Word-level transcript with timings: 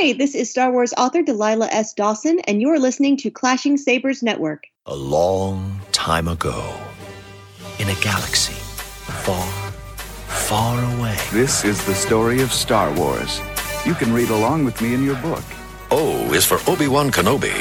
Hi, 0.00 0.12
this 0.12 0.36
is 0.36 0.48
Star 0.48 0.70
Wars 0.70 0.94
author 0.96 1.22
Delilah 1.22 1.66
S. 1.72 1.92
Dawson, 1.92 2.38
and 2.46 2.62
you're 2.62 2.78
listening 2.78 3.16
to 3.16 3.32
Clashing 3.32 3.76
Sabers 3.76 4.22
Network. 4.22 4.68
A 4.86 4.94
long 4.94 5.80
time 5.90 6.28
ago, 6.28 6.72
in 7.80 7.88
a 7.88 7.94
galaxy 7.96 8.52
far, 8.52 9.44
far 10.28 10.78
away. 10.94 11.16
This 11.32 11.64
is 11.64 11.84
the 11.84 11.96
story 11.96 12.40
of 12.42 12.52
Star 12.52 12.94
Wars. 12.94 13.40
You 13.84 13.94
can 13.94 14.12
read 14.12 14.30
along 14.30 14.64
with 14.64 14.80
me 14.80 14.94
in 14.94 15.02
your 15.02 15.16
book. 15.16 15.42
O 15.90 16.32
is 16.32 16.44
for 16.44 16.60
Obi-Wan 16.70 17.10
Kenobi. 17.10 17.58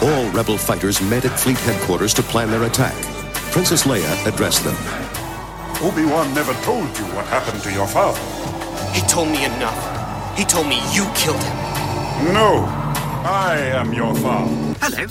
All 0.00 0.30
rebel 0.30 0.56
fighters 0.56 0.98
met 1.02 1.26
at 1.26 1.38
fleet 1.38 1.58
headquarters 1.58 2.14
to 2.14 2.22
plan 2.22 2.50
their 2.50 2.62
attack. 2.62 2.94
Princess 3.52 3.82
Leia 3.82 4.26
addressed 4.26 4.64
them. 4.64 4.76
Obi-Wan 5.86 6.32
never 6.32 6.54
told 6.64 6.86
you 6.96 7.04
what 7.12 7.26
happened 7.26 7.62
to 7.64 7.70
your 7.70 7.86
father. 7.86 8.18
He 8.94 9.02
told 9.02 9.28
me 9.28 9.44
enough. 9.44 9.95
He 10.36 10.44
told 10.44 10.68
me 10.68 10.76
you 10.92 11.10
killed 11.14 11.42
him. 11.42 12.34
No, 12.34 12.66
I 13.24 13.56
am 13.72 13.94
your 13.94 14.14
father. 14.16 14.52
Hello, 14.82 15.06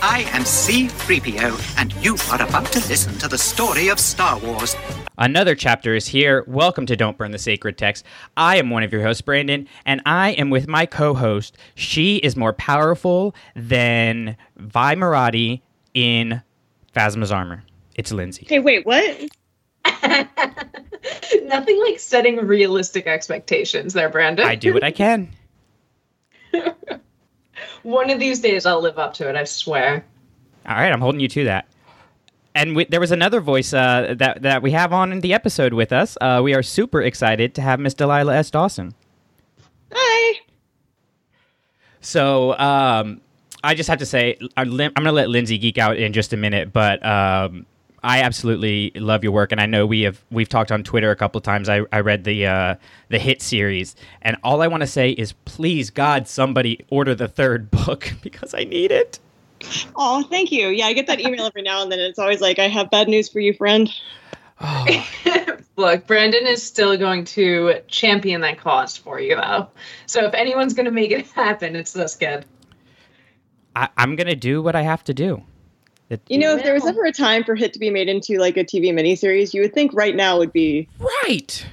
I 0.00 0.24
am 0.32 0.44
C3PO, 0.44 1.78
and 1.78 1.92
you 1.96 2.16
are 2.32 2.40
about 2.40 2.64
to 2.72 2.78
listen 2.88 3.12
to 3.18 3.28
the 3.28 3.36
story 3.36 3.88
of 3.88 4.00
Star 4.00 4.38
Wars. 4.38 4.74
Another 5.18 5.54
chapter 5.54 5.94
is 5.94 6.06
here. 6.08 6.44
Welcome 6.46 6.86
to 6.86 6.96
Don't 6.96 7.18
Burn 7.18 7.30
the 7.30 7.38
Sacred 7.38 7.76
Text. 7.76 8.06
I 8.38 8.56
am 8.56 8.70
one 8.70 8.82
of 8.82 8.90
your 8.90 9.02
hosts, 9.02 9.20
Brandon, 9.20 9.68
and 9.84 10.00
I 10.06 10.30
am 10.30 10.48
with 10.48 10.66
my 10.66 10.86
co 10.86 11.12
host. 11.12 11.58
She 11.74 12.16
is 12.16 12.34
more 12.34 12.54
powerful 12.54 13.34
than 13.54 14.34
Vi 14.56 14.94
Moradi 14.94 15.60
in 15.92 16.40
Phasma's 16.96 17.30
armor. 17.30 17.64
It's 17.96 18.12
Lindsay. 18.12 18.46
Hey, 18.48 18.60
wait, 18.60 18.86
what? 18.86 19.28
Nothing 21.44 21.80
like 21.84 21.98
setting 21.98 22.36
realistic 22.36 23.06
expectations 23.06 23.92
there, 23.92 24.08
Brandon. 24.08 24.46
I 24.46 24.54
do 24.54 24.74
what 24.74 24.84
I 24.84 24.90
can. 24.90 25.30
One 27.82 28.10
of 28.10 28.18
these 28.20 28.40
days 28.40 28.66
I'll 28.66 28.80
live 28.80 28.98
up 28.98 29.14
to 29.14 29.28
it, 29.28 29.36
I 29.36 29.44
swear. 29.44 30.04
All 30.66 30.76
right, 30.76 30.92
I'm 30.92 31.00
holding 31.00 31.20
you 31.20 31.28
to 31.28 31.44
that. 31.44 31.66
And 32.54 32.76
we, 32.76 32.84
there 32.84 33.00
was 33.00 33.12
another 33.12 33.40
voice 33.40 33.72
uh, 33.72 34.14
that 34.18 34.42
that 34.42 34.60
we 34.62 34.72
have 34.72 34.92
on 34.92 35.12
in 35.12 35.20
the 35.20 35.32
episode 35.32 35.72
with 35.72 35.92
us. 35.92 36.18
Uh, 36.20 36.40
we 36.42 36.52
are 36.52 36.62
super 36.62 37.00
excited 37.00 37.54
to 37.54 37.62
have 37.62 37.78
Miss 37.78 37.94
Delilah 37.94 38.36
S. 38.36 38.50
Dawson. 38.50 38.92
Hi. 39.92 40.40
So 42.00 42.58
um, 42.58 43.20
I 43.62 43.74
just 43.74 43.88
have 43.88 43.98
to 43.98 44.06
say, 44.06 44.36
I'm 44.56 44.76
going 44.76 44.92
to 44.94 45.12
let 45.12 45.28
Lindsay 45.28 45.58
geek 45.58 45.78
out 45.78 45.96
in 45.96 46.12
just 46.12 46.32
a 46.32 46.36
minute, 46.36 46.72
but 46.72 47.04
um, 47.04 47.66
I 48.02 48.22
absolutely 48.22 48.92
love 48.94 49.22
your 49.22 49.32
work, 49.32 49.52
and 49.52 49.60
I 49.60 49.66
know 49.66 49.86
we 49.86 50.02
have 50.02 50.22
we've 50.30 50.48
talked 50.48 50.72
on 50.72 50.82
Twitter 50.82 51.10
a 51.10 51.16
couple 51.16 51.38
of 51.38 51.44
times. 51.44 51.68
I, 51.68 51.82
I 51.92 52.00
read 52.00 52.24
the 52.24 52.46
uh, 52.46 52.74
the 53.08 53.18
hit 53.18 53.42
series, 53.42 53.96
and 54.22 54.36
all 54.42 54.62
I 54.62 54.68
want 54.68 54.82
to 54.82 54.86
say 54.86 55.10
is, 55.10 55.32
please 55.44 55.90
God, 55.90 56.26
somebody 56.26 56.84
order 56.88 57.14
the 57.14 57.28
third 57.28 57.70
book 57.86 58.12
because 58.22 58.54
I 58.54 58.64
need 58.64 58.90
it. 58.90 59.18
Oh, 59.94 60.22
thank 60.22 60.50
you. 60.50 60.68
Yeah, 60.68 60.86
I 60.86 60.94
get 60.94 61.06
that 61.08 61.20
email 61.20 61.44
every 61.44 61.62
now 61.62 61.82
and 61.82 61.92
then. 61.92 62.00
It's 62.00 62.18
always 62.18 62.40
like, 62.40 62.58
I 62.58 62.68
have 62.68 62.90
bad 62.90 63.08
news 63.08 63.28
for 63.28 63.40
you, 63.40 63.52
friend. 63.52 63.92
Oh, 64.60 64.86
Look, 65.76 66.06
Brandon 66.06 66.46
is 66.46 66.62
still 66.62 66.96
going 66.96 67.24
to 67.26 67.80
champion 67.88 68.40
that 68.40 68.58
cause 68.58 68.96
for 68.96 69.20
you, 69.20 69.36
though. 69.36 69.68
So 70.06 70.24
if 70.24 70.34
anyone's 70.34 70.72
going 70.72 70.86
to 70.86 70.90
make 70.90 71.10
it 71.10 71.26
happen, 71.32 71.76
it's 71.76 71.92
this 71.92 72.16
kid. 72.16 72.46
I, 73.76 73.88
I'm 73.96 74.16
gonna 74.16 74.34
do 74.34 74.62
what 74.62 74.74
I 74.74 74.82
have 74.82 75.04
to 75.04 75.14
do. 75.14 75.42
It- 76.10 76.20
You 76.28 76.38
know, 76.38 76.56
if 76.56 76.62
there 76.64 76.74
was 76.74 76.84
ever 76.86 77.04
a 77.04 77.12
time 77.12 77.44
for 77.44 77.54
Hit 77.54 77.72
to 77.72 77.78
be 77.78 77.88
made 77.90 78.08
into 78.08 78.36
like 78.38 78.56
a 78.56 78.64
TV 78.64 78.92
miniseries, 78.92 79.54
you 79.54 79.62
would 79.62 79.72
think 79.72 79.92
right 79.94 80.14
now 80.14 80.36
would 80.38 80.52
be 80.52 80.88
right. 80.98 81.64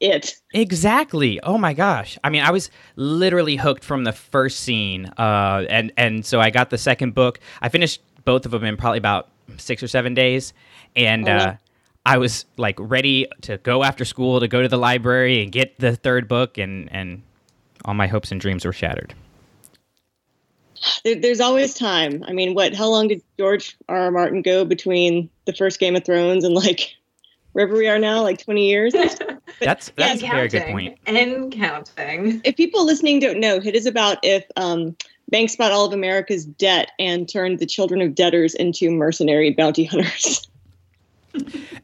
it. 0.00 0.36
Exactly. 0.54 1.40
Oh 1.40 1.58
my 1.58 1.72
gosh. 1.72 2.18
I 2.22 2.30
mean, 2.30 2.42
I 2.42 2.50
was 2.50 2.70
literally 2.96 3.56
hooked 3.56 3.82
from 3.84 4.04
the 4.04 4.12
first 4.12 4.60
scene, 4.60 5.06
uh, 5.18 5.64
and 5.68 5.92
and 5.96 6.24
so 6.24 6.38
I 6.40 6.50
got 6.50 6.70
the 6.70 6.78
second 6.78 7.14
book. 7.14 7.40
I 7.62 7.68
finished 7.68 8.00
both 8.24 8.44
of 8.44 8.52
them 8.52 8.64
in 8.64 8.76
probably 8.76 8.98
about 8.98 9.28
six 9.56 9.82
or 9.82 9.88
seven 9.88 10.12
days, 10.14 10.52
and 10.94 11.28
Oh, 11.28 11.32
uh, 11.32 11.56
I 12.06 12.18
was 12.18 12.44
like 12.58 12.76
ready 12.78 13.26
to 13.42 13.56
go 13.58 13.82
after 13.84 14.04
school 14.04 14.40
to 14.40 14.48
go 14.48 14.60
to 14.62 14.68
the 14.68 14.78
library 14.78 15.42
and 15.42 15.50
get 15.50 15.78
the 15.78 15.96
third 15.96 16.28
book, 16.28 16.58
and 16.58 16.88
and 16.92 17.22
all 17.84 17.94
my 17.94 18.06
hopes 18.06 18.30
and 18.32 18.40
dreams 18.40 18.64
were 18.66 18.72
shattered. 18.72 19.14
There, 21.04 21.14
there's 21.14 21.40
always 21.40 21.74
time. 21.74 22.24
I 22.26 22.32
mean, 22.32 22.54
what? 22.54 22.74
How 22.74 22.88
long 22.88 23.08
did 23.08 23.22
George 23.38 23.76
R. 23.88 23.96
R. 23.96 24.10
Martin 24.10 24.42
go 24.42 24.64
between 24.64 25.28
the 25.44 25.52
first 25.52 25.80
Game 25.80 25.96
of 25.96 26.04
Thrones 26.04 26.44
and 26.44 26.54
like 26.54 26.94
wherever 27.52 27.74
we 27.74 27.88
are 27.88 27.98
now? 27.98 28.22
Like 28.22 28.42
20 28.42 28.66
years. 28.66 28.94
That's 29.60 29.90
that's 29.96 30.22
a 30.22 30.28
very 30.28 30.46
good 30.46 30.66
point. 30.66 30.98
And 31.06 31.50
counting. 31.50 32.40
if 32.44 32.56
people 32.56 32.84
listening 32.84 33.18
don't 33.18 33.40
know, 33.40 33.58
Hit 33.58 33.74
is 33.74 33.86
about 33.86 34.18
if 34.22 34.44
um, 34.56 34.94
banks 35.30 35.56
bought 35.56 35.72
all 35.72 35.86
of 35.86 35.92
America's 35.92 36.44
debt 36.44 36.92
and 36.98 37.28
turned 37.28 37.58
the 37.58 37.66
children 37.66 38.00
of 38.00 38.14
debtors 38.14 38.54
into 38.54 38.88
mercenary 38.90 39.50
bounty 39.50 39.84
hunters. 39.84 40.48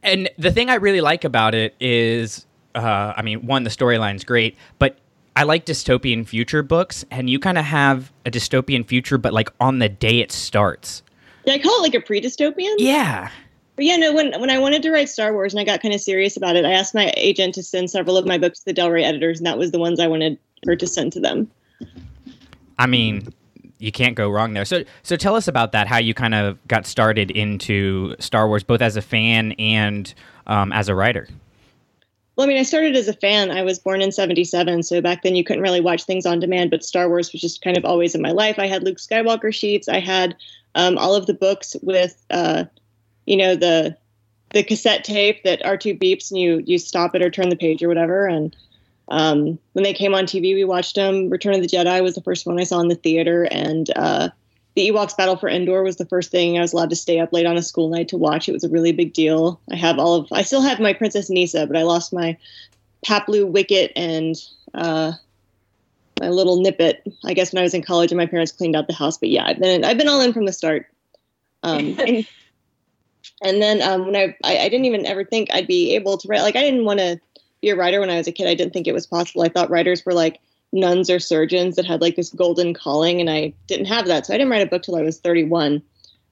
And 0.02 0.28
the 0.36 0.50
thing 0.50 0.68
I 0.68 0.74
really 0.74 1.00
like 1.00 1.24
about 1.24 1.54
it 1.54 1.74
is, 1.80 2.44
uh, 2.74 3.14
I 3.16 3.22
mean, 3.22 3.46
one, 3.46 3.64
the 3.64 3.70
storyline's 3.70 4.22
great, 4.24 4.56
but 4.78 4.98
I 5.36 5.42
like 5.42 5.66
dystopian 5.66 6.26
future 6.26 6.62
books, 6.62 7.04
and 7.10 7.28
you 7.28 7.38
kind 7.38 7.58
of 7.58 7.64
have 7.64 8.12
a 8.24 8.30
dystopian 8.30 8.86
future, 8.86 9.18
but 9.18 9.32
like 9.32 9.50
on 9.60 9.78
the 9.80 9.88
day 9.88 10.20
it 10.20 10.30
starts. 10.30 11.02
yeah, 11.44 11.54
I 11.54 11.58
call 11.58 11.78
it 11.78 11.82
like 11.82 11.94
a 11.94 12.00
pre-dystopian. 12.00 12.74
Yeah. 12.78 13.30
But 13.76 13.84
yeah, 13.86 13.96
no, 13.96 14.12
when 14.12 14.38
when 14.40 14.50
I 14.50 14.58
wanted 14.58 14.82
to 14.82 14.92
write 14.92 15.08
Star 15.08 15.32
Wars 15.32 15.52
and 15.52 15.60
I 15.60 15.64
got 15.64 15.82
kind 15.82 15.92
of 15.92 16.00
serious 16.00 16.36
about 16.36 16.54
it, 16.54 16.64
I 16.64 16.72
asked 16.72 16.94
my 16.94 17.12
agent 17.16 17.54
to 17.54 17.62
send 17.62 17.90
several 17.90 18.16
of 18.16 18.24
my 18.24 18.38
books 18.38 18.60
to 18.60 18.64
the 18.66 18.72
Del 18.72 18.90
Rey 18.90 19.02
editors, 19.02 19.38
and 19.38 19.46
that 19.46 19.58
was 19.58 19.72
the 19.72 19.80
ones 19.80 19.98
I 19.98 20.06
wanted 20.06 20.38
her 20.66 20.76
to 20.76 20.86
send 20.86 21.12
to 21.14 21.20
them. 21.20 21.50
I 22.78 22.86
mean, 22.86 23.32
you 23.78 23.90
can't 23.90 24.14
go 24.14 24.30
wrong 24.30 24.54
there. 24.54 24.64
So, 24.64 24.84
so 25.02 25.16
tell 25.16 25.34
us 25.34 25.48
about 25.48 25.72
that. 25.72 25.88
How 25.88 25.98
you 25.98 26.14
kind 26.14 26.34
of 26.34 26.58
got 26.68 26.86
started 26.86 27.30
into 27.30 28.14
Star 28.20 28.46
Wars, 28.46 28.62
both 28.62 28.80
as 28.80 28.96
a 28.96 29.02
fan 29.02 29.52
and 29.52 30.12
um, 30.46 30.72
as 30.72 30.88
a 30.88 30.94
writer. 30.94 31.28
Well, 32.36 32.46
I 32.46 32.48
mean, 32.48 32.58
I 32.58 32.64
started 32.64 32.96
as 32.96 33.06
a 33.06 33.12
fan. 33.12 33.52
I 33.52 33.62
was 33.62 33.78
born 33.78 34.02
in 34.02 34.10
77, 34.10 34.82
so 34.82 35.00
back 35.00 35.22
then 35.22 35.36
you 35.36 35.44
couldn't 35.44 35.62
really 35.62 35.80
watch 35.80 36.02
things 36.02 36.26
on 36.26 36.40
demand, 36.40 36.70
but 36.70 36.84
Star 36.84 37.08
Wars 37.08 37.32
was 37.32 37.40
just 37.40 37.62
kind 37.62 37.76
of 37.76 37.84
always 37.84 38.14
in 38.14 38.22
my 38.22 38.32
life. 38.32 38.58
I 38.58 38.66
had 38.66 38.82
Luke 38.82 38.98
Skywalker 38.98 39.54
sheets. 39.54 39.88
I 39.88 40.00
had 40.00 40.34
um, 40.74 40.98
all 40.98 41.14
of 41.14 41.26
the 41.26 41.34
books 41.34 41.76
with, 41.82 42.24
uh, 42.30 42.64
you 43.26 43.36
know, 43.36 43.54
the 43.54 43.96
the 44.50 44.62
cassette 44.62 45.02
tape 45.02 45.42
that 45.42 45.62
R2 45.64 46.00
beeps 46.00 46.30
and 46.30 46.40
you 46.40 46.62
you 46.64 46.78
stop 46.78 47.14
it 47.14 47.22
or 47.22 47.30
turn 47.30 47.48
the 47.48 47.56
page 47.56 47.82
or 47.82 47.88
whatever. 47.88 48.26
And 48.26 48.54
um, 49.08 49.58
when 49.72 49.82
they 49.82 49.92
came 49.92 50.14
on 50.14 50.24
TV, 50.24 50.54
we 50.54 50.64
watched 50.64 50.94
them. 50.94 51.28
Return 51.28 51.54
of 51.54 51.60
the 51.60 51.68
Jedi 51.68 52.02
was 52.02 52.14
the 52.14 52.22
first 52.22 52.46
one 52.46 52.58
I 52.58 52.64
saw 52.64 52.80
in 52.80 52.88
the 52.88 52.94
theater, 52.94 53.44
and 53.50 53.90
uh, 53.96 54.28
the 54.74 54.90
Ewoks 54.90 55.16
Battle 55.16 55.36
for 55.36 55.48
Endor 55.48 55.82
was 55.82 55.96
the 55.96 56.06
first 56.06 56.30
thing 56.30 56.58
I 56.58 56.60
was 56.60 56.72
allowed 56.72 56.90
to 56.90 56.96
stay 56.96 57.20
up 57.20 57.32
late 57.32 57.46
on 57.46 57.56
a 57.56 57.62
school 57.62 57.88
night 57.88 58.08
to 58.08 58.16
watch. 58.16 58.48
It 58.48 58.52
was 58.52 58.64
a 58.64 58.68
really 58.68 58.92
big 58.92 59.12
deal. 59.12 59.60
I 59.70 59.76
have 59.76 59.98
all 59.98 60.14
of, 60.14 60.32
I 60.32 60.42
still 60.42 60.62
have 60.62 60.80
my 60.80 60.92
Princess 60.92 61.30
Kneesaa, 61.30 61.68
but 61.68 61.76
I 61.76 61.82
lost 61.82 62.12
my 62.12 62.36
Paploo 63.06 63.46
Wicket 63.46 63.92
and 63.94 64.36
uh, 64.74 65.12
my 66.20 66.28
little 66.28 66.60
Nippet. 66.60 67.02
I 67.24 67.34
guess 67.34 67.52
when 67.52 67.60
I 67.60 67.62
was 67.62 67.74
in 67.74 67.82
college 67.82 68.10
and 68.10 68.18
my 68.18 68.26
parents 68.26 68.52
cleaned 68.52 68.74
out 68.74 68.88
the 68.88 68.94
house. 68.94 69.18
But 69.18 69.28
yeah, 69.28 69.46
I've 69.46 69.60
been 69.60 69.84
I've 69.84 69.98
been 69.98 70.08
all 70.08 70.20
in 70.20 70.32
from 70.32 70.46
the 70.46 70.52
start. 70.52 70.86
Um, 71.62 71.96
and, 72.06 72.26
and 73.42 73.62
then 73.62 73.82
um, 73.82 74.06
when 74.06 74.16
I, 74.16 74.36
I 74.42 74.58
I 74.58 74.68
didn't 74.68 74.86
even 74.86 75.06
ever 75.06 75.24
think 75.24 75.52
I'd 75.52 75.66
be 75.66 75.94
able 75.94 76.18
to 76.18 76.28
write. 76.28 76.42
Like 76.42 76.56
I 76.56 76.62
didn't 76.62 76.84
want 76.84 77.00
to 77.00 77.20
be 77.60 77.70
a 77.70 77.76
writer 77.76 78.00
when 78.00 78.10
I 78.10 78.16
was 78.16 78.26
a 78.26 78.32
kid. 78.32 78.48
I 78.48 78.54
didn't 78.54 78.72
think 78.72 78.86
it 78.86 78.94
was 78.94 79.06
possible. 79.06 79.42
I 79.42 79.48
thought 79.48 79.70
writers 79.70 80.04
were 80.04 80.14
like 80.14 80.40
nuns 80.74 81.08
or 81.08 81.18
surgeons 81.18 81.76
that 81.76 81.86
had 81.86 82.00
like 82.00 82.16
this 82.16 82.30
golden 82.30 82.74
calling, 82.74 83.20
and 83.20 83.30
I 83.30 83.54
didn't 83.66 83.86
have 83.86 84.06
that. 84.06 84.26
So 84.26 84.34
I 84.34 84.36
didn't 84.36 84.50
write 84.50 84.66
a 84.66 84.70
book 84.70 84.82
till 84.82 84.96
I 84.96 85.02
was 85.02 85.18
31. 85.18 85.80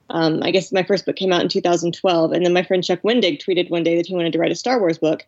Um, 0.09 0.43
I 0.43 0.51
guess 0.51 0.71
my 0.71 0.83
first 0.83 1.05
book 1.05 1.15
came 1.15 1.33
out 1.33 1.41
in 1.41 1.49
2012, 1.49 2.31
and 2.31 2.45
then 2.45 2.53
my 2.53 2.63
friend 2.63 2.83
Chuck 2.83 3.01
Wendig 3.01 3.41
tweeted 3.41 3.69
one 3.69 3.83
day 3.83 3.95
that 3.95 4.05
he 4.05 4.13
wanted 4.13 4.33
to 4.33 4.39
write 4.39 4.51
a 4.51 4.55
Star 4.55 4.79
Wars 4.79 4.97
book. 4.99 5.25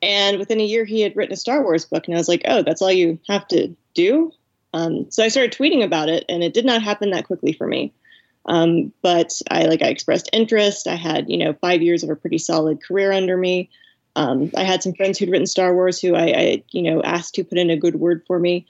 And 0.00 0.38
within 0.38 0.60
a 0.60 0.64
year, 0.64 0.84
he 0.84 1.00
had 1.00 1.14
written 1.14 1.34
a 1.34 1.36
Star 1.36 1.62
Wars 1.62 1.84
book, 1.84 2.06
and 2.06 2.14
I 2.14 2.18
was 2.18 2.28
like, 2.28 2.42
"Oh, 2.46 2.62
that's 2.62 2.80
all 2.80 2.92
you 2.92 3.18
have 3.28 3.46
to 3.48 3.74
do." 3.94 4.32
Um, 4.72 5.10
so 5.10 5.22
I 5.22 5.28
started 5.28 5.52
tweeting 5.52 5.84
about 5.84 6.08
it, 6.08 6.24
and 6.28 6.42
it 6.42 6.54
did 6.54 6.64
not 6.64 6.82
happen 6.82 7.10
that 7.10 7.26
quickly 7.26 7.52
for 7.52 7.66
me. 7.66 7.92
Um, 8.46 8.92
but 9.02 9.40
I 9.50 9.66
like 9.66 9.82
I 9.82 9.88
expressed 9.88 10.30
interest. 10.32 10.88
I 10.88 10.94
had 10.94 11.28
you 11.28 11.36
know 11.36 11.52
five 11.54 11.82
years 11.82 12.02
of 12.02 12.10
a 12.10 12.16
pretty 12.16 12.38
solid 12.38 12.82
career 12.82 13.12
under 13.12 13.36
me. 13.36 13.70
Um, 14.16 14.50
I 14.56 14.64
had 14.64 14.82
some 14.82 14.94
friends 14.94 15.18
who'd 15.18 15.30
written 15.30 15.46
Star 15.46 15.74
Wars 15.74 16.00
who 16.00 16.14
I, 16.14 16.26
I 16.26 16.62
you 16.70 16.82
know 16.82 17.02
asked 17.02 17.34
to 17.36 17.44
put 17.44 17.58
in 17.58 17.70
a 17.70 17.76
good 17.76 17.96
word 17.96 18.22
for 18.26 18.38
me. 18.38 18.66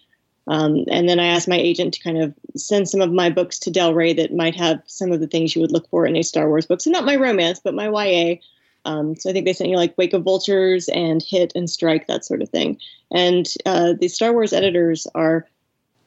Um, 0.48 0.84
and 0.88 1.08
then 1.08 1.20
I 1.20 1.26
asked 1.26 1.46
my 1.46 1.56
agent 1.56 1.94
to 1.94 2.02
kind 2.02 2.20
of 2.20 2.34
send 2.56 2.88
some 2.88 3.00
of 3.00 3.12
my 3.12 3.30
books 3.30 3.58
to 3.60 3.70
Del 3.70 3.94
Rey 3.94 4.12
that 4.14 4.34
might 4.34 4.56
have 4.56 4.82
some 4.86 5.12
of 5.12 5.20
the 5.20 5.28
things 5.28 5.54
you 5.54 5.62
would 5.62 5.70
look 5.70 5.88
for 5.88 6.04
in 6.04 6.16
a 6.16 6.22
Star 6.22 6.48
Wars 6.48 6.66
book. 6.66 6.80
So 6.80 6.90
not 6.90 7.04
my 7.04 7.14
romance, 7.14 7.60
but 7.62 7.74
my 7.74 7.88
YA. 7.88 8.36
Um, 8.84 9.14
so 9.14 9.30
I 9.30 9.32
think 9.32 9.46
they 9.46 9.52
sent 9.52 9.70
you 9.70 9.76
like 9.76 9.96
Wake 9.96 10.12
of 10.12 10.24
Vultures 10.24 10.88
and 10.88 11.22
Hit 11.22 11.52
and 11.54 11.70
Strike, 11.70 12.08
that 12.08 12.24
sort 12.24 12.42
of 12.42 12.48
thing. 12.48 12.78
And 13.12 13.46
uh, 13.64 13.94
the 14.00 14.08
Star 14.08 14.32
Wars 14.32 14.52
editors 14.52 15.06
are 15.14 15.46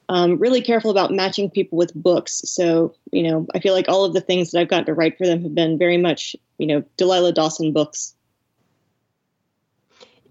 um, 0.09 0.37
really 0.37 0.61
careful 0.61 0.91
about 0.91 1.11
matching 1.11 1.49
people 1.49 1.77
with 1.77 1.93
books. 1.95 2.41
So, 2.45 2.93
you 3.11 3.23
know, 3.23 3.47
I 3.55 3.59
feel 3.59 3.73
like 3.73 3.87
all 3.87 4.03
of 4.03 4.13
the 4.13 4.21
things 4.21 4.51
that 4.51 4.59
I've 4.59 4.67
gotten 4.67 4.85
to 4.85 4.93
write 4.93 5.17
for 5.17 5.25
them 5.25 5.41
have 5.43 5.55
been 5.55 5.77
very 5.77 5.97
much, 5.97 6.35
you 6.57 6.67
know, 6.67 6.83
Delilah 6.97 7.33
Dawson 7.33 7.71
books. 7.71 8.13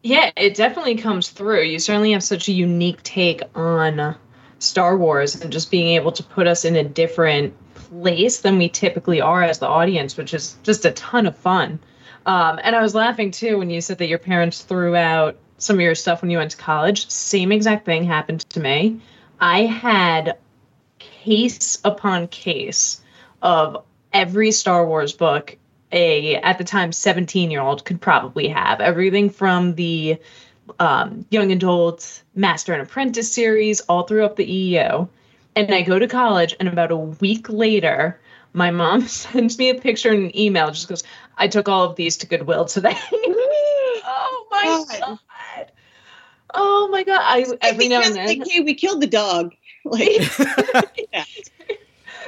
Yeah, 0.04 0.32
it 0.36 0.54
definitely 0.54 0.96
comes 0.96 1.30
through. 1.30 1.62
You 1.62 1.78
certainly 1.78 2.12
have 2.12 2.22
such 2.22 2.46
a 2.48 2.52
unique 2.52 3.02
take 3.04 3.40
on 3.54 4.14
Star 4.58 4.98
Wars 4.98 5.40
and 5.40 5.50
just 5.50 5.70
being 5.70 5.94
able 5.94 6.12
to 6.12 6.22
put 6.22 6.46
us 6.46 6.66
in 6.66 6.76
a 6.76 6.84
different 6.84 7.54
place 7.72 8.42
than 8.42 8.58
we 8.58 8.68
typically 8.68 9.22
are 9.22 9.42
as 9.42 9.60
the 9.60 9.66
audience, 9.66 10.18
which 10.18 10.34
is 10.34 10.56
just 10.62 10.84
a 10.84 10.90
ton 10.90 11.24
of 11.24 11.34
fun. 11.38 11.78
Um, 12.26 12.60
and 12.62 12.76
I 12.76 12.82
was 12.82 12.94
laughing 12.94 13.30
too 13.30 13.56
when 13.56 13.70
you 13.70 13.80
said 13.80 13.96
that 13.96 14.08
your 14.08 14.18
parents 14.18 14.60
threw 14.60 14.94
out 14.94 15.38
some 15.56 15.76
of 15.76 15.80
your 15.80 15.94
stuff 15.94 16.20
when 16.20 16.30
you 16.30 16.36
went 16.36 16.50
to 16.50 16.58
college. 16.58 17.08
Same 17.08 17.50
exact 17.50 17.86
thing 17.86 18.04
happened 18.04 18.40
to 18.50 18.60
me. 18.60 19.00
I 19.40 19.60
had 19.60 20.36
case 20.98 21.78
upon 21.82 22.28
case 22.28 23.00
of 23.40 23.82
every 24.12 24.52
Star 24.52 24.86
Wars 24.86 25.14
book 25.14 25.56
a 25.94 26.36
at 26.36 26.58
the 26.58 26.64
time 26.64 26.92
17 26.92 27.50
year 27.50 27.62
old 27.62 27.84
could 27.84 28.00
probably 28.00 28.48
have 28.48 28.80
everything 28.80 29.30
from 29.30 29.74
the 29.76 30.18
um, 30.78 31.24
young 31.30 31.52
adult 31.52 32.22
master 32.34 32.72
and 32.72 32.82
apprentice 32.82 33.32
series 33.32 33.80
all 33.82 34.02
through 34.02 34.24
up 34.24 34.36
the 34.36 34.44
EU. 34.44 35.06
And 35.56 35.72
I 35.72 35.82
go 35.82 35.98
to 35.98 36.08
college, 36.08 36.56
and 36.58 36.68
about 36.68 36.90
a 36.90 36.96
week 36.96 37.48
later, 37.48 38.20
my 38.52 38.72
mom 38.72 39.02
sends 39.08 39.56
me 39.56 39.70
a 39.70 39.76
picture 39.76 40.10
and 40.10 40.24
an 40.24 40.38
email. 40.38 40.70
Just 40.70 40.88
goes, 40.88 41.04
"I 41.38 41.48
took 41.48 41.68
all 41.68 41.84
of 41.84 41.96
these 41.96 42.16
to 42.18 42.26
Goodwill 42.26 42.64
today." 42.64 42.96
oh 43.12 44.46
my 44.50 44.62
god. 44.64 45.00
god. 45.00 45.72
Oh 46.52 46.88
my 46.90 47.04
god! 47.04 47.20
I 47.22 47.46
every 47.60 47.88
now 47.88 48.02
and 48.02 48.16
then. 48.16 48.26
Like, 48.26 48.48
hey, 48.48 48.60
we 48.60 48.74
killed 48.74 49.00
the 49.00 49.06
dog. 49.06 49.54
Like, 49.86 50.18
yeah 51.12 51.24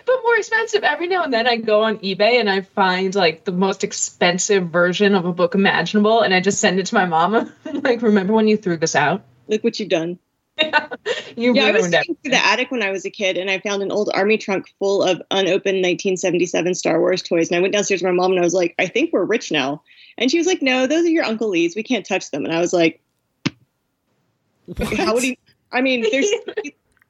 but 0.06 0.22
more 0.22 0.36
expensive. 0.36 0.84
Every 0.84 1.08
now 1.08 1.24
and 1.24 1.32
then 1.32 1.46
I 1.46 1.56
go 1.56 1.82
on 1.82 1.98
eBay 1.98 2.40
and 2.40 2.48
I 2.48 2.60
find 2.62 3.14
like 3.14 3.44
the 3.44 3.52
most 3.52 3.84
expensive 3.84 4.68
version 4.70 5.14
of 5.14 5.24
a 5.26 5.32
book 5.32 5.54
imaginable 5.54 6.22
and 6.22 6.32
I 6.32 6.40
just 6.40 6.60
send 6.60 6.78
it 6.78 6.86
to 6.86 6.94
my 6.94 7.06
mom. 7.06 7.52
like, 7.64 8.02
remember 8.02 8.32
when 8.32 8.48
you 8.48 8.56
threw 8.56 8.76
this 8.76 8.94
out? 8.94 9.24
Look 9.48 9.64
what 9.64 9.78
you've 9.78 9.88
done. 9.88 10.18
you 11.36 11.54
yeah, 11.54 11.64
I 11.64 11.70
was 11.72 11.88
going 11.88 12.04
through 12.04 12.30
the 12.30 12.46
attic 12.46 12.70
when 12.70 12.82
I 12.82 12.90
was 12.90 13.04
a 13.04 13.10
kid 13.10 13.36
and 13.36 13.50
I 13.50 13.58
found 13.58 13.82
an 13.82 13.92
old 13.92 14.10
army 14.14 14.38
trunk 14.38 14.72
full 14.78 15.02
of 15.02 15.20
unopened 15.30 15.82
1977 15.82 16.74
Star 16.74 16.98
Wars 16.98 17.22
toys. 17.22 17.50
And 17.50 17.58
I 17.58 17.60
went 17.60 17.74
downstairs 17.74 18.00
to 18.00 18.06
my 18.06 18.12
mom 18.12 18.30
and 18.30 18.40
I 18.40 18.44
was 18.44 18.54
like, 18.54 18.74
I 18.78 18.86
think 18.86 19.12
we're 19.12 19.24
rich 19.24 19.52
now. 19.52 19.82
And 20.16 20.30
she 20.30 20.38
was 20.38 20.46
like, 20.46 20.62
No, 20.62 20.86
those 20.86 21.04
are 21.04 21.10
your 21.10 21.24
Uncle 21.24 21.50
Lee's. 21.50 21.76
We 21.76 21.82
can't 21.82 22.06
touch 22.06 22.30
them. 22.30 22.44
And 22.44 22.54
I 22.54 22.60
was 22.60 22.72
like, 22.72 23.02
what? 24.66 24.94
How 24.94 25.14
would 25.14 25.22
he? 25.22 25.38
I 25.72 25.82
mean, 25.82 26.06
there's 26.10 26.30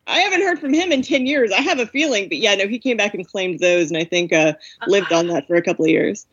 I 0.07 0.21
haven't 0.21 0.43
heard 0.43 0.61
from 0.61 0.73
him 0.73 0.93
in 0.93 1.03
10 1.03 1.27
years. 1.27 1.51
I 1.53 1.61
have 1.61 1.79
a 1.79 1.87
feeling, 1.87 2.29
but 2.29 2.39
yeah, 2.39 2.55
no, 2.55 2.69
he 2.69 2.79
came 2.79 2.97
back 2.97 3.15
and 3.15 3.27
claimed 3.27 3.59
those 3.59 3.91
and 3.91 3.99
I 3.99 4.05
think 4.05 4.33
uh, 4.33 4.55
lived 4.87 5.13
on 5.13 5.27
that 5.29 5.47
for 5.47 5.57
a 5.57 5.63
couple 5.63 5.85
of 5.85 5.91
years. 5.91 6.27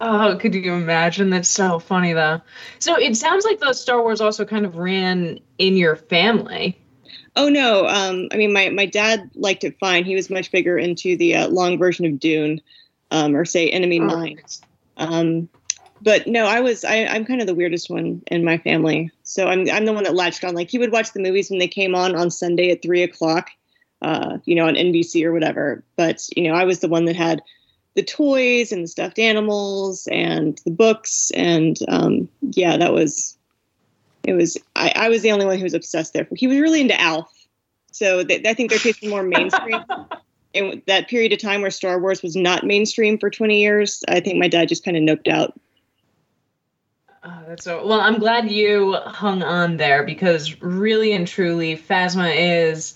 Oh, 0.00 0.36
could 0.40 0.54
you 0.54 0.72
imagine? 0.74 1.30
That's 1.30 1.48
so 1.48 1.78
funny 1.78 2.12
though. 2.12 2.40
So 2.78 2.96
it 2.96 3.16
sounds 3.16 3.44
like 3.44 3.58
the 3.58 3.72
Star 3.72 4.00
Wars 4.00 4.20
also 4.20 4.44
kind 4.44 4.64
of 4.64 4.76
ran 4.76 5.40
in 5.58 5.76
your 5.76 5.96
family. 5.96 6.78
Oh 7.34 7.48
no, 7.48 7.86
um, 7.86 8.28
I 8.32 8.36
mean 8.36 8.52
my 8.52 8.68
my 8.70 8.86
dad 8.86 9.28
liked 9.34 9.64
it 9.64 9.78
fine. 9.78 10.04
He 10.04 10.14
was 10.14 10.30
much 10.30 10.52
bigger 10.52 10.78
into 10.78 11.16
the 11.16 11.34
uh, 11.36 11.48
long 11.48 11.78
version 11.78 12.06
of 12.06 12.20
Dune, 12.20 12.60
um, 13.10 13.34
or 13.34 13.44
say 13.44 13.70
Enemy 13.70 14.00
oh. 14.00 14.04
Mine. 14.04 14.40
Um, 14.96 15.48
but 16.02 16.26
no, 16.26 16.46
I 16.46 16.60
was 16.60 16.84
I, 16.84 17.04
I'm 17.06 17.24
kind 17.24 17.40
of 17.40 17.46
the 17.46 17.54
weirdest 17.54 17.90
one 17.90 18.22
in 18.28 18.44
my 18.44 18.58
family. 18.58 19.10
So 19.22 19.48
I'm 19.48 19.68
I'm 19.70 19.84
the 19.84 19.92
one 19.92 20.04
that 20.04 20.14
latched 20.14 20.44
on. 20.44 20.54
Like 20.54 20.70
he 20.70 20.78
would 20.78 20.92
watch 20.92 21.12
the 21.12 21.20
movies 21.20 21.50
when 21.50 21.58
they 21.58 21.68
came 21.68 21.94
on 21.94 22.14
on 22.14 22.30
Sunday 22.30 22.70
at 22.70 22.82
three 22.82 23.02
o'clock, 23.02 23.50
uh, 24.02 24.38
you 24.44 24.54
know, 24.54 24.66
on 24.66 24.74
NBC 24.74 25.24
or 25.24 25.32
whatever. 25.32 25.82
But 25.96 26.26
you 26.36 26.44
know, 26.44 26.54
I 26.54 26.64
was 26.64 26.80
the 26.80 26.88
one 26.88 27.04
that 27.06 27.16
had 27.16 27.42
the 27.94 28.02
toys 28.02 28.70
and 28.70 28.84
the 28.84 28.88
stuffed 28.88 29.18
animals 29.18 30.06
and 30.10 30.60
the 30.64 30.70
books 30.70 31.30
and 31.32 31.78
um, 31.88 32.28
yeah, 32.42 32.76
that 32.76 32.92
was 32.92 33.36
it 34.24 34.34
was 34.34 34.56
I, 34.76 34.92
I 34.94 35.08
was 35.08 35.22
the 35.22 35.32
only 35.32 35.46
one 35.46 35.58
who 35.58 35.64
was 35.64 35.74
obsessed 35.74 36.12
there. 36.12 36.28
He 36.36 36.46
was 36.46 36.58
really 36.58 36.80
into 36.80 37.00
Alf, 37.00 37.32
so 37.90 38.24
th- 38.24 38.46
I 38.46 38.54
think 38.54 38.70
they're 38.70 38.78
tasting 38.78 39.10
more 39.10 39.22
mainstream. 39.22 39.84
in 40.54 40.82
that 40.86 41.08
period 41.08 41.32
of 41.32 41.38
time 41.38 41.60
where 41.60 41.70
Star 41.70 42.00
Wars 42.00 42.22
was 42.22 42.34
not 42.34 42.64
mainstream 42.64 43.18
for 43.18 43.30
20 43.30 43.60
years, 43.60 44.02
I 44.08 44.20
think 44.20 44.38
my 44.38 44.48
dad 44.48 44.68
just 44.68 44.84
kind 44.84 44.96
of 44.96 45.02
noped 45.02 45.28
out. 45.30 45.58
Oh, 47.30 47.42
that's 47.46 47.64
so 47.64 47.86
well. 47.86 48.00
I'm 48.00 48.18
glad 48.18 48.50
you 48.50 48.94
hung 48.94 49.42
on 49.42 49.76
there 49.76 50.02
because 50.02 50.62
really 50.62 51.12
and 51.12 51.28
truly, 51.28 51.76
Phasma 51.76 52.32
is 52.34 52.94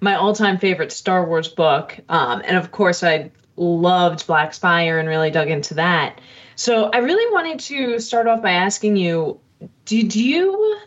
my 0.00 0.14
all-time 0.14 0.58
favorite 0.58 0.92
Star 0.92 1.26
Wars 1.26 1.48
book, 1.48 1.98
um, 2.08 2.42
and 2.44 2.56
of 2.56 2.70
course, 2.70 3.02
I 3.02 3.32
loved 3.56 4.28
Black 4.28 4.54
Spire 4.54 5.00
and 5.00 5.08
really 5.08 5.32
dug 5.32 5.50
into 5.50 5.74
that. 5.74 6.20
So 6.54 6.90
I 6.90 6.98
really 6.98 7.32
wanted 7.32 7.58
to 7.60 7.98
start 7.98 8.28
off 8.28 8.40
by 8.40 8.52
asking 8.52 8.96
you: 8.96 9.40
Did 9.84 10.14
you 10.14 10.78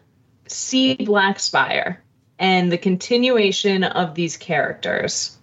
see 0.47 0.95
Black 0.95 1.39
Spire 1.39 2.01
and 2.39 2.71
the 2.71 2.77
continuation 2.77 3.83
of 3.83 4.15
these 4.15 4.37
characters 4.37 5.37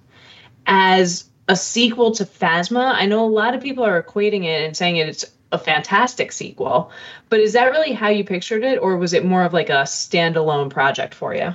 as 0.65 1.29
a 1.49 1.57
sequel 1.57 2.13
to 2.13 2.25
Phasma? 2.25 2.95
I 2.95 3.05
know 3.05 3.27
a 3.27 3.29
lot 3.29 3.55
of 3.55 3.63
people 3.63 3.85
are 3.85 4.03
equating 4.03 4.45
it 4.45 4.65
and 4.65 4.75
saying 4.75 4.97
it's 4.97 5.27
a 5.53 5.59
fantastic 5.59 6.33
sequel. 6.33 6.91
But 7.29 7.41
is 7.41 7.53
that 7.53 7.71
really 7.71 7.93
how 7.93 8.09
you 8.09 8.25
pictured 8.25 8.65
it, 8.65 8.79
or 8.79 8.97
was 8.97 9.13
it 9.13 9.25
more 9.25 9.45
of 9.45 9.53
like 9.53 9.69
a 9.69 9.85
standalone 9.85 10.71
project 10.71 11.15
for 11.15 11.35
you? 11.35 11.55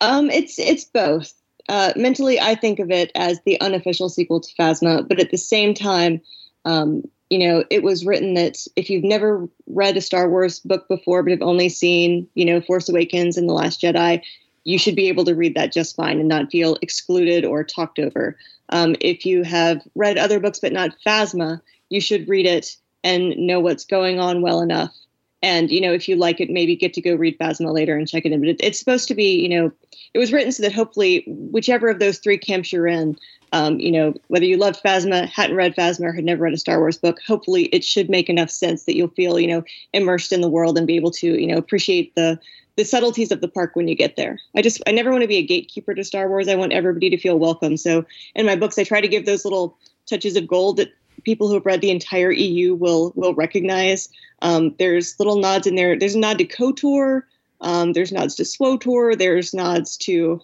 Um, 0.00 0.30
it's 0.30 0.58
it's 0.58 0.84
both. 0.84 1.32
Uh, 1.68 1.92
mentally, 1.96 2.40
I 2.40 2.56
think 2.56 2.80
of 2.80 2.90
it 2.90 3.12
as 3.14 3.40
the 3.46 3.60
unofficial 3.60 4.08
sequel 4.08 4.40
to 4.40 4.54
Phasma, 4.56 5.06
but 5.06 5.20
at 5.20 5.30
the 5.30 5.38
same 5.38 5.74
time, 5.74 6.20
um, 6.64 7.04
you 7.30 7.38
know, 7.38 7.64
it 7.70 7.82
was 7.82 8.04
written 8.04 8.34
that 8.34 8.58
if 8.76 8.90
you've 8.90 9.04
never 9.04 9.48
read 9.66 9.96
a 9.96 10.00
Star 10.00 10.28
Wars 10.28 10.58
book 10.58 10.86
before, 10.88 11.22
but 11.22 11.30
have 11.30 11.40
only 11.40 11.68
seen, 11.68 12.28
you 12.34 12.44
know, 12.44 12.60
Force 12.60 12.88
Awakens 12.88 13.38
and 13.38 13.48
The 13.48 13.54
Last 13.54 13.80
Jedi, 13.80 14.20
you 14.64 14.78
should 14.78 14.96
be 14.96 15.08
able 15.08 15.24
to 15.24 15.34
read 15.34 15.54
that 15.54 15.72
just 15.72 15.96
fine 15.96 16.18
and 16.18 16.28
not 16.28 16.50
feel 16.50 16.76
excluded 16.82 17.44
or 17.44 17.64
talked 17.64 17.98
over. 17.98 18.36
Um, 18.68 18.96
if 19.00 19.24
you 19.24 19.44
have 19.44 19.82
read 19.94 20.18
other 20.18 20.40
books 20.40 20.58
but 20.58 20.72
not 20.72 20.96
Phasma, 21.06 21.60
you 21.88 22.00
should 22.00 22.28
read 22.28 22.46
it 22.46 22.76
and 23.04 23.36
know 23.36 23.60
what's 23.60 23.84
going 23.84 24.18
on 24.18 24.42
well 24.42 24.60
enough. 24.60 24.94
And 25.42 25.70
you 25.70 25.80
know, 25.80 25.92
if 25.92 26.08
you 26.08 26.16
like 26.16 26.40
it, 26.40 26.50
maybe 26.50 26.76
get 26.76 26.94
to 26.94 27.00
go 27.00 27.14
read 27.14 27.38
Phasma 27.38 27.72
later 27.72 27.96
and 27.96 28.08
check 28.08 28.24
it 28.24 28.32
in. 28.32 28.40
But 28.40 28.50
it, 28.50 28.60
it's 28.60 28.78
supposed 28.78 29.08
to 29.08 29.14
be, 29.14 29.40
you 29.40 29.48
know, 29.48 29.72
it 30.14 30.18
was 30.18 30.32
written 30.32 30.52
so 30.52 30.62
that 30.62 30.72
hopefully, 30.72 31.24
whichever 31.26 31.88
of 31.88 31.98
those 31.98 32.18
three 32.18 32.38
camps 32.38 32.72
you're 32.72 32.86
in, 32.86 33.18
um, 33.52 33.80
you 33.80 33.90
know, 33.90 34.14
whether 34.28 34.44
you 34.44 34.56
loved 34.56 34.82
Phasma, 34.82 35.28
hadn't 35.28 35.56
read 35.56 35.74
Phasma, 35.74 36.06
or 36.06 36.12
had 36.12 36.24
never 36.24 36.44
read 36.44 36.54
a 36.54 36.58
Star 36.58 36.78
Wars 36.78 36.96
book, 36.96 37.18
hopefully 37.26 37.64
it 37.64 37.84
should 37.84 38.08
make 38.08 38.30
enough 38.30 38.50
sense 38.50 38.84
that 38.84 38.96
you'll 38.96 39.08
feel, 39.08 39.38
you 39.38 39.48
know, 39.48 39.64
immersed 39.92 40.32
in 40.32 40.40
the 40.40 40.48
world 40.48 40.78
and 40.78 40.86
be 40.86 40.96
able 40.96 41.10
to, 41.10 41.40
you 41.40 41.46
know, 41.46 41.56
appreciate 41.56 42.14
the 42.14 42.38
the 42.76 42.84
subtleties 42.84 43.30
of 43.30 43.42
the 43.42 43.48
park 43.48 43.76
when 43.76 43.86
you 43.86 43.94
get 43.94 44.16
there. 44.16 44.38
I 44.56 44.62
just 44.62 44.82
I 44.86 44.92
never 44.92 45.10
want 45.10 45.22
to 45.22 45.28
be 45.28 45.36
a 45.36 45.46
gatekeeper 45.46 45.94
to 45.94 46.04
Star 46.04 46.28
Wars. 46.28 46.48
I 46.48 46.54
want 46.54 46.72
everybody 46.72 47.10
to 47.10 47.18
feel 47.18 47.38
welcome. 47.38 47.76
So 47.76 48.06
in 48.34 48.46
my 48.46 48.56
books, 48.56 48.78
I 48.78 48.84
try 48.84 49.00
to 49.00 49.08
give 49.08 49.26
those 49.26 49.44
little 49.44 49.76
touches 50.06 50.36
of 50.36 50.46
gold 50.46 50.78
that 50.78 50.92
people 51.24 51.48
who 51.48 51.54
have 51.54 51.66
read 51.66 51.80
the 51.80 51.90
entire 51.90 52.30
EU 52.30 52.74
will 52.74 53.12
will 53.14 53.34
recognize. 53.34 54.08
Um, 54.42 54.74
there's 54.78 55.18
little 55.18 55.36
nods 55.36 55.66
in 55.66 55.76
there. 55.76 55.98
There's 55.98 56.14
a 56.14 56.18
nod 56.18 56.38
to 56.38 56.44
KOTOR. 56.44 57.22
Um, 57.60 57.92
there's 57.92 58.12
nods 58.12 58.34
to 58.36 58.42
SWTOR. 58.42 59.16
There's 59.16 59.54
nods 59.54 59.96
to, 59.98 60.42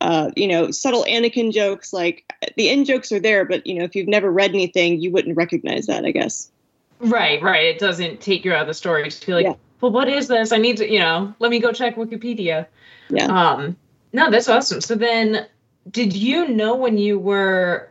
uh, 0.00 0.30
you 0.36 0.48
know, 0.48 0.70
subtle 0.70 1.04
Anakin 1.04 1.52
jokes. 1.52 1.92
Like 1.92 2.32
the 2.56 2.70
in 2.70 2.84
jokes 2.84 3.12
are 3.12 3.20
there, 3.20 3.44
but 3.44 3.66
you 3.66 3.74
know, 3.74 3.84
if 3.84 3.94
you've 3.94 4.08
never 4.08 4.32
read 4.32 4.50
anything, 4.50 5.00
you 5.00 5.10
wouldn't 5.10 5.36
recognize 5.36 5.86
that. 5.86 6.04
I 6.04 6.10
guess. 6.10 6.50
Right, 6.98 7.42
right. 7.42 7.66
It 7.66 7.78
doesn't 7.78 8.20
take 8.20 8.44
you 8.44 8.54
out 8.54 8.62
of 8.62 8.66
the 8.68 8.74
story. 8.74 9.04
Just 9.04 9.24
feel 9.24 9.36
like, 9.36 9.44
yeah. 9.44 9.54
well, 9.82 9.92
what 9.92 10.08
is 10.08 10.28
this? 10.28 10.50
I 10.50 10.56
need 10.56 10.78
to, 10.78 10.90
you 10.90 10.98
know, 10.98 11.34
let 11.40 11.50
me 11.50 11.58
go 11.58 11.72
check 11.72 11.96
Wikipedia. 11.96 12.66
Yeah. 13.10 13.26
Um. 13.26 13.76
No, 14.12 14.30
that's 14.30 14.48
awesome. 14.48 14.80
So 14.80 14.94
then, 14.94 15.46
did 15.90 16.14
you 16.14 16.48
know 16.48 16.74
when 16.74 16.96
you 16.96 17.18
were 17.18 17.90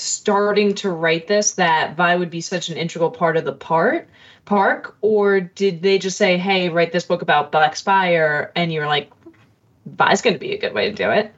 starting 0.00 0.74
to 0.76 0.90
write 0.90 1.26
this 1.26 1.52
that 1.52 1.96
Vi 1.96 2.16
would 2.16 2.30
be 2.30 2.40
such 2.40 2.68
an 2.68 2.76
integral 2.76 3.10
part 3.10 3.36
of 3.36 3.44
the 3.44 3.52
part 3.52 4.08
park, 4.44 4.96
or 5.00 5.40
did 5.40 5.82
they 5.82 5.98
just 5.98 6.16
say, 6.16 6.36
"Hey, 6.36 6.68
write 6.68 6.92
this 6.92 7.04
book 7.04 7.22
about 7.22 7.52
Black 7.52 7.76
Spire," 7.76 8.50
and 8.56 8.72
you're 8.72 8.86
like, 8.86 9.10
"Vi's 9.86 10.22
going 10.22 10.34
to 10.34 10.40
be 10.40 10.52
a 10.52 10.58
good 10.58 10.74
way 10.74 10.90
to 10.90 10.94
do 10.94 11.10
it"? 11.10 11.32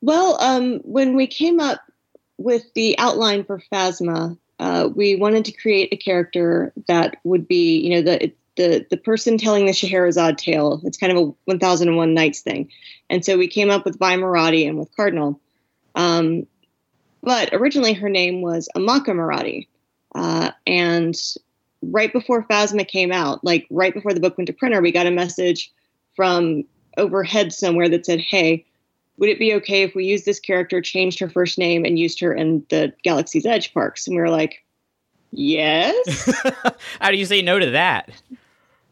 Well, 0.00 0.38
um, 0.40 0.78
when 0.84 1.16
we 1.16 1.26
came 1.26 1.60
up 1.60 1.80
with 2.38 2.72
the 2.74 2.98
outline 2.98 3.44
for 3.44 3.62
Phasma, 3.72 4.38
uh, 4.58 4.88
we 4.94 5.16
wanted 5.16 5.44
to 5.46 5.52
create 5.52 5.92
a 5.92 5.96
character 5.96 6.72
that 6.88 7.16
would 7.24 7.46
be, 7.48 7.78
you 7.78 7.90
know, 7.90 8.02
the 8.02 8.32
the 8.56 8.86
the 8.88 8.96
person 8.96 9.36
telling 9.36 9.66
the 9.66 9.72
Scheherazade 9.72 10.38
tale. 10.38 10.80
It's 10.84 10.96
kind 10.96 11.12
of 11.12 11.18
a 11.18 11.34
1001 11.44 12.14
Nights 12.14 12.40
thing, 12.40 12.70
and 13.10 13.24
so 13.24 13.36
we 13.36 13.48
came 13.48 13.70
up 13.70 13.84
with 13.84 13.98
Vi 13.98 14.16
Moradi 14.16 14.68
and 14.68 14.78
with 14.78 14.94
Cardinal. 14.96 15.40
Um, 15.94 16.46
but 17.26 17.52
originally, 17.52 17.92
her 17.92 18.08
name 18.08 18.40
was 18.40 18.68
Amaka 18.76 19.08
Moradi. 19.08 19.66
Uh, 20.14 20.52
and 20.64 21.16
right 21.82 22.12
before 22.12 22.44
Phasma 22.44 22.86
came 22.86 23.10
out, 23.10 23.42
like 23.42 23.66
right 23.68 23.92
before 23.92 24.14
the 24.14 24.20
book 24.20 24.38
went 24.38 24.46
to 24.46 24.52
printer, 24.52 24.80
we 24.80 24.92
got 24.92 25.08
a 25.08 25.10
message 25.10 25.72
from 26.14 26.62
overhead 26.96 27.52
somewhere 27.52 27.88
that 27.88 28.06
said, 28.06 28.20
Hey, 28.20 28.64
would 29.18 29.28
it 29.28 29.40
be 29.40 29.52
okay 29.54 29.82
if 29.82 29.92
we 29.96 30.04
used 30.04 30.24
this 30.24 30.38
character, 30.38 30.80
changed 30.80 31.18
her 31.18 31.28
first 31.28 31.58
name, 31.58 31.84
and 31.84 31.98
used 31.98 32.20
her 32.20 32.32
in 32.32 32.64
the 32.70 32.92
Galaxy's 33.02 33.44
Edge 33.44 33.74
parks? 33.74 34.06
And 34.06 34.14
we 34.14 34.22
were 34.22 34.30
like, 34.30 34.64
Yes. 35.32 36.32
How 37.00 37.10
do 37.10 37.16
you 37.16 37.26
say 37.26 37.42
no 37.42 37.58
to 37.58 37.70
that? 37.70 38.08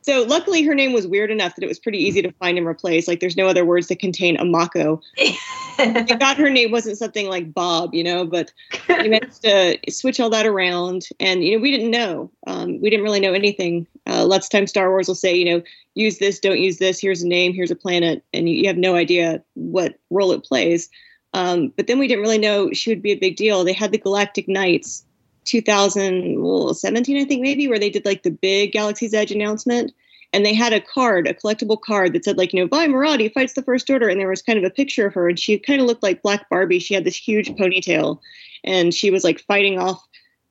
So 0.04 0.22
luckily, 0.22 0.62
her 0.64 0.74
name 0.74 0.92
was 0.92 1.06
weird 1.06 1.30
enough 1.30 1.54
that 1.54 1.64
it 1.64 1.66
was 1.66 1.78
pretty 1.78 1.96
easy 1.96 2.20
to 2.20 2.32
find 2.32 2.58
and 2.58 2.66
replace. 2.66 3.08
Like, 3.08 3.20
there's 3.20 3.38
no 3.38 3.48
other 3.48 3.64
words 3.64 3.86
that 3.86 4.00
contain 4.00 4.36
a 4.36 4.44
Mako. 4.44 5.00
I 5.78 6.16
got 6.20 6.36
her 6.36 6.50
name 6.50 6.70
wasn't 6.70 6.98
something 6.98 7.26
like 7.26 7.54
Bob, 7.54 7.94
you 7.94 8.04
know, 8.04 8.26
but 8.26 8.52
we 8.86 9.08
managed 9.08 9.40
to 9.44 9.78
switch 9.88 10.20
all 10.20 10.28
that 10.28 10.44
around. 10.44 11.08
And 11.20 11.42
you 11.42 11.56
know, 11.56 11.62
we 11.62 11.70
didn't 11.70 11.90
know. 11.90 12.30
Um, 12.46 12.82
we 12.82 12.90
didn't 12.90 13.04
really 13.04 13.18
know 13.18 13.32
anything. 13.32 13.86
Uh, 14.06 14.26
lots 14.26 14.46
of 14.46 14.50
times, 14.50 14.68
Star 14.68 14.90
Wars 14.90 15.08
will 15.08 15.14
say, 15.14 15.34
you 15.34 15.46
know, 15.46 15.62
use 15.94 16.18
this, 16.18 16.38
don't 16.38 16.60
use 16.60 16.76
this. 16.76 17.00
Here's 17.00 17.22
a 17.22 17.26
name, 17.26 17.54
here's 17.54 17.70
a 17.70 17.76
planet, 17.76 18.22
and 18.34 18.46
you, 18.46 18.56
you 18.56 18.66
have 18.66 18.76
no 18.76 18.96
idea 18.96 19.42
what 19.54 19.98
role 20.10 20.32
it 20.32 20.44
plays. 20.44 20.90
Um, 21.32 21.72
but 21.78 21.86
then 21.86 21.98
we 21.98 22.08
didn't 22.08 22.24
really 22.24 22.36
know 22.36 22.74
she 22.74 22.90
would 22.90 23.02
be 23.02 23.12
a 23.12 23.18
big 23.18 23.36
deal. 23.36 23.64
They 23.64 23.72
had 23.72 23.90
the 23.90 23.98
Galactic 23.98 24.48
Nights 24.48 25.06
2017, 25.44 27.16
I 27.16 27.24
think 27.24 27.42
maybe, 27.42 27.68
where 27.68 27.78
they 27.78 27.90
did 27.90 28.04
like 28.04 28.22
the 28.22 28.30
big 28.30 28.72
Galaxy's 28.72 29.14
Edge 29.14 29.30
announcement. 29.30 29.92
And 30.32 30.44
they 30.44 30.54
had 30.54 30.72
a 30.72 30.80
card, 30.80 31.28
a 31.28 31.34
collectible 31.34 31.80
card 31.80 32.12
that 32.12 32.24
said, 32.24 32.36
like, 32.36 32.52
you 32.52 32.60
know, 32.60 32.66
Vi 32.66 32.88
Moradi 32.88 33.32
fights 33.32 33.52
the 33.52 33.62
First 33.62 33.88
Order. 33.88 34.08
And 34.08 34.18
there 34.18 34.28
was 34.28 34.42
kind 34.42 34.58
of 34.58 34.64
a 34.64 34.70
picture 34.70 35.06
of 35.06 35.14
her. 35.14 35.28
And 35.28 35.38
she 35.38 35.58
kind 35.60 35.80
of 35.80 35.86
looked 35.86 36.02
like 36.02 36.22
Black 36.22 36.48
Barbie. 36.50 36.80
She 36.80 36.92
had 36.92 37.04
this 37.04 37.14
huge 37.14 37.50
ponytail. 37.50 38.18
And 38.64 38.92
she 38.92 39.12
was 39.12 39.22
like 39.22 39.38
fighting 39.38 39.78
off 39.78 40.04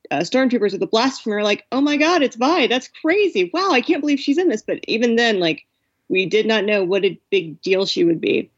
uh, 0.10 0.20
stormtroopers 0.20 0.72
with 0.72 0.84
a 0.84 0.88
blast 0.88 1.22
from 1.22 1.34
her. 1.34 1.44
Like, 1.44 1.66
oh 1.74 1.82
my 1.82 1.98
God, 1.98 2.22
it's 2.22 2.38
Vi. 2.38 2.68
That's 2.68 2.88
crazy. 3.02 3.52
Wow, 3.54 3.72
I 3.72 3.82
can't 3.82 4.00
believe 4.00 4.22
she's 4.22 4.38
in 4.38 4.48
this. 4.48 4.62
But 4.62 4.80
even 4.88 5.18
then, 5.18 5.42
like, 5.42 5.66
we 6.08 6.28
did 6.28 6.46
not 6.46 6.64
know 6.64 6.86
what 6.86 7.04
a 7.04 7.20
big 7.30 7.62
deal 7.62 7.86
she 7.86 8.06
would 8.06 8.22
be 8.22 8.50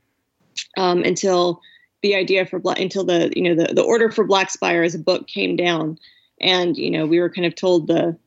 um, 0.78 1.02
until 1.02 1.60
the 2.04 2.14
idea 2.14 2.46
for 2.46 2.60
Black, 2.60 2.80
until 2.80 3.04
the, 3.04 3.32
you 3.36 3.42
know, 3.42 3.56
the, 3.56 3.74
the 3.74 3.82
order 3.82 4.12
for 4.12 4.26
Black 4.26 4.52
Spire 4.52 4.84
as 4.84 4.94
a 4.94 5.00
book 5.00 5.26
came 5.28 5.56
down 5.56 5.98
and 6.42 6.78
you 6.78 6.92
know 6.92 7.06
we 7.06 7.20
were 7.20 7.30
kind 7.30 7.46
of 7.46 7.56
told 7.56 7.88
the 7.88 8.18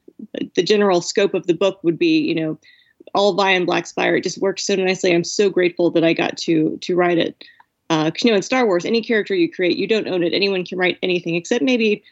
the 0.54 0.62
general 0.62 1.00
scope 1.00 1.34
of 1.34 1.46
the 1.46 1.54
book 1.54 1.82
would 1.82 1.98
be 1.98 2.18
you 2.20 2.34
know 2.34 2.58
all 3.14 3.34
Vi 3.34 3.50
and 3.50 3.66
Black 3.66 3.86
Spire. 3.86 4.16
It 4.16 4.24
just 4.24 4.38
worked 4.38 4.60
so 4.60 4.74
nicely. 4.74 5.14
I'm 5.14 5.24
so 5.24 5.50
grateful 5.50 5.90
that 5.90 6.04
I 6.04 6.12
got 6.12 6.36
to 6.38 6.76
to 6.78 6.96
write 6.96 7.18
it. 7.18 7.44
Because 7.88 8.06
uh, 8.06 8.20
you 8.22 8.30
know, 8.30 8.36
in 8.36 8.42
Star 8.42 8.66
Wars, 8.66 8.84
any 8.84 9.00
character 9.00 9.34
you 9.34 9.50
create, 9.50 9.78
you 9.78 9.86
don't 9.86 10.08
own 10.08 10.22
it. 10.22 10.34
Anyone 10.34 10.64
can 10.64 10.76
write 10.76 10.98
anything 11.02 11.36
except 11.36 11.64
maybe 11.64 12.02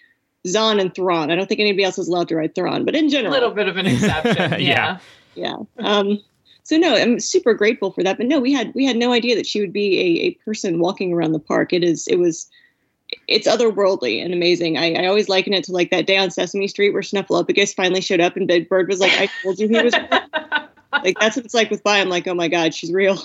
Zahn 0.47 0.81
and 0.81 0.95
Thrawn. 0.95 1.31
I 1.31 1.35
don't 1.35 1.47
think 1.49 1.61
anybody 1.61 1.85
else 1.85 1.99
is 1.99 2.09
allowed 2.09 2.29
to 2.29 2.37
write 2.37 2.55
Thrawn, 2.55 2.85
but 2.85 2.95
in 2.95 3.11
general, 3.11 3.33
a 3.33 3.35
little 3.35 3.51
bit 3.51 3.69
of 3.69 3.77
an 3.77 3.87
exception. 3.87 4.59
yeah, 4.61 4.99
yeah. 5.35 5.57
Um, 5.79 6.23
so 6.63 6.79
no, 6.79 6.95
I'm 6.95 7.21
super 7.21 7.53
grateful 7.53 7.93
for 7.93 8.03
that. 8.03 8.17
But 8.17 8.27
no, 8.27 8.41
we 8.41 8.53
had 8.53 8.75
we 8.75 8.87
had 8.87 8.97
no 8.97 9.13
idea 9.13 9.37
that 9.37 9.47
she 9.47 9.61
would 9.61 9.73
be 9.73 10.01
a, 10.01 10.27
a 10.27 10.31
person 10.45 10.79
walking 10.79 11.13
around 11.13 11.33
the 11.33 11.39
park. 11.39 11.73
It 11.73 11.85
is 11.85 12.09
it 12.09 12.19
was 12.19 12.49
it's 13.29 13.49
otherworldly 13.49 14.25
and 14.25 14.33
amazing. 14.33 14.79
I, 14.79 14.95
I 14.95 15.07
always 15.07 15.29
liken 15.29 15.53
it 15.53 15.65
to 15.65 15.73
like 15.73 15.91
that 15.91 16.07
day 16.07 16.17
on 16.17 16.31
Sesame 16.31 16.69
Street 16.69 16.91
where 16.91 17.03
Snuffleupagus 17.03 17.75
finally 17.75 18.01
showed 18.01 18.21
up 18.21 18.37
and 18.37 18.47
Big 18.47 18.69
Bird 18.69 18.89
was 18.89 19.01
like, 19.01 19.13
"I 19.19 19.29
told 19.43 19.59
you 19.59 19.69
he 19.69 19.83
was." 19.83 19.93
like 20.93 21.19
that's 21.19 21.37
what 21.37 21.45
it's 21.45 21.55
like 21.55 21.71
with 21.71 21.83
Vi. 21.83 22.01
I'm 22.01 22.09
like, 22.09 22.27
oh 22.27 22.35
my 22.35 22.49
god, 22.49 22.75
she's 22.75 22.93
real. 22.93 23.19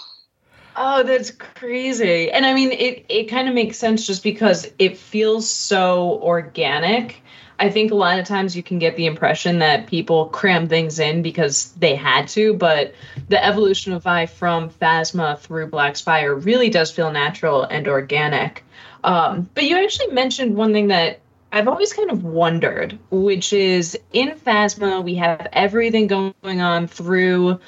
Oh, 0.76 1.04
that's 1.04 1.32
crazy. 1.32 2.32
And 2.32 2.46
I 2.46 2.54
mean, 2.54 2.72
it 2.72 3.06
it 3.10 3.24
kind 3.26 3.48
of 3.48 3.54
makes 3.54 3.78
sense 3.78 4.08
just 4.08 4.24
because 4.24 4.72
it 4.80 4.98
feels 4.98 5.50
so 5.50 6.20
organic. 6.22 7.22
I 7.60 7.70
think 7.70 7.92
a 7.92 7.96
lot 7.96 8.18
of 8.18 8.26
times 8.26 8.56
you 8.56 8.64
can 8.64 8.80
get 8.80 8.96
the 8.96 9.06
impression 9.06 9.60
that 9.60 9.86
people 9.86 10.30
cram 10.30 10.68
things 10.68 10.98
in 10.98 11.22
because 11.22 11.74
they 11.74 11.94
had 11.94 12.28
to, 12.30 12.56
but 12.56 12.96
the 13.30 13.44
evolution 13.46 13.94
of 13.94 14.02
Vi 14.02 14.26
from 14.26 14.72
Phasma 14.72 15.38
through 15.38 15.68
Black 15.68 15.96
Spire 15.96 16.34
really 16.34 16.72
does 16.72 16.90
feel 16.90 17.12
natural 17.12 17.62
and 17.62 17.88
organic. 17.88 18.64
Um, 19.04 19.50
but 19.54 19.64
you 19.64 19.78
actually 19.78 20.14
mentioned 20.14 20.56
one 20.56 20.74
thing 20.74 20.88
that 20.88 21.20
I've 21.52 21.68
always 21.68 21.92
kind 21.92 22.12
of 22.12 22.24
wondered, 22.24 22.98
which 23.10 23.52
is 23.52 23.98
in 24.14 24.32
Phasma, 24.32 25.04
we 25.04 25.16
have 25.16 25.48
everything 25.52 26.08
going 26.08 26.62
on 26.62 26.88
through 26.88 27.60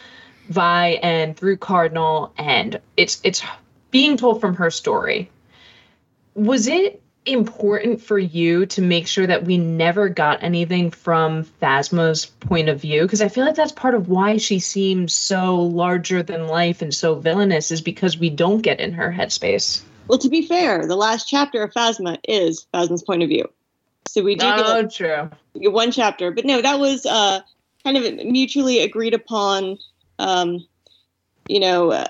Vi 0.49 0.87
and 1.03 1.35
through 1.35 1.57
Cardinal, 1.57 2.33
and 2.37 2.79
it's 2.95 3.19
it's 3.23 3.43
being 3.91 4.17
told 4.17 4.41
from 4.41 4.55
her 4.55 4.71
story. 4.71 5.29
Was 6.35 6.67
it 6.67 7.01
important 7.25 8.01
for 8.01 8.19
you 8.19 8.65
to 8.65 8.81
make 8.81 9.07
sure 9.07 9.25
that 9.25 9.45
we 9.45 9.57
never 9.57 10.09
got 10.09 10.43
anything 10.43 10.91
from 10.91 11.45
Phasma's 11.61 12.25
point 12.25 12.69
of 12.69 12.81
view? 12.81 13.03
Because 13.03 13.21
I 13.21 13.29
feel 13.29 13.45
like 13.45 13.55
that's 13.55 13.71
part 13.71 13.95
of 13.95 14.09
why 14.09 14.37
she 14.37 14.59
seems 14.59 15.13
so 15.13 15.61
larger 15.61 16.23
than 16.23 16.47
life 16.47 16.81
and 16.81 16.93
so 16.93 17.15
villainous, 17.15 17.71
is 17.71 17.81
because 17.81 18.17
we 18.17 18.29
don't 18.29 18.61
get 18.61 18.79
in 18.79 18.93
her 18.93 19.11
headspace. 19.11 19.81
Well, 20.07 20.19
to 20.19 20.29
be 20.29 20.45
fair, 20.45 20.85
the 20.85 20.95
last 20.95 21.27
chapter 21.27 21.63
of 21.63 21.73
Phasma 21.73 22.19
is 22.27 22.67
Phasma's 22.73 23.03
point 23.03 23.23
of 23.23 23.29
view. 23.29 23.49
So 24.07 24.21
we 24.21 24.35
do 24.35 24.45
oh, 24.45 24.81
get, 24.83 24.91
true. 24.91 25.29
get 25.59 25.71
one 25.71 25.91
chapter. 25.91 26.31
But 26.31 26.45
no, 26.45 26.61
that 26.61 26.79
was 26.79 27.05
uh, 27.05 27.41
kind 27.83 27.97
of 27.97 28.25
mutually 28.25 28.79
agreed 28.79 29.13
upon. 29.13 29.77
Um, 30.19 30.65
you 31.47 31.59
know, 31.59 31.91
uh, 31.91 32.07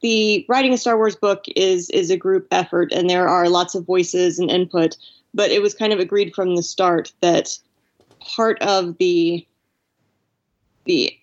the 0.00 0.44
writing 0.48 0.72
a 0.72 0.78
Star 0.78 0.96
Wars 0.96 1.16
book 1.16 1.44
is 1.54 1.90
is 1.90 2.10
a 2.10 2.16
group 2.16 2.46
effort, 2.50 2.92
and 2.92 3.10
there 3.10 3.28
are 3.28 3.48
lots 3.48 3.74
of 3.74 3.84
voices 3.84 4.38
and 4.38 4.50
input. 4.50 4.96
But 5.34 5.50
it 5.50 5.62
was 5.62 5.74
kind 5.74 5.92
of 5.92 5.98
agreed 5.98 6.34
from 6.34 6.56
the 6.56 6.62
start 6.62 7.12
that 7.20 7.58
part 8.20 8.60
of 8.62 8.96
the 8.98 9.46
the 10.86 11.16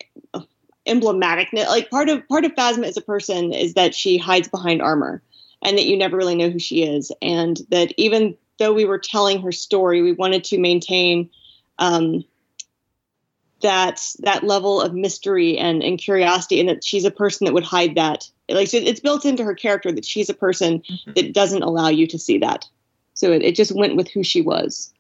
emblematic 0.86 1.50
like 1.52 1.90
part 1.90 2.10
of 2.10 2.28
part 2.28 2.46
of 2.46 2.54
Phasma 2.54 2.86
as 2.86 2.98
a 2.98 3.02
person 3.02 3.54
is 3.54 3.74
that 3.74 3.96
she 3.96 4.18
hides 4.18 4.48
behind 4.48 4.82
armor 4.82 5.22
and 5.64 5.78
that 5.78 5.86
you 5.86 5.98
never 5.98 6.18
really 6.18 6.36
know 6.36 6.50
who 6.50 6.60
she 6.60 6.84
is. 6.84 7.12
And 7.22 7.60
that 7.70 7.94
even 7.98 8.38
though 8.60 8.74
we 8.74 8.86
were 8.86 9.00
telling 9.00 9.42
her 9.42 9.52
story, 9.52 10.02
we 10.02 10.14
wanted 10.14 10.44
to 10.46 10.60
maintain 10.60 11.30
um, 11.80 12.24
that 13.62 14.02
that 14.20 14.44
level 14.44 14.82
of 14.82 14.94
mystery 14.94 15.58
and, 15.58 15.82
and 15.84 15.98
curiosity, 15.98 16.60
and 16.60 16.70
that 16.70 16.84
she's 16.84 17.06
a 17.06 17.12
person 17.12 17.46
that 17.46 17.54
would 17.54 17.64
hide 17.64 17.96
that. 17.96 18.30
Like 18.50 18.74
it's 18.74 19.00
built 19.00 19.26
into 19.26 19.44
her 19.44 19.56
character 19.56 19.92
that 19.92 20.06
she's 20.06 20.30
a 20.30 20.34
person 20.34 20.80
mm-hmm. 20.80 21.12
that 21.16 21.34
doesn't 21.34 21.64
allow 21.64 21.90
you 21.90 22.08
to 22.08 22.20
see 22.20 22.38
that. 22.40 22.66
So 23.14 23.32
it, 23.32 23.42
it 23.42 23.56
just 23.56 23.72
went 23.72 23.96
with 23.96 24.10
who 24.10 24.24
she 24.24 24.42
was. 24.42 24.94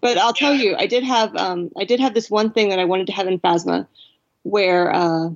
But 0.00 0.18
I'll 0.18 0.32
tell 0.32 0.54
you, 0.54 0.76
I 0.76 0.86
did 0.86 1.04
have 1.04 1.34
um, 1.36 1.70
I 1.78 1.84
did 1.84 2.00
have 2.00 2.14
this 2.14 2.30
one 2.30 2.50
thing 2.50 2.68
that 2.68 2.78
I 2.78 2.84
wanted 2.84 3.06
to 3.08 3.12
have 3.12 3.26
in 3.26 3.38
Phasma, 3.38 3.86
where 4.42 4.94
uh, 4.94 5.30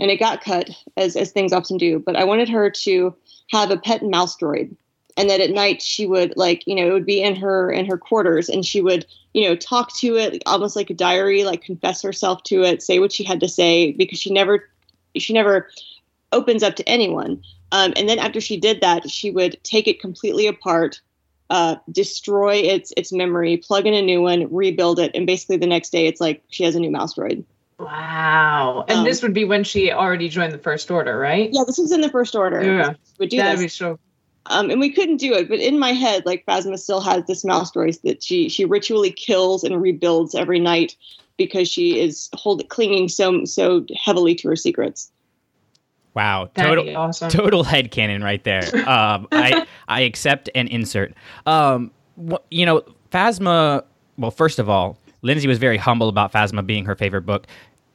and 0.00 0.10
it 0.10 0.18
got 0.18 0.42
cut 0.42 0.70
as 0.96 1.14
as 1.14 1.30
things 1.30 1.52
often 1.52 1.76
do. 1.76 2.00
But 2.00 2.16
I 2.16 2.24
wanted 2.24 2.48
her 2.48 2.70
to 2.70 3.14
have 3.52 3.70
a 3.70 3.76
pet 3.76 4.02
mouse 4.02 4.36
droid 4.36 4.74
and 5.16 5.28
that 5.28 5.40
at 5.40 5.50
night 5.50 5.82
she 5.82 6.06
would 6.06 6.32
like 6.36 6.66
you 6.66 6.74
know 6.74 6.86
it 6.86 6.92
would 6.92 7.06
be 7.06 7.22
in 7.22 7.36
her 7.36 7.70
in 7.70 7.86
her 7.86 7.98
quarters 7.98 8.48
and 8.48 8.64
she 8.64 8.80
would 8.80 9.06
you 9.34 9.46
know 9.46 9.54
talk 9.54 9.94
to 9.96 10.16
it 10.16 10.42
almost 10.46 10.76
like 10.76 10.90
a 10.90 10.94
diary 10.94 11.44
like 11.44 11.62
confess 11.62 12.02
herself 12.02 12.42
to 12.42 12.62
it 12.62 12.82
say 12.82 12.98
what 12.98 13.12
she 13.12 13.24
had 13.24 13.40
to 13.40 13.48
say 13.48 13.92
because 13.92 14.18
she 14.18 14.32
never 14.32 14.68
she 15.16 15.32
never 15.32 15.68
opens 16.32 16.62
up 16.62 16.74
to 16.76 16.88
anyone 16.88 17.42
um, 17.72 17.92
and 17.96 18.08
then 18.08 18.18
after 18.18 18.40
she 18.40 18.56
did 18.56 18.80
that 18.80 19.08
she 19.10 19.30
would 19.30 19.56
take 19.62 19.86
it 19.86 20.00
completely 20.00 20.46
apart 20.46 21.00
uh, 21.50 21.74
destroy 21.90 22.54
its 22.54 22.92
its 22.96 23.12
memory 23.12 23.56
plug 23.56 23.86
in 23.86 23.94
a 23.94 24.02
new 24.02 24.22
one 24.22 24.52
rebuild 24.52 24.98
it 24.98 25.10
and 25.14 25.26
basically 25.26 25.56
the 25.56 25.66
next 25.66 25.90
day 25.90 26.06
it's 26.06 26.20
like 26.20 26.42
she 26.48 26.64
has 26.64 26.74
a 26.74 26.80
new 26.80 26.90
mouse 26.90 27.14
droid 27.14 27.44
Wow. 27.80 28.84
And 28.88 28.98
um, 28.98 29.04
this 29.04 29.22
would 29.22 29.32
be 29.32 29.44
when 29.44 29.64
she 29.64 29.90
already 29.90 30.28
joined 30.28 30.52
the 30.52 30.58
First 30.58 30.90
Order, 30.90 31.18
right? 31.18 31.48
Yeah, 31.52 31.62
this 31.66 31.78
was 31.78 31.92
in 31.92 32.02
the 32.02 32.10
First 32.10 32.34
Order. 32.34 32.62
Yeah. 32.62 32.94
Would 33.18 33.30
do 33.30 33.38
That'd 33.38 33.54
this. 33.54 33.64
be 33.64 33.68
so. 33.68 33.98
Um, 34.46 34.70
and 34.70 34.80
we 34.80 34.90
couldn't 34.90 35.18
do 35.18 35.34
it, 35.34 35.48
but 35.48 35.60
in 35.60 35.78
my 35.78 35.92
head, 35.92 36.24
like 36.26 36.44
Phasma 36.46 36.78
still 36.78 37.00
has 37.00 37.24
this 37.26 37.44
mouse 37.44 37.70
droid 37.72 38.00
that 38.02 38.22
she 38.22 38.48
she 38.48 38.64
ritually 38.64 39.10
kills 39.12 39.64
and 39.64 39.80
rebuilds 39.80 40.34
every 40.34 40.58
night 40.58 40.96
because 41.36 41.68
she 41.68 42.00
is 42.00 42.28
hold 42.34 42.66
clinging 42.70 43.08
so 43.08 43.44
so 43.44 43.84
heavily 44.02 44.34
to 44.36 44.48
her 44.48 44.56
secrets. 44.56 45.12
Wow, 46.14 46.50
total 46.56 46.96
awesome. 46.96 47.30
total 47.30 47.64
head 47.64 47.90
canon 47.90 48.22
right 48.22 48.42
there. 48.42 48.62
Um, 48.88 49.28
I 49.30 49.66
I 49.88 50.00
accept 50.00 50.48
and 50.54 50.68
insert. 50.68 51.14
Um, 51.46 51.92
wh- 52.28 52.42
you 52.50 52.66
know, 52.66 52.82
Phasma. 53.12 53.84
Well, 54.16 54.30
first 54.30 54.58
of 54.58 54.68
all, 54.68 54.98
Lindsay 55.22 55.46
was 55.46 55.58
very 55.58 55.76
humble 55.76 56.08
about 56.08 56.32
Phasma 56.32 56.66
being 56.66 56.84
her 56.86 56.94
favorite 56.94 57.22
book 57.22 57.46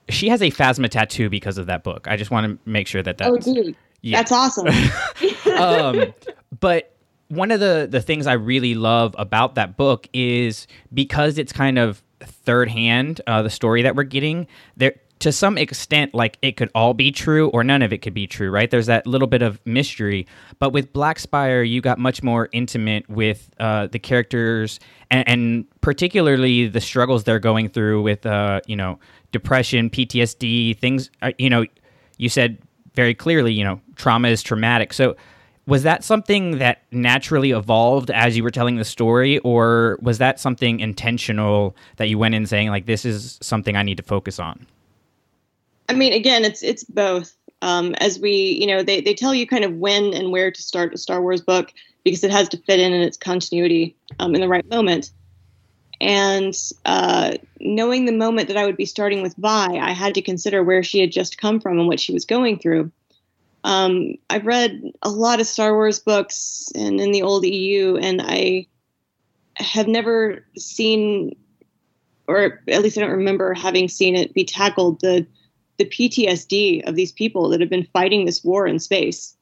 she 0.10 0.30
has 0.30 0.42
a 0.42 0.52
Phasma 0.52 0.90
tattoo 0.90 1.30
because 1.30 1.58
of 1.58 1.68
that 1.68 1.84
book. 1.84 2.08
I 2.08 2.18
just 2.18 2.32
want 2.32 2.46
to 2.46 2.70
make 2.70 2.88
sure 2.88 3.02
that 3.04 3.18
that's 3.18 3.48
oh, 3.48 3.54
dude, 3.54 3.76
yeah. 4.02 4.18
that's 4.18 4.32
awesome. 4.32 4.68
um, 5.58 6.14
but 6.60 6.96
one 7.30 7.52
of 7.52 7.60
the 7.60 7.88
the 7.90 8.02
things 8.02 8.28
I 8.28 8.34
really 8.34 8.76
love 8.76 9.16
about 9.18 9.56
that 9.56 9.78
book 9.78 10.08
is 10.14 10.68
because 10.94 11.38
it's 11.38 11.52
kind 11.52 11.80
of 11.80 12.04
third 12.22 12.70
hand 12.70 13.22
uh, 13.28 13.42
the 13.42 13.50
story 13.50 13.82
that 13.84 13.96
we're 13.96 14.04
getting 14.04 14.48
there 14.78 14.96
to 15.20 15.32
some 15.32 15.58
extent 15.58 16.14
like 16.14 16.38
it 16.42 16.58
could 16.58 16.70
all 16.76 16.94
be 16.94 17.12
true 17.12 17.50
or 17.50 17.64
none 17.64 17.82
of 17.82 17.94
it 17.94 18.00
could 18.00 18.14
be 18.14 18.28
true 18.28 18.50
right 18.50 18.70
there's 18.72 18.86
that 18.86 19.08
little 19.08 19.28
bit 19.28 19.42
of 19.42 19.60
mystery 19.66 20.28
but 20.60 20.72
with 20.72 20.92
black 20.92 21.20
spire 21.20 21.64
you 21.64 21.82
got 21.82 21.98
much 21.98 22.22
more 22.22 22.50
intimate 22.52 23.08
with 23.10 23.50
uh, 23.60 23.88
the 23.88 24.00
characters 24.00 24.80
and, 25.10 25.28
and, 25.28 25.66
particularly 25.82 26.68
the 26.68 26.82
struggles 26.82 27.24
they're 27.26 27.40
going 27.40 27.70
through 27.70 28.02
with 28.02 28.26
uh, 28.26 28.60
you 28.66 28.76
know 28.76 29.00
depression, 29.36 29.90
PTSD, 29.90 30.78
things, 30.80 31.12
uh, 31.22 31.34
you 31.38 31.50
know, 31.50 31.66
you 32.18 32.30
said 32.30 32.58
very 32.94 33.14
clearly, 33.14 33.52
you 33.52 33.66
know, 33.66 33.82
trauma 33.98 34.30
is 34.30 34.42
traumatic. 34.42 34.94
So, 34.94 35.18
was 35.68 35.84
that 35.84 36.04
something 36.04 36.60
that 36.60 36.84
naturally 36.92 37.52
evolved 37.52 38.12
as 38.12 38.38
you 38.38 38.44
were 38.44 38.52
telling 38.52 38.78
the 38.78 38.86
story, 38.86 39.40
or 39.40 39.98
was 40.02 40.20
that 40.20 40.40
something 40.40 40.80
intentional 40.80 41.76
that 41.98 42.08
you 42.08 42.18
went 42.18 42.36
in 42.36 42.46
saying, 42.46 42.70
like, 42.70 42.86
this 42.86 43.04
is 43.04 43.40
something 43.42 43.76
I 43.76 43.84
need 43.84 43.98
to 43.98 44.04
focus 44.04 44.40
on? 44.40 44.68
I 45.90 45.94
mean, 45.94 46.14
again, 46.14 46.46
it's 46.46 46.64
it's 46.64 46.84
both. 46.84 47.36
Um, 47.62 47.96
as 47.96 48.20
we, 48.20 48.58
you 48.62 48.68
know, 48.68 48.84
they 48.84 49.02
they 49.02 49.14
tell 49.14 49.34
you 49.34 49.46
kind 49.48 49.66
of 49.66 49.74
when 49.74 50.14
and 50.14 50.32
where 50.32 50.50
to 50.50 50.62
start 50.62 50.94
a 50.94 50.98
Star 50.98 51.22
Wars 51.22 51.42
book 51.42 51.74
because 52.04 52.24
it 52.24 52.32
has 52.32 52.48
to 52.50 52.58
fit 52.58 52.80
in 52.80 52.94
in 52.94 53.02
its 53.02 53.18
continuity 53.18 53.98
um, 54.20 54.34
in 54.34 54.42
the 54.42 54.48
right 54.48 54.70
moment. 54.70 55.12
And 56.02 56.54
uh, 56.86 57.34
knowing 57.60 58.06
the 58.06 58.12
moment 58.12 58.48
that 58.48 58.58
I 58.58 58.66
would 58.66 58.78
be 58.78 58.86
starting 58.86 59.22
with 59.22 59.36
Vi, 59.38 59.78
I 59.78 59.92
had 59.92 60.14
to 60.16 60.22
consider 60.22 60.64
where 60.64 60.84
she 60.84 61.00
had 61.00 61.12
just 61.12 61.38
come 61.38 61.60
from 61.60 61.80
and 61.80 61.88
what 61.88 62.00
she 62.00 62.14
was 62.14 62.26
going 62.26 62.60
through. 62.60 62.92
Um, 63.64 64.16
I've 64.30 64.46
read 64.46 64.92
a 65.02 65.10
lot 65.10 65.40
of 65.40 65.48
Star 65.48 65.74
Wars 65.74 66.00
books 66.00 66.68
and 66.76 67.00
in 67.02 67.12
the 67.12 67.24
old 67.24 67.46
EU, 67.46 67.98
and 67.98 68.22
I 68.22 68.68
have 69.56 69.88
never 69.88 70.46
seen, 70.58 71.36
or 72.28 72.62
at 72.68 72.84
least 72.84 72.98
I 72.98 73.02
don't 73.02 73.12
remember 73.12 73.54
having 73.54 73.88
seen 73.88 74.16
it 74.16 74.34
be 74.34 74.46
tackled 74.46 75.02
the 75.02 75.26
the 75.78 75.86
PTSD 75.86 76.88
of 76.88 76.96
these 76.96 77.12
people 77.12 77.50
that 77.50 77.60
have 77.60 77.70
been 77.70 77.88
fighting 77.92 78.26
this 78.26 78.44
war 78.44 78.66
in 78.66 78.80
space. 78.80 79.36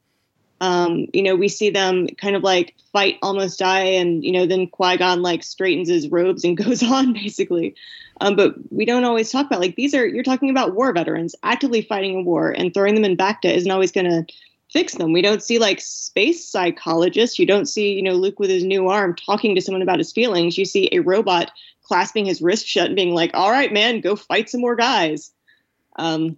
Um, 0.63 1.07
you 1.11 1.21
know, 1.21 1.35
we 1.35 1.49
see 1.49 1.71
them 1.71 2.07
kind 2.07 2.37
of 2.37 2.41
like 2.41 2.73
fight, 2.93 3.17
almost 3.21 3.59
die, 3.59 3.81
and 3.81 4.23
you 4.23 4.31
know, 4.31 4.45
then 4.45 4.67
Qui 4.67 4.95
Gon 4.95 5.21
like 5.21 5.43
straightens 5.43 5.89
his 5.89 6.07
robes 6.07 6.45
and 6.45 6.55
goes 6.63 6.81
on, 6.81 7.11
basically. 7.11 7.75
Um, 8.21 8.37
but 8.37 8.55
we 8.71 8.85
don't 8.85 9.03
always 9.03 9.29
talk 9.29 9.45
about 9.45 9.59
like 9.59 9.75
these 9.75 9.93
are 9.93 10.07
you're 10.07 10.23
talking 10.23 10.49
about 10.49 10.73
war 10.73 10.93
veterans 10.93 11.35
actively 11.43 11.81
fighting 11.81 12.15
a 12.15 12.21
war 12.21 12.49
and 12.49 12.73
throwing 12.73 12.95
them 12.95 13.03
in 13.03 13.17
Bacta 13.17 13.53
isn't 13.53 13.71
always 13.71 13.91
going 13.91 14.09
to 14.09 14.25
fix 14.71 14.95
them. 14.95 15.11
We 15.11 15.21
don't 15.21 15.43
see 15.43 15.59
like 15.59 15.81
space 15.81 16.47
psychologists. 16.47 17.37
You 17.37 17.45
don't 17.45 17.65
see 17.65 17.91
you 17.91 18.01
know 18.01 18.13
Luke 18.13 18.39
with 18.39 18.49
his 18.49 18.63
new 18.63 18.87
arm 18.87 19.17
talking 19.17 19.55
to 19.55 19.61
someone 19.61 19.81
about 19.81 19.99
his 19.99 20.13
feelings. 20.13 20.57
You 20.57 20.63
see 20.63 20.87
a 20.93 20.99
robot 20.99 21.51
clasping 21.81 22.25
his 22.25 22.41
wrist 22.41 22.65
shut 22.65 22.85
and 22.85 22.95
being 22.95 23.13
like, 23.13 23.31
"All 23.33 23.51
right, 23.51 23.73
man, 23.73 23.99
go 23.99 24.15
fight 24.15 24.49
some 24.49 24.61
more 24.61 24.77
guys." 24.77 25.33
Um, 25.97 26.37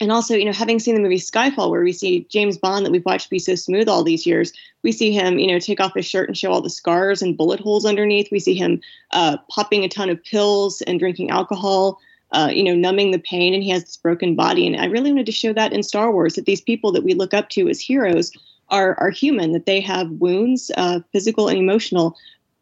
and 0.00 0.12
also, 0.12 0.34
you 0.34 0.44
know, 0.44 0.52
having 0.52 0.78
seen 0.78 0.94
the 0.94 1.00
movie 1.00 1.18
Skyfall, 1.18 1.70
where 1.70 1.82
we 1.82 1.92
see 1.92 2.26
James 2.30 2.58
Bond 2.58 2.84
that 2.84 2.92
we've 2.92 3.04
watched 3.04 3.30
be 3.30 3.38
so 3.38 3.54
smooth 3.54 3.88
all 3.88 4.02
these 4.02 4.26
years, 4.26 4.52
we 4.82 4.92
see 4.92 5.10
him, 5.10 5.38
you 5.38 5.46
know, 5.46 5.58
take 5.58 5.80
off 5.80 5.94
his 5.94 6.06
shirt 6.06 6.28
and 6.28 6.36
show 6.36 6.52
all 6.52 6.60
the 6.60 6.70
scars 6.70 7.22
and 7.22 7.36
bullet 7.36 7.60
holes 7.60 7.86
underneath. 7.86 8.28
We 8.30 8.40
see 8.40 8.54
him 8.54 8.80
uh, 9.12 9.38
popping 9.50 9.84
a 9.84 9.88
ton 9.88 10.10
of 10.10 10.22
pills 10.22 10.82
and 10.82 10.98
drinking 10.98 11.30
alcohol, 11.30 11.98
uh, 12.32 12.50
you 12.52 12.62
know, 12.62 12.74
numbing 12.74 13.10
the 13.10 13.18
pain, 13.18 13.54
and 13.54 13.62
he 13.62 13.70
has 13.70 13.84
this 13.84 13.96
broken 13.96 14.34
body. 14.34 14.66
And 14.66 14.76
I 14.76 14.84
really 14.86 15.12
wanted 15.12 15.26
to 15.26 15.32
show 15.32 15.52
that 15.54 15.72
in 15.72 15.82
Star 15.82 16.12
Wars 16.12 16.34
that 16.34 16.44
these 16.44 16.60
people 16.60 16.92
that 16.92 17.04
we 17.04 17.14
look 17.14 17.32
up 17.32 17.48
to 17.50 17.68
as 17.68 17.80
heroes 17.80 18.32
are 18.68 18.98
are 19.00 19.10
human, 19.10 19.52
that 19.52 19.66
they 19.66 19.80
have 19.80 20.10
wounds, 20.10 20.70
uh, 20.76 21.00
physical 21.12 21.48
and 21.48 21.58
emotional, 21.58 22.16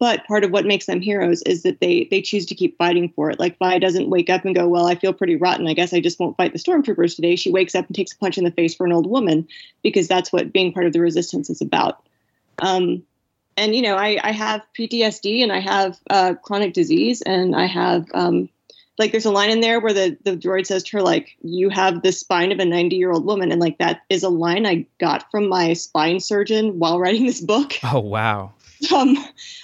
but 0.04 0.26
part 0.26 0.44
of 0.44 0.50
what 0.50 0.66
makes 0.66 0.84
them 0.84 1.00
heroes 1.00 1.40
is 1.44 1.62
that 1.62 1.80
they 1.80 2.06
they 2.10 2.20
choose 2.20 2.44
to 2.44 2.54
keep 2.54 2.76
fighting 2.76 3.08
for 3.16 3.30
it. 3.30 3.40
Like 3.40 3.58
Vi 3.58 3.78
doesn't 3.78 4.10
wake 4.10 4.28
up 4.28 4.44
and 4.44 4.54
go, 4.54 4.68
"Well, 4.68 4.84
I 4.84 4.96
feel 4.96 5.14
pretty 5.14 5.36
rotten. 5.36 5.66
I 5.66 5.72
guess 5.72 5.94
I 5.94 6.00
just 6.00 6.20
won't 6.20 6.36
fight 6.36 6.52
the 6.52 6.58
stormtroopers 6.58 7.16
today." 7.16 7.36
She 7.36 7.50
wakes 7.50 7.74
up 7.74 7.86
and 7.86 7.96
takes 7.96 8.12
a 8.12 8.18
punch 8.18 8.36
in 8.36 8.44
the 8.44 8.50
face 8.50 8.74
for 8.74 8.84
an 8.84 8.92
old 8.92 9.06
woman 9.06 9.48
because 9.82 10.06
that's 10.06 10.30
what 10.30 10.52
being 10.52 10.74
part 10.74 10.84
of 10.84 10.92
the 10.92 11.00
resistance 11.00 11.48
is 11.48 11.62
about. 11.62 12.02
Um, 12.58 13.02
and 13.56 13.74
you 13.74 13.80
know, 13.80 13.96
I, 13.96 14.20
I 14.22 14.32
have 14.32 14.60
PTSD 14.78 15.42
and 15.42 15.50
I 15.50 15.60
have 15.60 15.98
uh, 16.10 16.34
chronic 16.34 16.74
disease 16.74 17.22
and 17.22 17.56
I 17.56 17.64
have 17.64 18.04
um, 18.12 18.50
like 18.98 19.10
there's 19.10 19.24
a 19.24 19.30
line 19.30 19.48
in 19.48 19.62
there 19.62 19.80
where 19.80 19.94
the 19.94 20.18
the 20.22 20.36
droid 20.36 20.66
says 20.66 20.82
to 20.82 20.98
her 20.98 21.02
like, 21.02 21.34
"You 21.40 21.70
have 21.70 22.02
the 22.02 22.12
spine 22.12 22.52
of 22.52 22.58
a 22.58 22.66
90 22.66 22.94
year 22.96 23.10
old 23.10 23.24
woman," 23.24 23.50
and 23.52 23.58
like 23.58 23.78
that 23.78 24.02
is 24.10 24.22
a 24.22 24.28
line 24.28 24.66
I 24.66 24.84
got 25.00 25.30
from 25.30 25.48
my 25.48 25.72
spine 25.72 26.20
surgeon 26.20 26.78
while 26.78 27.00
writing 27.00 27.24
this 27.24 27.40
book. 27.40 27.72
Oh 27.82 28.00
wow 28.00 28.52
um, 28.94 29.16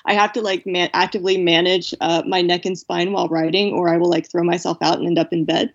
I 0.05 0.14
have 0.14 0.33
to 0.33 0.43
like 0.43 0.67
man- 0.67 0.90
actively 0.93 1.38
manage 1.38 1.95
uh, 2.00 2.23
my 2.26 2.43
neck 2.43 2.64
and 2.67 2.79
spine 2.79 3.12
while 3.12 3.29
writing, 3.29 3.73
or 3.73 3.88
I 3.88 3.97
will 3.97 4.11
like 4.11 4.31
throw 4.31 4.43
myself 4.43 4.79
out 4.81 4.99
and 4.99 5.07
end 5.07 5.19
up 5.19 5.33
in 5.33 5.45
bed. 5.45 5.73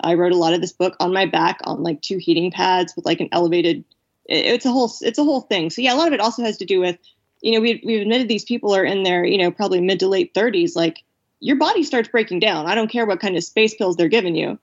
I 0.00 0.14
wrote 0.14 0.32
a 0.32 0.36
lot 0.36 0.54
of 0.54 0.60
this 0.60 0.72
book 0.72 0.96
on 1.00 1.12
my 1.12 1.26
back 1.26 1.60
on 1.64 1.82
like 1.82 2.02
two 2.02 2.18
heating 2.18 2.50
pads 2.50 2.94
with 2.94 3.04
like 3.04 3.20
an 3.20 3.28
elevated. 3.32 3.84
It's 4.26 4.66
a 4.66 4.70
whole 4.70 4.92
it's 5.00 5.18
a 5.18 5.24
whole 5.24 5.42
thing. 5.42 5.70
So 5.70 5.82
yeah, 5.82 5.94
a 5.94 5.96
lot 5.96 6.08
of 6.08 6.14
it 6.14 6.20
also 6.20 6.42
has 6.42 6.56
to 6.58 6.64
do 6.64 6.80
with, 6.80 6.98
you 7.40 7.52
know, 7.52 7.60
we 7.60 7.82
we've 7.84 8.02
admitted 8.02 8.28
these 8.28 8.44
people 8.44 8.74
are 8.74 8.84
in 8.84 9.02
their 9.02 9.24
you 9.24 9.38
know 9.38 9.50
probably 9.50 9.80
mid 9.80 10.00
to 10.00 10.08
late 10.08 10.32
thirties. 10.34 10.76
Like 10.76 11.02
your 11.40 11.56
body 11.56 11.82
starts 11.82 12.08
breaking 12.08 12.40
down. 12.40 12.66
I 12.66 12.74
don't 12.74 12.90
care 12.90 13.06
what 13.06 13.20
kind 13.20 13.36
of 13.36 13.44
space 13.44 13.74
pills 13.74 13.96
they're 13.96 14.08
giving 14.08 14.36
you. 14.36 14.58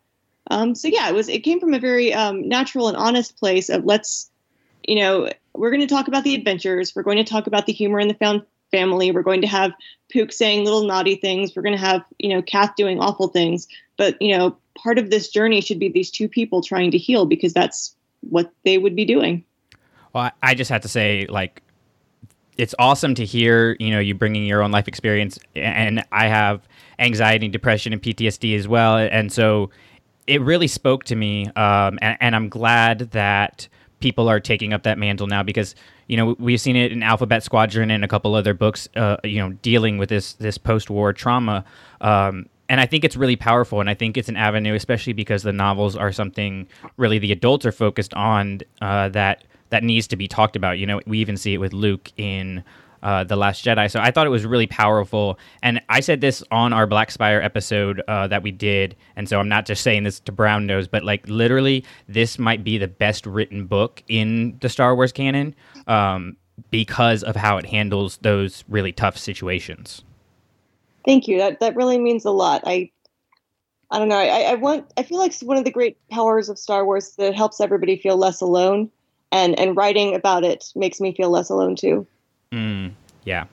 Um, 0.51 0.75
so 0.75 0.87
yeah, 0.87 1.09
it 1.09 1.13
was 1.13 1.27
it 1.27 1.43
came 1.43 1.59
from 1.59 1.73
a 1.73 1.79
very 1.79 2.13
um, 2.13 2.47
natural 2.47 2.87
and 2.87 2.97
honest 2.97 3.37
place 3.37 3.69
of 3.69 3.85
let's 3.85 4.29
you 4.87 4.95
know, 4.95 5.29
we're 5.53 5.69
going 5.71 5.81
to 5.81 5.87
talk 5.87 6.07
about 6.07 6.23
the 6.23 6.35
adventures. 6.35 6.95
We're 6.95 7.03
going 7.03 7.17
to 7.17 7.23
talk 7.23 7.47
about 7.47 7.65
the 7.65 7.73
humor 7.73 7.99
in 7.99 8.07
the 8.07 8.13
found 8.15 8.43
family. 8.71 9.11
We're 9.11 9.23
going 9.23 9.41
to 9.41 9.47
have 9.47 9.71
Pook 10.11 10.31
saying 10.31 10.63
little 10.63 10.85
naughty 10.85 11.15
things. 11.15 11.55
We're 11.55 11.61
going 11.61 11.75
to 11.75 11.81
have, 11.81 12.03
you 12.19 12.29
know, 12.29 12.41
Kath 12.41 12.75
doing 12.75 12.99
awful 12.99 13.27
things. 13.29 13.67
But, 13.97 14.21
you 14.21 14.37
know, 14.37 14.57
part 14.75 14.97
of 14.97 15.09
this 15.09 15.29
journey 15.29 15.61
should 15.61 15.79
be 15.79 15.89
these 15.89 16.11
two 16.11 16.27
people 16.27 16.61
trying 16.61 16.91
to 16.91 16.97
heal 16.97 17.25
because 17.25 17.53
that's 17.53 17.95
what 18.21 18.51
they 18.63 18.77
would 18.77 18.95
be 18.95 19.05
doing. 19.05 19.43
Well, 20.13 20.31
I 20.43 20.55
just 20.55 20.69
have 20.69 20.81
to 20.81 20.87
say, 20.87 21.25
like, 21.27 21.61
it's 22.57 22.75
awesome 22.79 23.15
to 23.15 23.25
hear, 23.25 23.75
you 23.79 23.91
know, 23.91 23.99
you 23.99 24.15
bringing 24.15 24.45
your 24.45 24.61
own 24.61 24.71
life 24.71 24.87
experience. 24.87 25.37
And 25.55 26.03
I 26.11 26.27
have 26.27 26.67
anxiety, 26.99 27.47
depression, 27.47 27.91
and 27.93 28.01
PTSD 28.01 28.57
as 28.57 28.67
well. 28.67 28.97
And 28.97 29.31
so 29.31 29.69
it 30.27 30.41
really 30.41 30.67
spoke 30.67 31.03
to 31.05 31.15
me. 31.15 31.47
Um, 31.55 31.99
and, 32.01 32.17
and 32.21 32.35
I'm 32.35 32.49
glad 32.49 33.11
that 33.11 33.67
people 34.05 34.29
are 34.29 34.39
taking 34.39 34.71
up 34.71 34.83
that 34.83 34.99
mantle 34.99 35.25
now 35.25 35.41
because 35.41 35.73
you 36.05 36.15
know 36.15 36.35
we've 36.37 36.61
seen 36.61 36.75
it 36.75 36.91
in 36.91 37.01
Alphabet 37.01 37.41
Squadron 37.41 37.89
and 37.89 38.05
a 38.05 38.07
couple 38.07 38.35
other 38.35 38.53
books, 38.53 38.87
uh, 38.95 39.17
you 39.23 39.39
know, 39.39 39.53
dealing 39.63 39.97
with 39.97 40.09
this 40.09 40.33
this 40.33 40.59
post 40.59 40.91
war 40.91 41.11
trauma. 41.11 41.65
Um, 42.01 42.45
and 42.69 42.79
I 42.79 42.85
think 42.85 43.03
it's 43.03 43.15
really 43.15 43.35
powerful, 43.35 43.79
and 43.79 43.89
I 43.89 43.95
think 43.95 44.15
it's 44.15 44.29
an 44.29 44.37
avenue, 44.37 44.75
especially 44.75 45.13
because 45.13 45.41
the 45.41 45.51
novels 45.51 45.95
are 45.95 46.11
something 46.11 46.67
really 46.97 47.17
the 47.17 47.31
adults 47.31 47.65
are 47.65 47.71
focused 47.71 48.13
on 48.13 48.61
uh, 48.79 49.09
that 49.09 49.43
that 49.71 49.83
needs 49.83 50.05
to 50.09 50.15
be 50.15 50.27
talked 50.27 50.55
about. 50.55 50.77
You 50.77 50.85
know, 50.85 51.01
we 51.07 51.17
even 51.17 51.35
see 51.35 51.55
it 51.55 51.57
with 51.57 51.73
Luke 51.73 52.11
in 52.15 52.63
uh, 53.05 53.23
the 53.23 53.35
Last 53.35 53.63
Jedi. 53.63 53.89
So 53.89 53.99
I 53.99 54.09
thought 54.09 54.25
it 54.25 54.31
was 54.31 54.45
really 54.45 54.65
powerful, 54.65 55.37
and 55.61 55.79
I 55.89 55.99
said 55.99 56.21
this 56.21 56.43
on 56.49 56.73
our 56.73 56.87
Black 56.87 57.11
Spire 57.11 57.39
episode 57.39 58.01
uh, 58.07 58.27
that 58.27 58.41
we 58.41 58.51
did, 58.51 58.95
and 59.15 59.29
so 59.29 59.39
I'm 59.39 59.47
not 59.47 59.67
just 59.67 59.83
saying 59.83 60.03
this 60.03 60.19
to 60.21 60.31
Brown 60.31 60.65
Nose, 60.65 60.87
but 60.87 61.03
like 61.03 61.27
literally, 61.27 61.85
this 62.09 62.39
might 62.39 62.63
be 62.63 62.79
the 62.79 62.87
best 62.87 63.27
written 63.27 63.67
book 63.67 64.01
in 64.07 64.57
the 64.59 64.69
Star 64.69 64.95
Wars 64.95 65.11
canon 65.11 65.53
um, 65.85 66.35
because 66.71 67.21
of 67.21 67.35
how 67.35 67.57
it 67.57 67.65
handles 67.67 68.17
those 68.23 68.63
really 68.67 68.91
tough 68.91 69.17
situations. 69.17 70.03
Thank 71.05 71.27
you. 71.27 71.37
That 71.37 71.59
that 71.59 71.75
really 71.75 71.99
means 71.99 72.25
a 72.25 72.31
lot. 72.31 72.63
I 72.65 72.89
I 73.91 73.99
don't 73.99 74.09
know. 74.09 74.17
I, 74.17 74.39
I 74.39 74.53
want. 74.55 74.91
I 74.97 75.03
feel 75.03 75.19
like 75.19 75.35
one 75.41 75.57
of 75.57 75.63
the 75.63 75.71
great 75.71 75.95
powers 76.09 76.49
of 76.49 76.57
Star 76.57 76.83
Wars 76.83 77.11
that 77.17 77.35
helps 77.35 77.61
everybody 77.61 77.97
feel 77.97 78.17
less 78.17 78.41
alone, 78.41 78.89
and 79.31 79.57
and 79.59 79.77
writing 79.77 80.15
about 80.15 80.43
it 80.43 80.65
makes 80.75 80.99
me 80.99 81.13
feel 81.13 81.29
less 81.29 81.51
alone 81.51 81.75
too. 81.75 82.07
Mm, 82.51 82.93
yeah. 83.23 83.45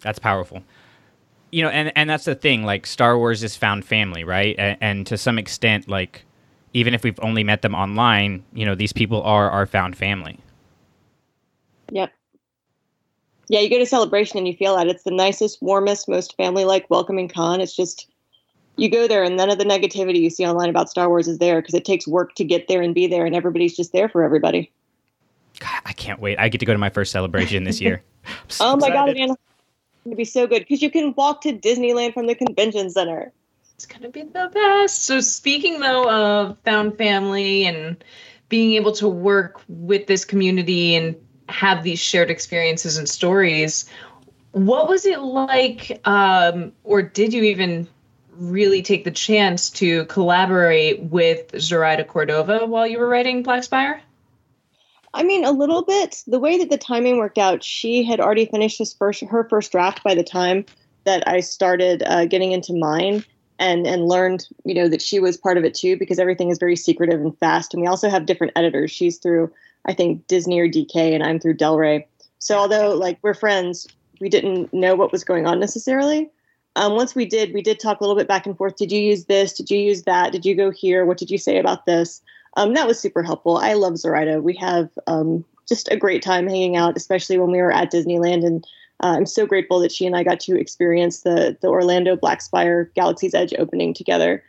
That's 0.00 0.18
powerful. 0.18 0.62
You 1.50 1.62
know, 1.62 1.68
and 1.68 1.92
and 1.96 2.10
that's 2.10 2.24
the 2.24 2.34
thing. 2.34 2.64
Like 2.64 2.86
Star 2.86 3.16
Wars 3.16 3.42
is 3.42 3.56
found 3.56 3.84
family, 3.84 4.24
right? 4.24 4.54
And, 4.58 4.76
and 4.80 5.06
to 5.06 5.16
some 5.16 5.38
extent, 5.38 5.88
like 5.88 6.24
even 6.72 6.92
if 6.92 7.02
we've 7.02 7.18
only 7.22 7.42
met 7.42 7.62
them 7.62 7.74
online, 7.74 8.44
you 8.52 8.66
know, 8.66 8.74
these 8.74 8.92
people 8.92 9.22
are 9.22 9.50
our 9.50 9.66
found 9.66 9.96
family. 9.96 10.38
Yep. 11.90 12.12
Yeah, 13.48 13.60
you 13.60 13.70
go 13.70 13.78
to 13.78 13.86
celebration 13.86 14.38
and 14.38 14.48
you 14.48 14.54
feel 14.54 14.76
that 14.76 14.88
it's 14.88 15.04
the 15.04 15.12
nicest, 15.12 15.62
warmest, 15.62 16.08
most 16.08 16.36
family-like 16.36 16.90
welcoming 16.90 17.28
con. 17.28 17.60
It's 17.60 17.76
just 17.76 18.08
you 18.76 18.90
go 18.90 19.06
there 19.06 19.22
and 19.22 19.36
none 19.36 19.50
of 19.50 19.58
the 19.58 19.64
negativity 19.64 20.20
you 20.20 20.30
see 20.30 20.44
online 20.44 20.68
about 20.68 20.90
Star 20.90 21.08
Wars 21.08 21.28
is 21.28 21.38
there 21.38 21.62
because 21.62 21.74
it 21.74 21.84
takes 21.84 22.06
work 22.08 22.34
to 22.34 22.44
get 22.44 22.68
there 22.68 22.82
and 22.82 22.94
be 22.94 23.06
there, 23.06 23.24
and 23.24 23.34
everybody's 23.34 23.76
just 23.76 23.92
there 23.92 24.08
for 24.08 24.22
everybody. 24.22 24.70
God, 25.58 25.80
I 25.84 25.92
can't 25.92 26.20
wait. 26.20 26.38
I 26.38 26.48
get 26.48 26.58
to 26.58 26.66
go 26.66 26.72
to 26.72 26.78
my 26.78 26.90
first 26.90 27.12
celebration 27.12 27.64
this 27.64 27.80
year. 27.80 28.02
So 28.48 28.64
oh 28.64 28.76
my 28.76 28.88
excited. 28.88 29.14
god, 29.14 29.16
man. 29.16 29.30
It's 29.30 29.38
gonna 30.04 30.16
be 30.16 30.24
so 30.24 30.48
good 30.48 30.58
because 30.58 30.82
you 30.82 30.90
can 30.90 31.14
walk 31.16 31.42
to 31.42 31.52
Disneyland 31.52 32.12
from 32.12 32.26
the 32.26 32.34
convention 32.34 32.90
center. 32.90 33.32
It's 33.76 33.86
gonna 33.86 34.08
be 34.08 34.22
the 34.22 34.50
best. 34.52 35.04
So 35.04 35.20
speaking 35.20 35.78
though 35.78 36.10
of 36.10 36.58
found 36.64 36.98
family 36.98 37.66
and 37.66 38.02
being 38.48 38.72
able 38.72 38.90
to 38.92 39.06
work 39.06 39.60
with 39.68 40.08
this 40.08 40.24
community 40.24 40.96
and 40.96 41.14
have 41.48 41.84
these 41.84 42.00
shared 42.00 42.30
experiences 42.30 42.98
and 42.98 43.08
stories, 43.08 43.88
what 44.50 44.88
was 44.88 45.06
it 45.06 45.20
like, 45.20 46.00
um, 46.04 46.72
or 46.82 47.02
did 47.02 47.32
you 47.32 47.44
even 47.44 47.86
really 48.32 48.82
take 48.82 49.04
the 49.04 49.10
chance 49.10 49.70
to 49.70 50.04
collaborate 50.06 51.02
with 51.02 51.60
Zoraida 51.60 52.04
Cordova 52.04 52.66
while 52.66 52.86
you 52.86 52.98
were 52.98 53.08
writing 53.08 53.42
Black 53.42 53.64
Spire? 53.64 54.00
I 55.16 55.22
mean, 55.24 55.44
a 55.44 55.50
little 55.52 55.82
bit. 55.82 56.22
The 56.26 56.38
way 56.38 56.58
that 56.58 56.70
the 56.70 56.78
timing 56.78 57.18
worked 57.18 57.38
out, 57.38 57.64
she 57.64 58.04
had 58.04 58.20
already 58.20 58.46
finished 58.46 58.80
first 58.98 59.22
her 59.22 59.48
first 59.48 59.72
draft 59.72 60.02
by 60.04 60.14
the 60.14 60.24
time 60.24 60.64
that 61.04 61.26
I 61.26 61.40
started 61.40 62.02
uh, 62.06 62.26
getting 62.26 62.52
into 62.52 62.74
mine, 62.74 63.24
and 63.58 63.86
and 63.86 64.06
learned, 64.06 64.46
you 64.64 64.74
know, 64.74 64.88
that 64.88 65.02
she 65.02 65.18
was 65.18 65.36
part 65.36 65.56
of 65.56 65.64
it 65.64 65.74
too 65.74 65.96
because 65.96 66.18
everything 66.18 66.50
is 66.50 66.58
very 66.58 66.76
secretive 66.76 67.20
and 67.20 67.36
fast. 67.38 67.72
And 67.72 67.80
we 67.80 67.88
also 67.88 68.08
have 68.08 68.26
different 68.26 68.52
editors. 68.56 68.90
She's 68.90 69.18
through, 69.18 69.50
I 69.86 69.94
think, 69.94 70.26
Disney 70.26 70.60
or 70.60 70.68
DK, 70.68 71.14
and 71.14 71.22
I'm 71.22 71.40
through 71.40 71.54
Del 71.54 71.78
Rey. 71.78 72.06
So 72.38 72.56
although 72.56 72.94
like 72.94 73.18
we're 73.22 73.34
friends, 73.34 73.86
we 74.20 74.28
didn't 74.28 74.72
know 74.74 74.94
what 74.94 75.12
was 75.12 75.24
going 75.24 75.46
on 75.46 75.58
necessarily. 75.58 76.30
um, 76.76 76.94
once 76.94 77.14
we 77.14 77.24
did, 77.24 77.54
we 77.54 77.62
did 77.62 77.80
talk 77.80 78.00
a 78.00 78.04
little 78.04 78.16
bit 78.16 78.28
back 78.28 78.46
and 78.46 78.56
forth. 78.56 78.76
Did 78.76 78.92
you 78.92 79.00
use 79.00 79.24
this? 79.24 79.54
Did 79.54 79.70
you 79.70 79.78
use 79.78 80.02
that? 80.02 80.30
Did 80.32 80.44
you 80.44 80.54
go 80.54 80.70
here? 80.70 81.06
What 81.06 81.16
did 81.16 81.30
you 81.30 81.38
say 81.38 81.58
about 81.58 81.86
this? 81.86 82.20
Um, 82.56 82.74
that 82.74 82.86
was 82.86 82.98
super 82.98 83.22
helpful. 83.22 83.58
I 83.58 83.74
love 83.74 83.98
Zoraida. 83.98 84.42
We 84.42 84.54
have 84.56 84.90
um, 85.06 85.44
just 85.68 85.88
a 85.92 85.96
great 85.96 86.22
time 86.22 86.48
hanging 86.48 86.76
out, 86.76 86.96
especially 86.96 87.38
when 87.38 87.50
we 87.50 87.58
were 87.58 87.72
at 87.72 87.92
Disneyland. 87.92 88.44
And 88.44 88.66
uh, 89.02 89.14
I'm 89.16 89.26
so 89.26 89.46
grateful 89.46 89.78
that 89.80 89.92
she 89.92 90.06
and 90.06 90.16
I 90.16 90.24
got 90.24 90.40
to 90.40 90.58
experience 90.58 91.20
the 91.20 91.56
the 91.60 91.68
Orlando 91.68 92.16
Black 92.16 92.40
Spire 92.40 92.90
Galaxy's 92.94 93.34
Edge 93.34 93.54
opening 93.58 93.94
together. 93.94 94.42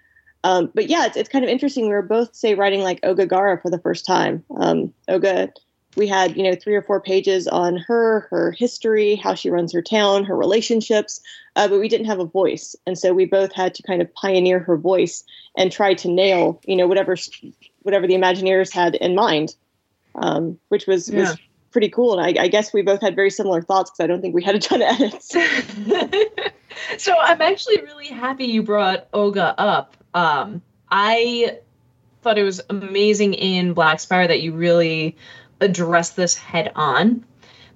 Um, 0.43 0.71
but 0.73 0.89
yeah, 0.89 1.05
it's, 1.05 1.17
it's 1.17 1.29
kind 1.29 1.43
of 1.43 1.51
interesting. 1.51 1.85
We 1.85 1.93
were 1.93 2.01
both, 2.01 2.33
say, 2.33 2.55
writing 2.55 2.81
like 2.81 3.01
Oga 3.01 3.27
Garra 3.27 3.59
for 3.61 3.69
the 3.69 3.79
first 3.79 4.05
time. 4.05 4.43
Um, 4.55 4.93
Oga, 5.09 5.51
we 5.97 6.07
had, 6.07 6.37
you 6.37 6.43
know, 6.43 6.55
three 6.55 6.75
or 6.75 6.83
four 6.83 7.01
pages 7.01 7.47
on 7.47 7.75
her, 7.75 8.27
her 8.29 8.51
history, 8.51 9.15
how 9.15 9.33
she 9.33 9.49
runs 9.49 9.73
her 9.73 9.81
town, 9.81 10.23
her 10.23 10.37
relationships, 10.37 11.19
uh, 11.55 11.67
but 11.67 11.79
we 11.79 11.89
didn't 11.89 12.05
have 12.05 12.19
a 12.19 12.25
voice. 12.25 12.75
And 12.85 12.97
so 12.97 13.13
we 13.13 13.25
both 13.25 13.51
had 13.51 13.73
to 13.75 13.83
kind 13.83 14.01
of 14.01 14.13
pioneer 14.13 14.59
her 14.59 14.77
voice 14.77 15.23
and 15.57 15.71
try 15.71 15.95
to 15.95 16.07
nail, 16.07 16.61
you 16.65 16.75
know, 16.75 16.87
whatever, 16.87 17.15
whatever 17.87 18.05
the 18.05 18.13
Imagineers 18.13 18.71
had 18.71 18.93
in 18.95 19.15
mind, 19.15 19.55
um, 20.15 20.59
which 20.67 20.85
was, 20.85 21.09
yeah. 21.09 21.21
was 21.21 21.37
pretty 21.71 21.89
cool. 21.89 22.19
And 22.19 22.37
I, 22.37 22.43
I, 22.43 22.47
guess 22.47 22.73
we 22.73 22.83
both 22.83 23.01
had 23.01 23.15
very 23.15 23.31
similar 23.31 23.61
thoughts 23.61 23.89
because 23.89 24.03
I 24.03 24.07
don't 24.07 24.21
think 24.21 24.35
we 24.35 24.43
had 24.43 24.55
a 24.55 24.59
ton 24.59 24.81
of 24.81 24.89
edits. 24.89 25.29
so 26.97 27.13
I'm 27.17 27.41
actually 27.41 27.81
really 27.81 28.07
happy 28.07 28.45
you 28.45 28.61
brought 28.61 29.11
Oga 29.11 29.55
up 29.57 29.97
um, 30.17 30.63
I 30.89 31.59
thought 32.23 32.39
it 32.39 32.43
was 32.43 32.59
amazing 32.69 33.35
in 33.35 33.73
Black 33.73 33.99
Spire 33.99 34.27
that 34.27 34.41
you 34.41 34.51
really 34.51 35.15
addressed 35.61 36.15
this 36.15 36.35
head 36.35 36.71
on. 36.75 37.23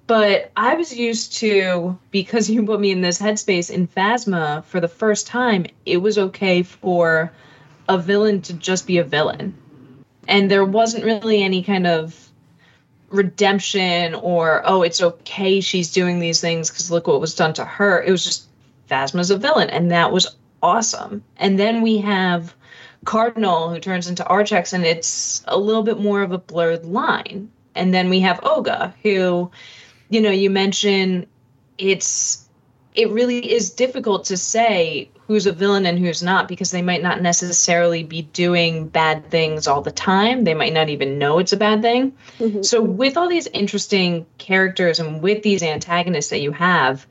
But 0.08 0.50
I 0.56 0.74
was 0.74 0.94
used 0.94 1.34
to, 1.34 1.96
because 2.10 2.50
you 2.50 2.64
put 2.64 2.80
me 2.80 2.90
in 2.90 3.00
this 3.00 3.20
headspace 3.20 3.70
in 3.70 3.86
Phasma 3.86 4.64
for 4.64 4.80
the 4.80 4.88
first 4.88 5.28
time, 5.28 5.66
it 5.86 5.98
was 5.98 6.18
okay 6.18 6.64
for 6.64 7.32
a 7.88 7.96
villain 7.96 8.42
to 8.42 8.54
just 8.54 8.86
be 8.88 8.98
a 8.98 9.04
villain. 9.04 9.54
And 10.28 10.50
there 10.50 10.64
wasn't 10.64 11.04
really 11.04 11.42
any 11.42 11.62
kind 11.62 11.86
of 11.86 12.30
redemption 13.10 14.14
or, 14.14 14.62
oh, 14.64 14.82
it's 14.82 15.02
okay 15.02 15.60
she's 15.60 15.92
doing 15.92 16.18
these 16.18 16.40
things 16.40 16.70
because 16.70 16.90
look 16.90 17.06
what 17.06 17.20
was 17.20 17.34
done 17.34 17.52
to 17.54 17.64
her. 17.64 18.02
It 18.02 18.10
was 18.10 18.24
just 18.24 18.48
Phasma's 18.90 19.30
a 19.30 19.36
villain. 19.36 19.70
And 19.70 19.90
that 19.90 20.12
was 20.12 20.26
awesome. 20.62 21.22
And 21.36 21.58
then 21.58 21.82
we 21.82 21.98
have 21.98 22.54
Cardinal 23.04 23.68
who 23.68 23.80
turns 23.80 24.08
into 24.08 24.22
archex 24.24 24.72
and 24.72 24.84
it's 24.84 25.42
a 25.46 25.58
little 25.58 25.82
bit 25.82 25.98
more 25.98 26.22
of 26.22 26.32
a 26.32 26.38
blurred 26.38 26.84
line. 26.84 27.50
And 27.74 27.92
then 27.92 28.10
we 28.10 28.20
have 28.20 28.40
Oga, 28.40 28.94
who, 29.02 29.50
you 30.08 30.20
know, 30.20 30.30
you 30.30 30.50
mentioned 30.50 31.26
it's 31.78 32.46
it 32.94 33.10
really 33.10 33.52
is 33.52 33.70
difficult 33.70 34.26
to 34.26 34.36
say 34.36 35.10
who's 35.32 35.46
a 35.46 35.52
villain 35.52 35.86
and 35.86 35.98
who's 35.98 36.22
not 36.22 36.46
because 36.46 36.70
they 36.70 36.82
might 36.82 37.02
not 37.02 37.22
necessarily 37.22 38.02
be 38.02 38.20
doing 38.20 38.86
bad 38.86 39.30
things 39.30 39.66
all 39.66 39.80
the 39.80 39.90
time. 39.90 40.44
They 40.44 40.52
might 40.52 40.74
not 40.74 40.90
even 40.90 41.18
know 41.18 41.38
it's 41.38 41.54
a 41.54 41.56
bad 41.56 41.80
thing. 41.80 42.12
Mm-hmm. 42.38 42.62
So, 42.62 42.82
with 42.82 43.16
all 43.16 43.30
these 43.30 43.46
interesting 43.46 44.26
characters 44.36 45.00
and 45.00 45.22
with 45.22 45.42
these 45.42 45.62
antagonists 45.62 46.28
that 46.28 46.42
you 46.42 46.52
have, 46.52 47.06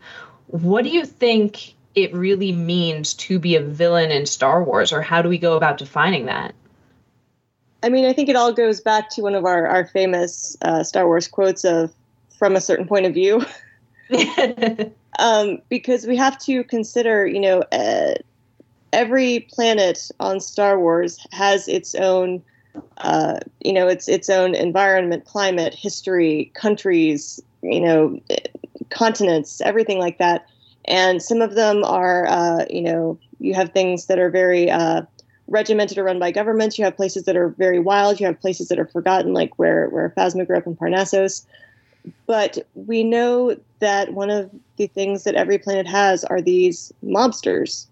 what 0.46 0.84
do 0.84 0.92
you 0.92 1.04
think 1.04 1.74
it 1.96 2.14
really 2.14 2.52
means 2.52 3.16
to 3.16 3.40
be 3.40 3.56
a 3.56 3.62
villain 3.62 4.12
in 4.12 4.28
Star 4.28 4.64
Wars, 4.64 4.94
or 4.94 5.02
how 5.02 5.24
do 5.24 5.30
we 5.30 5.40
go 5.40 5.58
about 5.58 5.80
defining 5.80 6.28
that? 6.28 6.54
I 7.82 7.90
mean, 7.90 8.06
I 8.06 8.14
think 8.14 8.30
it 8.30 8.36
all 8.36 8.54
goes 8.54 8.82
back 8.82 9.10
to 9.12 9.24
one 9.24 9.34
of 9.34 9.46
our, 9.46 9.66
our 9.66 9.88
famous 9.88 10.56
uh, 10.62 10.84
Star 10.84 11.08
Wars 11.08 11.28
quotes 11.28 11.64
of 11.66 11.92
from 12.38 12.56
a 12.56 12.62
certain 12.62 12.88
point 12.88 13.08
of 13.08 13.16
view. 13.16 13.44
um, 15.20 15.60
because 15.70 16.06
we 16.06 16.16
have 16.18 16.38
to 16.40 16.64
consider, 16.64 17.26
you 17.26 17.40
know, 17.40 17.62
uh, 17.72 18.16
every 18.94 19.42
planet 19.52 20.10
on 20.20 20.40
Star 20.40 20.80
Wars 20.80 21.26
has 21.32 21.68
its 21.68 21.96
own, 21.96 22.44
uh, 22.98 23.40
you 23.64 23.74
know, 23.74 23.88
its 23.88 24.08
its 24.08 24.30
own 24.30 24.56
environment, 24.56 25.26
climate, 25.26 25.74
history, 25.74 26.52
countries, 26.54 27.40
you 27.62 27.82
know, 27.82 28.20
continents, 28.90 29.62
everything 29.62 30.00
like 30.00 30.18
that. 30.18 30.46
And 30.86 31.22
some 31.22 31.42
of 31.42 31.56
them 31.56 31.84
are 31.84 32.28
uh, 32.28 32.66
you 32.70 32.82
know 32.82 33.20
you 33.40 33.54
have 33.54 33.72
things 33.72 34.08
that 34.08 34.20
are 34.20 34.30
very 34.30 34.70
uh, 34.70 35.04
regimented 35.48 35.98
or 35.98 36.04
run 36.04 36.20
by 36.20 36.32
governments. 36.32 36.78
You 36.78 36.86
have 36.86 36.96
places 36.96 37.24
that 37.26 37.36
are 37.36 37.50
very 37.50 37.80
wild. 37.80 38.20
You 38.20 38.26
have 38.28 38.40
places 38.40 38.68
that 38.70 38.80
are 38.80 38.88
forgotten 38.88 39.34
like 39.34 39.58
where 39.60 39.90
where 39.90 40.14
phasma 40.18 40.46
grew 40.46 40.58
up 40.58 40.68
in 40.68 40.76
parnassos 40.76 41.46
but 42.26 42.58
we 42.76 43.04
know 43.04 43.56
that 43.80 44.14
one 44.14 44.30
of 44.30 44.50
the 44.78 44.88
things 44.88 45.24
that 45.24 45.36
every 45.36 45.58
planet 45.58 45.88
has 45.88 46.24
are 46.24 46.42
these 46.42 46.92
mobsters. 47.04 47.88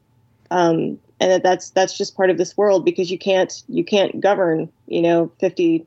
Um, 0.52 1.00
and 1.20 1.32
that 1.32 1.44
that's 1.44 1.72
that's 1.72 1.98
just 1.98 2.16
part 2.16 2.30
of 2.30 2.38
this 2.38 2.58
world 2.58 2.86
because 2.86 3.12
you 3.12 3.18
can't 3.18 3.62
you 3.68 3.84
can't 3.84 4.22
govern 4.22 4.72
you 4.88 5.02
know 5.02 5.32
50 5.40 5.86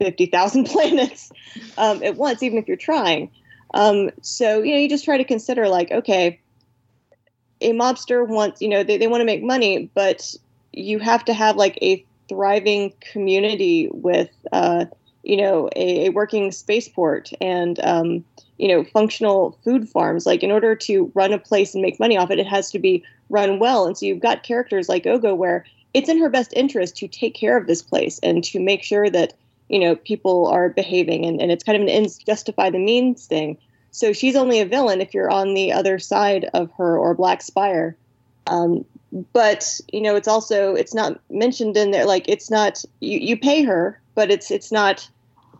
50,000 0.00 0.64
planets 0.68 1.32
um, 1.78 2.02
at 2.02 2.16
once 2.16 2.42
even 2.42 2.58
if 2.58 2.68
you're 2.68 2.76
trying. 2.76 3.30
Um, 3.74 4.10
so, 4.22 4.62
you 4.62 4.72
know, 4.72 4.78
you 4.78 4.88
just 4.88 5.04
try 5.04 5.16
to 5.16 5.24
consider 5.24 5.68
like, 5.68 5.90
okay, 5.90 6.40
a 7.60 7.72
mobster 7.72 8.26
wants, 8.26 8.60
you 8.60 8.68
know, 8.68 8.82
they, 8.84 8.98
they 8.98 9.08
want 9.08 9.20
to 9.20 9.24
make 9.24 9.42
money, 9.42 9.90
but 9.94 10.34
you 10.72 10.98
have 11.00 11.24
to 11.24 11.34
have 11.34 11.56
like 11.56 11.78
a 11.82 12.04
thriving 12.28 12.92
community 13.00 13.88
with, 13.92 14.30
uh, 14.52 14.86
you 15.24 15.36
know, 15.36 15.68
a, 15.74 16.06
a, 16.06 16.08
working 16.10 16.52
spaceport 16.52 17.30
and, 17.40 17.80
um, 17.84 18.24
you 18.58 18.68
know, 18.68 18.84
functional 18.84 19.58
food 19.64 19.88
farms. 19.88 20.26
Like, 20.26 20.42
in 20.42 20.52
order 20.52 20.74
to 20.76 21.10
run 21.14 21.32
a 21.32 21.38
place 21.38 21.74
and 21.74 21.82
make 21.82 21.98
money 21.98 22.16
off 22.16 22.30
it, 22.30 22.38
it 22.38 22.46
has 22.46 22.70
to 22.70 22.78
be 22.78 23.02
run 23.30 23.58
well. 23.58 23.86
And 23.86 23.96
so 23.96 24.06
you've 24.06 24.20
got 24.20 24.42
characters 24.42 24.88
like 24.88 25.04
Oga 25.04 25.36
where 25.36 25.64
it's 25.94 26.08
in 26.08 26.18
her 26.18 26.28
best 26.28 26.52
interest 26.54 26.96
to 26.96 27.08
take 27.08 27.34
care 27.34 27.56
of 27.56 27.66
this 27.66 27.80
place 27.80 28.18
and 28.22 28.42
to 28.44 28.60
make 28.60 28.82
sure 28.82 29.08
that 29.08 29.32
you 29.68 29.78
know 29.78 29.96
people 29.96 30.46
are 30.48 30.68
behaving 30.68 31.24
and, 31.24 31.40
and 31.40 31.50
it's 31.50 31.64
kind 31.64 31.76
of 31.76 31.82
an 31.82 31.88
ends 31.88 32.18
justify 32.18 32.68
the 32.68 32.78
means 32.78 33.26
thing 33.26 33.56
so 33.92 34.12
she's 34.12 34.36
only 34.36 34.60
a 34.60 34.66
villain 34.66 35.00
if 35.00 35.14
you're 35.14 35.30
on 35.30 35.54
the 35.54 35.72
other 35.72 35.98
side 35.98 36.50
of 36.52 36.70
her 36.76 36.98
or 36.98 37.14
black 37.14 37.40
spire 37.40 37.96
um, 38.46 38.84
but 39.32 39.80
you 39.92 40.00
know 40.00 40.16
it's 40.16 40.28
also 40.28 40.74
it's 40.74 40.94
not 40.94 41.18
mentioned 41.30 41.76
in 41.76 41.92
there 41.92 42.04
like 42.04 42.28
it's 42.28 42.50
not 42.50 42.84
you, 43.00 43.18
you 43.18 43.38
pay 43.38 43.62
her 43.62 43.98
but 44.14 44.30
it's 44.30 44.50
it's 44.50 44.70
not 44.70 45.08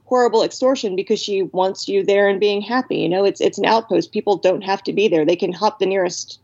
horrible 0.06 0.42
extortion 0.42 0.94
because 0.94 1.20
she 1.20 1.42
wants 1.42 1.88
you 1.88 2.04
there 2.04 2.28
and 2.28 2.38
being 2.38 2.60
happy 2.60 2.98
you 2.98 3.08
know 3.08 3.24
it's 3.24 3.40
it's 3.40 3.58
an 3.58 3.64
outpost 3.64 4.12
people 4.12 4.36
don't 4.36 4.62
have 4.62 4.82
to 4.82 4.92
be 4.92 5.08
there 5.08 5.24
they 5.24 5.36
can 5.36 5.52
hop 5.52 5.78
the 5.78 5.86
nearest 5.86 6.38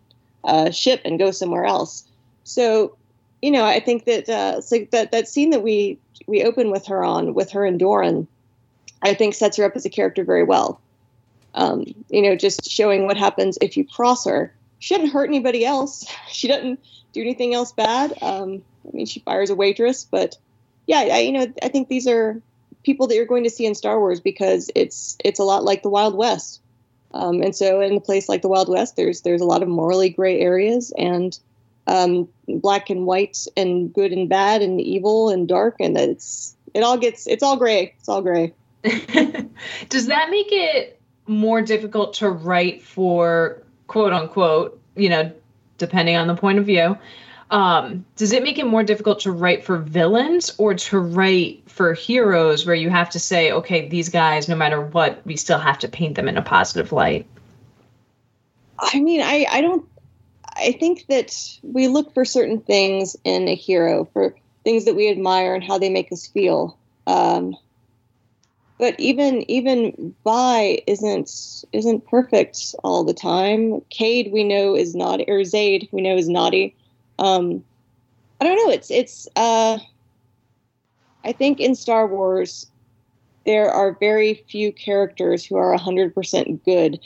uh, 0.44 0.70
ship 0.70 1.02
and 1.04 1.18
go 1.18 1.30
somewhere 1.30 1.66
else 1.66 2.04
so 2.44 2.96
you 3.42 3.50
know 3.50 3.64
i 3.64 3.78
think 3.78 4.06
that 4.06 4.28
uh, 4.28 4.60
like 4.70 4.90
that 4.90 5.12
that 5.12 5.28
scene 5.28 5.50
that 5.50 5.62
we 5.62 5.98
we 6.26 6.44
open 6.44 6.70
with 6.70 6.86
her 6.86 7.04
on 7.04 7.34
with 7.34 7.50
her 7.50 7.64
and 7.64 7.78
Doran, 7.78 8.26
I 9.02 9.14
think 9.14 9.34
sets 9.34 9.56
her 9.56 9.64
up 9.64 9.74
as 9.74 9.84
a 9.84 9.90
character 9.90 10.24
very 10.24 10.44
well. 10.44 10.80
Um, 11.54 11.84
you 12.08 12.22
know, 12.22 12.36
just 12.36 12.70
showing 12.70 13.06
what 13.06 13.16
happens 13.16 13.58
if 13.60 13.76
you 13.76 13.84
cross 13.84 14.24
her. 14.24 14.54
She 14.78 14.94
doesn't 14.94 15.10
hurt 15.10 15.28
anybody 15.28 15.64
else. 15.64 16.06
She 16.30 16.46
doesn't 16.46 16.78
do 17.12 17.20
anything 17.20 17.54
else 17.54 17.72
bad. 17.72 18.14
Um, 18.22 18.62
I 18.86 18.96
mean, 18.96 19.06
she 19.06 19.20
fires 19.20 19.50
a 19.50 19.54
waitress, 19.54 20.06
but 20.08 20.38
yeah, 20.86 21.00
I, 21.00 21.18
you 21.18 21.32
know, 21.32 21.52
I 21.62 21.68
think 21.68 21.88
these 21.88 22.06
are 22.06 22.40
people 22.84 23.06
that 23.06 23.14
you're 23.14 23.26
going 23.26 23.44
to 23.44 23.50
see 23.50 23.66
in 23.66 23.74
Star 23.74 23.98
Wars 23.98 24.20
because 24.20 24.70
it's 24.74 25.16
it's 25.24 25.38
a 25.38 25.44
lot 25.44 25.64
like 25.64 25.82
the 25.82 25.90
Wild 25.90 26.14
West. 26.14 26.60
Um, 27.12 27.42
and 27.42 27.56
so, 27.56 27.80
in 27.80 27.96
a 27.96 28.00
place 28.00 28.28
like 28.28 28.42
the 28.42 28.48
Wild 28.48 28.68
West, 28.68 28.96
there's 28.96 29.22
there's 29.22 29.40
a 29.40 29.46
lot 29.46 29.62
of 29.62 29.68
morally 29.68 30.10
gray 30.10 30.40
areas, 30.40 30.92
and 30.96 31.38
um, 31.90 32.28
black 32.48 32.90
and 32.90 33.06
white 33.06 33.46
and 33.56 33.92
good 33.92 34.12
and 34.12 34.28
bad 34.28 34.62
and 34.62 34.80
evil 34.80 35.28
and 35.28 35.48
dark 35.48 35.76
and 35.80 35.96
it's 35.96 36.56
it 36.74 36.82
all 36.82 36.96
gets 36.96 37.26
it's 37.26 37.42
all 37.42 37.56
gray 37.56 37.94
it's 37.98 38.08
all 38.08 38.22
gray 38.22 38.52
does 39.88 40.06
that 40.06 40.30
make 40.30 40.48
it 40.50 41.00
more 41.26 41.62
difficult 41.62 42.14
to 42.14 42.30
write 42.30 42.82
for 42.82 43.62
quote 43.86 44.12
unquote 44.12 44.80
you 44.94 45.08
know 45.08 45.30
depending 45.78 46.16
on 46.16 46.26
the 46.26 46.34
point 46.34 46.58
of 46.58 46.66
view 46.66 46.96
um, 47.50 48.04
does 48.16 48.32
it 48.32 48.42
make 48.42 48.58
it 48.58 48.66
more 48.66 48.84
difficult 48.84 49.20
to 49.20 49.32
write 49.32 49.64
for 49.64 49.76
villains 49.76 50.54
or 50.58 50.74
to 50.74 50.98
write 50.98 51.62
for 51.66 51.94
heroes 51.94 52.64
where 52.64 52.74
you 52.74 52.90
have 52.90 53.10
to 53.10 53.18
say 53.18 53.52
okay 53.52 53.88
these 53.88 54.08
guys 54.08 54.48
no 54.48 54.56
matter 54.56 54.80
what 54.80 55.20
we 55.26 55.36
still 55.36 55.58
have 55.58 55.78
to 55.78 55.88
paint 55.88 56.14
them 56.14 56.28
in 56.28 56.36
a 56.36 56.42
positive 56.42 56.92
light 56.92 57.26
i 58.78 59.00
mean 59.00 59.20
i 59.20 59.46
i 59.50 59.60
don't 59.60 59.86
I 60.56 60.72
think 60.72 61.06
that 61.08 61.34
we 61.62 61.88
look 61.88 62.12
for 62.12 62.24
certain 62.24 62.60
things 62.60 63.16
in 63.24 63.48
a 63.48 63.54
hero, 63.54 64.08
for 64.12 64.34
things 64.64 64.84
that 64.84 64.94
we 64.94 65.10
admire 65.10 65.54
and 65.54 65.64
how 65.64 65.78
they 65.78 65.88
make 65.88 66.12
us 66.12 66.26
feel. 66.26 66.78
Um, 67.06 67.56
but 68.78 68.98
even 68.98 69.50
even 69.50 70.14
Vi 70.24 70.82
isn't 70.86 71.64
isn't 71.72 72.06
perfect 72.06 72.74
all 72.82 73.04
the 73.04 73.14
time. 73.14 73.80
Cade 73.90 74.32
we 74.32 74.44
know 74.44 74.74
is 74.74 74.94
not 74.94 75.20
or 75.28 75.44
Zaid 75.44 75.88
we 75.92 76.00
know 76.00 76.16
is 76.16 76.28
naughty. 76.28 76.74
Um, 77.20 77.62
I 78.40 78.44
don't 78.44 78.56
know. 78.56 78.72
It's 78.72 78.90
it's. 78.90 79.28
Uh, 79.36 79.78
I 81.22 81.32
think 81.32 81.60
in 81.60 81.74
Star 81.74 82.06
Wars, 82.06 82.66
there 83.44 83.70
are 83.70 83.96
very 84.00 84.42
few 84.48 84.72
characters 84.72 85.44
who 85.44 85.56
are 85.56 85.76
hundred 85.76 86.14
percent 86.14 86.64
good 86.64 86.98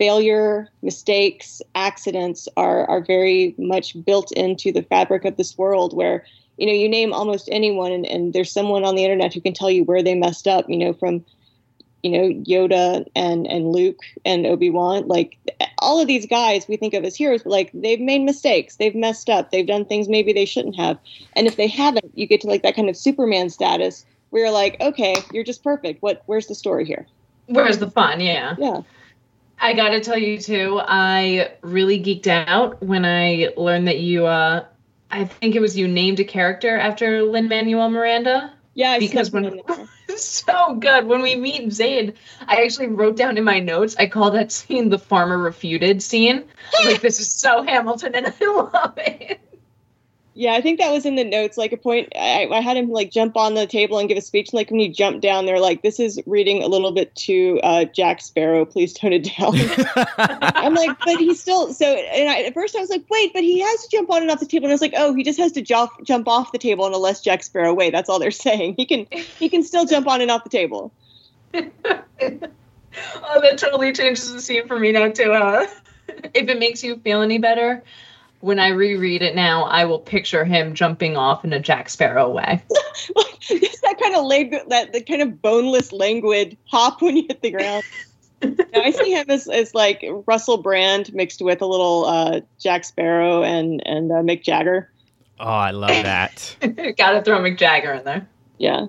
failure, 0.00 0.66
mistakes, 0.82 1.60
accidents 1.74 2.48
are 2.56 2.88
are 2.88 3.02
very 3.02 3.54
much 3.58 3.94
built 4.04 4.32
into 4.32 4.72
the 4.72 4.82
fabric 4.82 5.26
of 5.26 5.36
this 5.36 5.56
world 5.58 5.94
where 5.94 6.24
you 6.56 6.66
know 6.66 6.72
you 6.72 6.88
name 6.88 7.12
almost 7.12 7.50
anyone 7.52 7.92
and, 7.92 8.06
and 8.06 8.32
there's 8.32 8.50
someone 8.50 8.82
on 8.82 8.96
the 8.96 9.04
internet 9.04 9.34
who 9.34 9.42
can 9.42 9.52
tell 9.52 9.70
you 9.70 9.84
where 9.84 10.02
they 10.02 10.14
messed 10.14 10.48
up 10.48 10.64
you 10.68 10.78
know 10.78 10.94
from 10.94 11.22
you 12.02 12.10
know 12.10 12.28
Yoda 12.44 13.06
and 13.14 13.46
and 13.46 13.72
Luke 13.72 14.00
and 14.24 14.46
Obi 14.46 14.70
Wan, 14.70 15.06
like 15.06 15.36
all 15.80 16.00
of 16.00 16.06
these 16.06 16.26
guys 16.26 16.66
we 16.68 16.76
think 16.76 16.94
of 16.94 17.04
as 17.04 17.16
heroes, 17.16 17.42
but 17.42 17.50
like 17.50 17.70
they've 17.74 18.00
made 18.00 18.22
mistakes, 18.22 18.76
they've 18.76 18.94
messed 18.94 19.28
up, 19.28 19.50
they've 19.50 19.66
done 19.66 19.84
things 19.84 20.08
maybe 20.08 20.32
they 20.32 20.44
shouldn't 20.44 20.76
have, 20.76 20.98
and 21.34 21.46
if 21.46 21.56
they 21.56 21.66
haven't, 21.66 22.12
you 22.14 22.26
get 22.26 22.40
to 22.42 22.46
like 22.46 22.62
that 22.62 22.76
kind 22.76 22.88
of 22.88 22.96
Superman 22.96 23.50
status 23.50 24.04
where 24.30 24.44
you're 24.44 24.52
like, 24.52 24.80
okay, 24.80 25.14
you're 25.32 25.44
just 25.44 25.62
perfect. 25.62 26.02
What? 26.02 26.22
Where's 26.26 26.46
the 26.46 26.54
story 26.54 26.84
here? 26.84 27.06
Where's 27.46 27.78
the 27.78 27.90
fun? 27.90 28.20
Yeah. 28.20 28.54
Yeah. 28.58 28.82
I 29.60 29.74
got 29.74 29.90
to 29.90 30.00
tell 30.00 30.16
you 30.16 30.38
too, 30.38 30.80
I 30.82 31.52
really 31.60 32.02
geeked 32.02 32.26
out 32.26 32.82
when 32.82 33.04
I 33.04 33.50
learned 33.56 33.88
that 33.88 33.98
you, 33.98 34.24
uh, 34.26 34.64
I 35.10 35.24
think 35.24 35.54
it 35.54 35.60
was 35.60 35.76
you 35.76 35.86
named 35.86 36.20
a 36.20 36.24
character 36.24 36.78
after 36.78 37.22
Lin 37.22 37.48
Manuel 37.48 37.90
Miranda. 37.90 38.54
Yeah, 38.74 38.92
I 38.92 38.98
because 38.98 39.32
when 39.32 39.60
so 40.18 40.74
good 40.74 41.06
when 41.06 41.22
we 41.22 41.36
meet 41.36 41.72
Zaid, 41.72 42.16
I 42.46 42.62
actually 42.62 42.88
wrote 42.88 43.16
down 43.16 43.38
in 43.38 43.44
my 43.44 43.60
notes. 43.60 43.96
I 43.98 44.06
call 44.06 44.30
that 44.32 44.52
scene 44.52 44.88
the 44.88 44.98
farmer 44.98 45.38
refuted 45.38 46.02
scene. 46.02 46.44
like 46.84 47.00
this 47.00 47.20
is 47.20 47.30
so 47.30 47.62
Hamilton, 47.62 48.14
and 48.14 48.26
I 48.26 48.46
love 48.46 48.94
it. 48.98 49.40
Yeah, 50.40 50.54
I 50.54 50.62
think 50.62 50.80
that 50.80 50.90
was 50.90 51.04
in 51.04 51.16
the 51.16 51.24
notes. 51.24 51.58
Like 51.58 51.70
a 51.70 51.76
point, 51.76 52.14
I, 52.16 52.48
I 52.50 52.60
had 52.60 52.78
him 52.78 52.88
like 52.88 53.10
jump 53.10 53.36
on 53.36 53.52
the 53.52 53.66
table 53.66 53.98
and 53.98 54.08
give 54.08 54.16
a 54.16 54.22
speech. 54.22 54.54
Like 54.54 54.70
when 54.70 54.80
you 54.80 54.90
jump 54.90 55.20
down, 55.20 55.44
they're 55.44 55.60
like, 55.60 55.82
"This 55.82 56.00
is 56.00 56.18
reading 56.24 56.62
a 56.62 56.66
little 56.66 56.92
bit 56.92 57.14
too 57.14 57.60
uh, 57.62 57.84
Jack 57.84 58.22
Sparrow. 58.22 58.64
Please 58.64 58.94
tone 58.94 59.12
it 59.12 59.24
down." 59.36 59.52
I'm 60.16 60.72
like, 60.72 60.98
but 61.04 61.18
he's 61.18 61.38
still 61.42 61.74
so. 61.74 61.94
And 61.94 62.30
I, 62.30 62.44
at 62.44 62.54
first, 62.54 62.74
I 62.74 62.80
was 62.80 62.88
like, 62.88 63.04
"Wait, 63.10 63.34
but 63.34 63.42
he 63.42 63.60
has 63.60 63.82
to 63.82 63.90
jump 63.94 64.10
on 64.10 64.22
and 64.22 64.30
off 64.30 64.40
the 64.40 64.46
table." 64.46 64.64
And 64.64 64.72
I 64.72 64.74
was 64.76 64.80
like, 64.80 64.94
"Oh, 64.96 65.14
he 65.14 65.22
just 65.22 65.38
has 65.38 65.52
to 65.52 65.60
jump 65.60 65.90
jump 66.04 66.26
off 66.26 66.52
the 66.52 66.58
table 66.58 66.86
in 66.86 66.94
a 66.94 66.96
less 66.96 67.20
Jack 67.20 67.42
Sparrow 67.42 67.74
way." 67.74 67.90
That's 67.90 68.08
all 68.08 68.18
they're 68.18 68.30
saying. 68.30 68.76
He 68.78 68.86
can 68.86 69.06
he 69.10 69.50
can 69.50 69.62
still 69.62 69.84
jump 69.84 70.06
on 70.08 70.22
and 70.22 70.30
off 70.30 70.44
the 70.44 70.48
table. 70.48 70.90
oh, 71.54 71.60
that 72.22 73.58
totally 73.58 73.92
changes 73.92 74.32
the 74.32 74.40
scene 74.40 74.66
for 74.66 74.78
me 74.78 74.92
now 74.92 75.10
too. 75.10 75.32
Uh, 75.32 75.66
if 76.08 76.48
it 76.48 76.58
makes 76.58 76.82
you 76.82 76.96
feel 76.96 77.20
any 77.20 77.36
better, 77.36 77.84
when 78.40 78.58
I 78.58 78.68
reread 78.68 79.22
it 79.22 79.34
now, 79.34 79.64
I 79.64 79.84
will 79.84 79.98
picture 79.98 80.44
him 80.44 80.74
jumping 80.74 81.16
off 81.16 81.44
in 81.44 81.52
a 81.52 81.60
Jack 81.60 81.90
Sparrow 81.90 82.28
way. 82.30 82.62
it's 83.50 83.80
that 83.80 84.00
kind 84.00 84.16
of 84.16 84.24
leg, 84.24 84.56
that 84.68 84.92
the 84.92 85.02
kind 85.02 85.22
of 85.22 85.40
boneless, 85.42 85.92
languid 85.92 86.56
hop 86.64 87.02
when 87.02 87.16
you 87.16 87.26
hit 87.28 87.42
the 87.42 87.50
ground. 87.50 87.84
now, 88.42 88.64
I 88.74 88.90
see 88.90 89.12
him 89.12 89.26
as, 89.28 89.46
as 89.48 89.74
like 89.74 90.04
Russell 90.26 90.58
Brand 90.58 91.12
mixed 91.12 91.42
with 91.42 91.60
a 91.60 91.66
little 91.66 92.06
uh, 92.06 92.40
Jack 92.58 92.84
Sparrow 92.84 93.42
and 93.42 93.86
and 93.86 94.10
uh, 94.10 94.16
Mick 94.16 94.42
Jagger. 94.42 94.90
Oh, 95.38 95.46
I 95.46 95.70
love 95.70 95.90
that. 95.90 96.56
Got 96.96 97.12
to 97.12 97.22
throw 97.22 97.38
Mick 97.40 97.58
Jagger 97.58 97.92
in 97.92 98.04
there. 98.04 98.28
Yeah. 98.58 98.86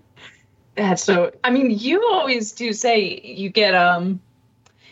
That's 0.75 1.03
so. 1.03 1.31
I 1.43 1.49
mean, 1.49 1.71
you 1.71 2.01
always 2.11 2.53
do 2.53 2.71
say 2.71 3.21
you 3.23 3.49
get 3.49 3.75
um 3.75 4.21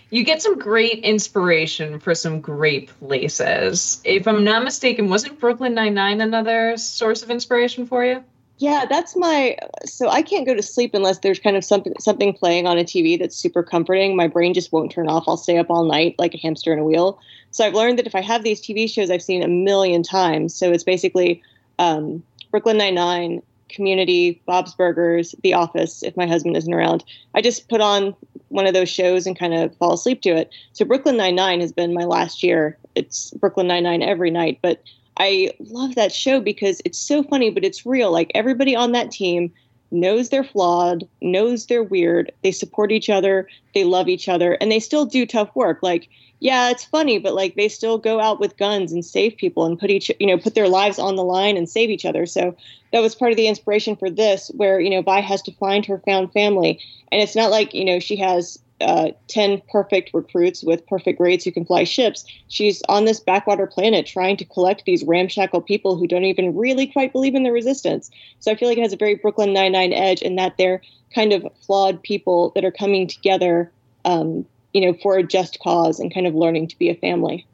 you 0.10 0.24
get 0.24 0.42
some 0.42 0.58
great 0.58 1.00
inspiration 1.04 2.00
for 2.00 2.16
some 2.16 2.42
great 2.42 2.90
places. 3.00 4.02
If 4.04 4.28
I'm 4.28 4.44
not 4.44 4.64
mistaken, 4.64 5.10
wasn't 5.10 5.40
Brooklyn 5.40 5.74
Nine 5.74 5.94
Nine 5.94 6.22
another 6.22 6.78
source 6.78 7.22
of 7.22 7.30
inspiration 7.30 7.86
for 7.86 8.04
you? 8.04 8.24
Yeah, 8.58 8.86
that's 8.90 9.16
my. 9.16 9.58
So 9.86 10.10
I 10.10 10.22
can't 10.22 10.46
go 10.46 10.54
to 10.54 10.62
sleep 10.62 10.94
unless 10.94 11.20
there's 11.20 11.40
kind 11.40 11.56
of 11.56 11.64
something 11.64 11.94
something 12.00 12.34
playing 12.34 12.68
on 12.68 12.78
a 12.78 12.84
TV 12.84 13.18
that's 13.18 13.36
super 13.36 13.64
comforting. 13.64 14.16
My 14.16 14.28
brain 14.28 14.54
just 14.54 14.74
won't 14.74 14.92
turn 14.92 15.08
off. 15.08 15.26
I'll 15.28 15.38
stay 15.38 15.58
up 15.58 15.70
all 15.70 15.86
night 15.86 16.16
like 16.18 16.34
a 16.34 16.38
hamster 16.38 16.74
in 16.74 16.80
a 16.80 16.84
wheel. 16.84 17.20
So 17.52 17.66
I've 17.66 17.74
learned 17.74 17.98
that 18.00 18.08
if 18.08 18.16
I 18.16 18.22
have 18.22 18.44
these 18.44 18.62
TV 18.62 18.90
shows 18.90 19.10
I've 19.10 19.22
seen 19.22 19.44
a 19.44 19.48
million 19.48 20.04
times, 20.04 20.54
so 20.54 20.72
it's 20.72 20.84
basically 20.84 21.42
um, 21.80 22.22
Brooklyn 22.52 22.78
Nine 22.78 22.96
Nine, 22.96 23.42
Community, 23.70 24.42
Bob's 24.46 24.74
Burgers, 24.74 25.34
The 25.42 25.54
Office. 25.54 26.04
If 26.04 26.18
my 26.18 26.28
husband 26.28 26.58
isn't 26.58 26.74
around, 26.74 27.06
I 27.34 27.42
just 27.42 27.70
put 27.70 27.80
on 27.80 28.14
one 28.50 28.68
of 28.68 28.74
those 28.74 28.90
shows 28.90 29.26
and 29.26 29.38
kind 29.38 29.54
of 29.54 29.76
fall 29.78 29.94
asleep 29.94 30.22
to 30.22 30.30
it. 30.30 30.52
So 30.74 30.86
Brooklyn 30.86 31.18
Nine 31.18 31.36
Nine 31.36 31.62
has 31.62 31.72
been 31.72 31.94
my 31.94 32.04
last 32.04 32.44
year. 32.44 32.78
It's 32.96 33.32
Brooklyn 33.32 33.68
Nine 33.68 33.84
Nine 33.84 34.02
every 34.02 34.32
night, 34.32 34.60
but 34.62 34.84
I 35.18 35.52
love 35.60 35.96
that 35.96 36.12
show 36.12 36.40
because 36.40 36.82
it's 36.86 36.98
so 36.98 37.24
funny, 37.24 37.50
but 37.50 37.66
it's 37.66 37.86
real. 37.86 38.12
Like 38.12 38.32
everybody 38.36 38.76
on 38.76 38.92
that 38.94 39.12
team 39.12 39.52
knows 39.92 40.30
they're 40.30 40.44
flawed, 40.44 41.08
knows 41.22 41.66
they're 41.66 41.84
weird. 41.84 42.32
They 42.44 42.52
support 42.52 42.92
each 42.92 43.10
other, 43.10 43.48
they 43.74 43.84
love 43.84 44.08
each 44.08 44.30
other, 44.30 44.54
and 44.62 44.72
they 44.72 44.80
still 44.80 45.06
do 45.06 45.26
tough 45.26 45.50
work. 45.56 45.80
Like, 45.82 46.10
yeah, 46.40 46.70
it's 46.70 46.86
funny, 46.86 47.20
but 47.20 47.36
like 47.36 47.56
they 47.56 47.68
still 47.68 47.98
go 47.98 48.20
out 48.20 48.40
with 48.40 48.58
guns 48.58 48.94
and 48.94 49.06
save 49.06 49.38
people 49.38 49.66
and 49.66 49.78
put 49.78 49.90
each, 49.90 50.10
you 50.20 50.28
know, 50.28 50.38
put 50.38 50.56
their 50.56 50.70
lives 50.70 50.98
on 50.98 51.16
the 51.16 51.24
line 51.24 51.58
and 51.58 51.70
save 51.70 51.90
each 51.90 52.06
other. 52.06 52.26
So 52.26 52.56
that 52.94 53.02
was 53.02 53.16
part 53.16 53.32
of 53.32 53.38
the 53.38 53.48
inspiration 53.48 53.96
for 53.96 54.10
this, 54.10 54.50
where 54.56 54.80
you 54.80 54.90
know 54.90 55.02
Vi 55.02 55.20
has 55.20 55.42
to 55.44 55.52
find 55.54 55.86
her 55.86 56.00
found 56.06 56.32
family, 56.32 56.80
and 57.12 57.22
it's 57.22 57.36
not 57.36 57.52
like 57.52 57.74
you 57.74 57.84
know 57.84 58.00
she 58.00 58.16
has 58.18 58.58
uh, 58.82 59.12
10 59.28 59.62
perfect 59.72 60.12
recruits 60.14 60.64
with 60.64 60.88
perfect 60.88 61.18
grades 61.18 61.44
who 61.44 61.52
can 61.52 61.66
fly 61.66 61.84
ships. 61.84 62.26
She's 62.48 62.82
on 62.88 63.06
this 63.06 63.20
backwater 63.20 63.68
planet 63.68 64.06
trying 64.06 64.38
to 64.38 64.46
collect 64.46 64.86
these 64.86 65.04
ramshackle 65.04 65.62
people 65.62 65.98
who 65.98 66.08
don't 66.08 66.24
even 66.24 66.56
really 66.56 66.88
quite 66.88 67.12
believe 67.12 67.36
in 67.36 67.44
the 67.44 67.52
resistance. 67.52 68.10
So 68.40 68.52
I 68.52 68.56
feel 68.56 68.70
like 68.70 68.78
it 68.78 68.84
has 68.84 68.94
a 68.94 68.98
very 68.98 69.16
Brooklyn 69.16 69.54
Nine-Nine 69.54 69.92
edge 69.92 70.22
in 70.22 70.36
that 70.38 70.56
they're 70.58 70.82
kind 71.14 71.34
of 71.34 71.46
flawed 71.66 72.02
people 72.04 72.52
that 72.56 72.64
are 72.64 72.72
coming 72.72 73.08
together, 73.08 73.72
um, 74.06 74.46
you 74.74 74.82
know, 74.82 74.98
for 75.02 75.18
a 75.18 75.24
just 75.24 75.60
cause 75.60 76.00
and 76.00 76.14
kind 76.14 76.28
of 76.28 76.36
learning 76.36 76.68
to 76.68 76.78
be 76.78 76.90
a 76.90 76.96
family. 76.96 77.46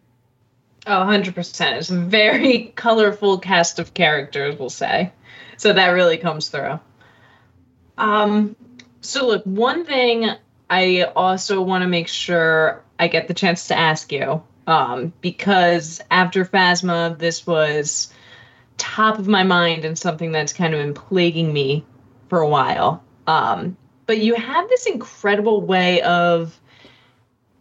Oh, 0.88 0.91
100%. 0.91 1.78
It's 1.78 1.89
a 1.89 1.99
very 1.99 2.63
colorful 2.75 3.39
cast 3.39 3.80
of 3.80 3.93
characters, 3.93 4.58
we'll 4.60 4.69
say. 4.69 5.12
So 5.58 5.73
that 5.73 5.89
really 5.89 6.17
comes 6.17 6.49
through. 6.49 6.80
Um, 7.97 8.56
so, 9.01 9.25
look, 9.28 9.43
one 9.45 9.86
thing 9.86 10.30
I 10.69 11.04
also 11.15 11.62
want 11.62 11.84
to 11.84 11.88
make 11.88 12.08
sure 12.08 12.84
I 12.99 13.08
get 13.08 13.28
the 13.28 13.34
chance 13.34 13.67
to 13.67 13.78
ask 13.78 14.12
you 14.12 14.43
um, 14.67 15.13
because 15.21 16.01
after 16.12 16.45
Phasma, 16.45 17.17
this 17.17 17.47
was 17.47 18.12
top 18.78 19.19
of 19.19 19.28
my 19.28 19.43
mind 19.43 19.86
and 19.86 19.97
something 19.97 20.32
that's 20.32 20.54
kind 20.54 20.73
of 20.73 20.82
been 20.82 20.93
plaguing 20.93 21.54
me 21.54 21.86
for 22.30 22.39
a 22.39 22.47
while. 22.47 23.04
Um, 23.28 23.78
but 24.06 24.19
you 24.19 24.36
have 24.36 24.69
this 24.69 24.86
incredible 24.86 25.62
way 25.62 26.01
of 26.01 26.60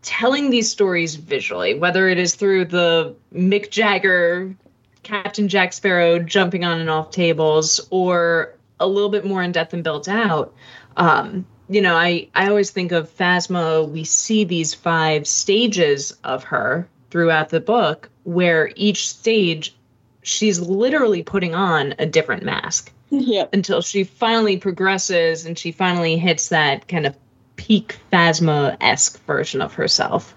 telling 0.04 0.50
these 0.50 0.70
stories 0.70 1.16
visually, 1.16 1.74
whether 1.74 2.08
it 2.08 2.18
is 2.18 2.34
through 2.34 2.66
the 2.66 3.16
Mick 3.34 3.70
Jagger, 3.70 4.54
Captain 5.02 5.48
Jack 5.48 5.72
Sparrow 5.72 6.18
jumping 6.18 6.64
on 6.64 6.80
and 6.80 6.90
off 6.90 7.10
tables, 7.10 7.80
or 7.90 8.54
a 8.78 8.86
little 8.86 9.08
bit 9.08 9.24
more 9.24 9.42
in 9.42 9.50
depth 9.50 9.72
and 9.72 9.82
built 9.82 10.08
out. 10.08 10.54
Um, 10.96 11.46
you 11.68 11.80
know, 11.80 11.96
I, 11.96 12.28
I 12.34 12.48
always 12.48 12.70
think 12.70 12.92
of 12.92 13.14
Phasma, 13.16 13.88
we 13.88 14.04
see 14.04 14.44
these 14.44 14.74
five 14.74 15.26
stages 15.26 16.12
of 16.22 16.44
her 16.44 16.86
throughout 17.10 17.48
the 17.48 17.60
book, 17.60 18.10
where 18.24 18.72
each 18.76 19.08
stage 19.08 19.74
she's 20.22 20.60
literally 20.60 21.22
putting 21.22 21.54
on 21.54 21.94
a 21.98 22.06
different 22.06 22.42
mask. 22.42 22.92
Yep. 23.10 23.54
Until 23.54 23.80
she 23.80 24.02
finally 24.02 24.56
progresses 24.56 25.46
and 25.46 25.56
she 25.56 25.70
finally 25.70 26.16
hits 26.16 26.48
that 26.48 26.88
kind 26.88 27.06
of 27.06 27.14
peak 27.56 27.98
Phasma 28.12 28.76
esque 28.80 29.22
version 29.24 29.60
of 29.62 29.74
herself. 29.74 30.34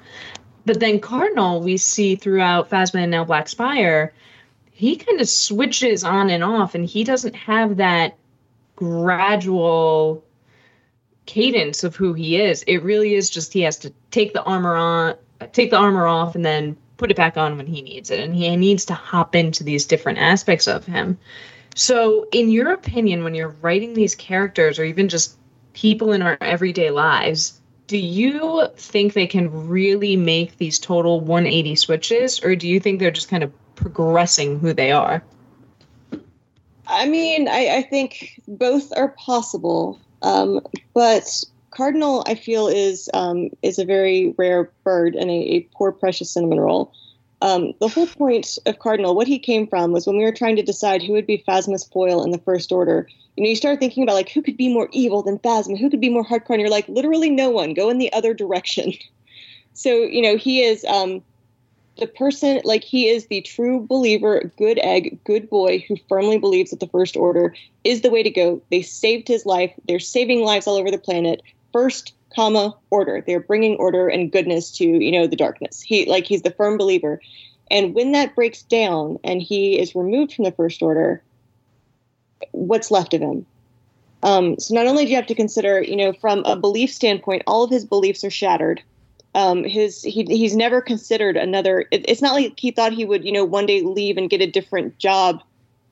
But 0.66 0.80
then 0.80 1.00
Cardinal, 1.00 1.62
we 1.62 1.78
see 1.78 2.16
throughout 2.16 2.70
Phasma 2.70 3.02
and 3.04 3.12
now 3.12 3.24
Black 3.24 3.48
Spire, 3.48 4.14
he 4.72 4.96
kind 4.96 5.20
of 5.22 5.30
switches 5.30 6.04
on 6.04 6.30
and 6.30 6.44
off, 6.44 6.76
and 6.76 6.86
he 6.86 7.04
doesn't 7.04 7.36
have 7.36 7.78
that 7.78 8.18
gradual 8.76 10.24
cadence 11.26 11.84
of 11.84 11.96
who 11.96 12.14
he 12.14 12.40
is. 12.40 12.64
It 12.64 12.78
really 12.84 13.14
is 13.14 13.30
just 13.30 13.54
he 13.54 13.62
has 13.62 13.78
to 13.80 13.94
take 14.12 14.34
the 14.34 14.44
armor 14.44 14.76
on, 14.76 15.16
take 15.52 15.70
the 15.70 15.78
armor 15.78 16.06
off, 16.06 16.36
and 16.36 16.46
then 16.46 16.78
put 16.98 17.12
it 17.12 17.18
back 17.18 17.38
on 17.38 17.58
when 17.58 17.68
he 17.68 17.82
needs 17.82 18.10
it. 18.10 18.20
And 18.20 18.36
he 18.36 18.56
needs 18.56 18.86
to 18.86 18.94
hop 18.94 19.36
into 19.36 19.64
these 19.64 19.86
different 19.86 20.20
aspects 20.20 20.68
of 20.68 20.86
him. 20.86 21.18
So, 21.76 22.28
in 22.32 22.50
your 22.50 22.72
opinion, 22.72 23.24
when 23.24 23.36
you're 23.36 23.56
writing 23.62 23.94
these 23.94 24.16
characters, 24.16 24.80
or 24.80 24.84
even 24.84 25.10
just 25.10 25.38
people 25.78 26.12
in 26.12 26.24
our 26.24 26.40
everyday 26.42 26.90
lives, 26.90 27.62
do 27.86 28.00
you 28.00 28.68
think 28.78 29.14
they 29.14 29.28
can 29.28 29.68
really 29.68 30.16
make 30.16 30.58
these 30.58 30.80
total 30.80 31.20
180 31.20 31.76
switches, 31.76 32.44
or 32.44 32.56
do 32.56 32.68
you 32.68 32.80
think 32.80 33.00
they're 33.00 33.12
just 33.12 33.30
kind 33.30 33.44
of 33.44 33.54
progressing 33.76 34.60
who 34.60 34.74
they 34.74 34.92
are? 34.92 35.24
I 36.88 37.08
mean, 37.08 37.48
I, 37.48 37.78
I 37.78 37.82
think 37.84 38.42
both 38.48 38.92
are 38.98 39.10
possible. 39.10 40.00
Um, 40.24 40.62
but 40.96 41.44
cardinal, 41.70 42.24
I 42.26 42.34
feel, 42.34 42.68
is 42.68 43.08
um, 43.14 43.52
is 43.62 43.78
a 43.78 43.86
very 43.86 44.34
rare 44.36 44.72
bird 44.84 45.14
and 45.14 45.30
a, 45.30 45.34
a 45.34 45.70
poor, 45.76 45.92
precious 45.92 46.32
cinnamon 46.32 46.60
roll. 46.60 46.92
Um, 47.42 47.74
the 47.80 47.88
whole 47.88 48.08
point 48.08 48.58
of 48.66 48.80
Cardinal, 48.80 49.16
what 49.16 49.28
he 49.28 49.38
came 49.38 49.68
from, 49.68 49.92
was 49.92 50.08
when 50.08 50.18
we 50.18 50.24
were 50.24 50.32
trying 50.32 50.56
to 50.56 50.64
decide 50.64 51.04
who 51.04 51.14
would 51.14 51.28
be 51.28 51.44
Phasma's 51.48 51.84
foil 51.84 52.24
in 52.24 52.32
the 52.32 52.40
First 52.40 52.72
Order. 52.72 53.08
You 53.36 53.44
know, 53.44 53.50
you 53.50 53.56
start 53.56 53.80
thinking 53.80 54.04
about 54.04 54.16
like 54.16 54.30
who 54.30 54.42
could 54.42 54.58
be 54.58 54.74
more 54.74 54.90
evil 54.92 55.22
than 55.22 55.38
Phasma, 55.40 55.80
who 55.80 55.90
could 55.90 56.02
be 56.02 56.10
more 56.10 56.26
hardcore, 56.26 56.52
and 56.52 56.62
you're 56.62 56.70
like, 56.70 56.88
literally 56.88 57.30
no 57.30 57.50
one. 57.52 57.74
Go 57.74 57.90
in 57.90 58.00
the 58.00 58.12
other 58.14 58.34
direction. 58.34 58.94
So 59.74 59.92
you 59.92 60.24
know 60.24 60.38
he 60.38 60.64
is 60.64 60.84
um, 60.86 61.22
the 61.98 62.08
person 62.08 62.62
like 62.64 62.84
he 62.84 63.08
is 63.08 63.28
the 63.28 63.42
true 63.42 63.86
believer, 63.88 64.52
good 64.58 64.80
egg, 64.80 65.20
good 65.24 65.50
boy 65.50 65.86
who 65.88 65.98
firmly 66.10 66.38
believes 66.38 66.72
that 66.72 66.80
the 66.80 66.88
First 66.88 67.16
Order 67.16 67.54
is 67.84 68.02
the 68.02 68.10
way 68.10 68.24
to 68.24 68.30
go. 68.30 68.62
They 68.72 68.82
saved 68.82 69.28
his 69.28 69.46
life. 69.46 69.72
They're 69.88 70.00
saving 70.00 70.42
lives 70.42 70.68
all 70.68 70.78
over 70.78 70.90
the 70.90 70.98
planet. 70.98 71.42
First 71.74 72.14
comma 72.36 72.76
order. 72.90 73.24
They're 73.26 73.40
bringing 73.40 73.76
order 73.78 74.08
and 74.08 74.32
goodness 74.32 74.72
to 74.78 74.86
you 74.86 75.12
know 75.12 75.28
the 75.28 75.36
darkness. 75.36 75.82
He 75.82 76.06
like 76.06 76.26
he's 76.26 76.42
the 76.42 76.52
firm 76.52 76.78
believer, 76.78 77.20
and 77.70 77.94
when 77.94 78.12
that 78.14 78.36
breaks 78.36 78.62
down 78.64 79.20
and 79.24 79.42
he 79.42 79.80
is 79.80 79.96
removed 79.96 80.34
from 80.34 80.46
the 80.46 80.52
First 80.52 80.82
Order, 80.82 81.22
what's 82.52 82.92
left 82.92 83.14
of 83.14 83.22
him? 83.22 83.46
Um, 84.24 84.60
so 84.60 84.74
not 84.74 84.88
only 84.88 85.06
do 85.06 85.12
you 85.12 85.16
have 85.16 85.28
to 85.28 85.36
consider, 85.36 85.82
you 85.82 85.96
know, 85.96 86.14
from 86.14 86.40
a 86.46 86.56
belief 86.56 86.92
standpoint, 86.92 87.44
all 87.46 87.64
of 87.64 87.70
his 87.70 87.86
beliefs 87.86 88.24
are 88.24 88.30
shattered. 88.30 88.82
Um, 89.36 89.64
his 89.64 90.02
he, 90.02 90.24
he's 90.24 90.56
never 90.56 90.82
considered 90.82 91.38
another. 91.38 91.86
It, 91.92 92.06
it's 92.10 92.22
not 92.22 92.34
like 92.34 92.60
he 92.60 92.72
thought 92.72 92.94
he 92.94 93.06
would, 93.06 93.24
you 93.24 93.32
know, 93.32 93.46
one 93.46 93.68
day 93.68 93.82
leave 93.82 94.18
and 94.18 94.30
get 94.30 94.42
a 94.42 94.50
different 94.50 94.98
job, 94.98 95.44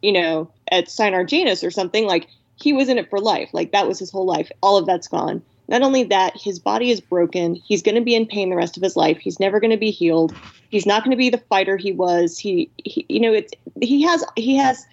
you 0.01 0.11
know, 0.11 0.51
at 0.71 0.87
Sienar-Jaemus 0.87 1.63
or 1.63 1.69
something. 1.69 2.07
Like 2.07 2.27
he 2.55 2.73
was 2.73 2.89
in 2.89 2.97
it 2.97 3.09
for 3.09 3.19
life. 3.19 3.49
Like 3.53 3.71
that 3.73 3.87
was 3.87 3.99
his 3.99 4.09
whole 4.09 4.25
life. 4.25 4.51
All 4.61 4.77
of 4.77 4.85
that's 4.85 5.07
gone. 5.07 5.43
Not 5.67 5.81
only 5.81 6.03
that, 6.03 6.39
his 6.39 6.59
body 6.59 6.91
is 6.91 7.01
broken. 7.01 7.55
He's 7.55 7.81
going 7.81 7.95
to 7.95 8.01
be 8.01 8.15
in 8.15 8.27
pain 8.27 8.49
the 8.49 8.55
rest 8.55 8.77
of 8.77 8.83
his 8.83 8.95
life. 8.95 9.17
He's 9.17 9.39
never 9.39 9.59
going 9.59 9.71
to 9.71 9.77
be 9.77 9.91
healed. 9.91 10.35
He's 10.69 10.85
not 10.85 11.03
going 11.03 11.11
to 11.11 11.17
be 11.17 11.29
the 11.29 11.39
fighter 11.49 11.75
he 11.77 11.91
was. 11.91 12.37
He, 12.37 12.69
he 12.83 13.05
you 13.09 13.19
know, 13.19 13.33
it's 13.33 13.51
he 13.81 14.03
has 14.03 14.23
he 14.35 14.55
has 14.57 14.85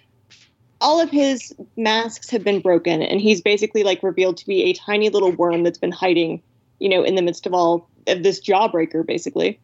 all 0.83 0.99
of 0.99 1.09
his 1.09 1.55
masks 1.77 2.29
have 2.29 2.43
been 2.43 2.59
broken 2.59 3.01
and 3.01 3.21
he's 3.21 3.41
basically 3.41 3.83
like 3.83 4.03
revealed 4.03 4.35
to 4.35 4.45
be 4.45 4.63
a 4.63 4.73
tiny 4.73 5.09
little 5.09 5.31
worm 5.31 5.63
that's 5.63 5.77
been 5.77 5.93
hiding 5.93 6.43
you 6.79 6.89
know 6.89 7.03
in 7.03 7.15
the 7.15 7.21
midst 7.21 7.47
of 7.47 7.53
all 7.53 7.89
of 8.05 8.21
this 8.21 8.41
jawbreaker 8.41 9.05
basically 9.05 9.59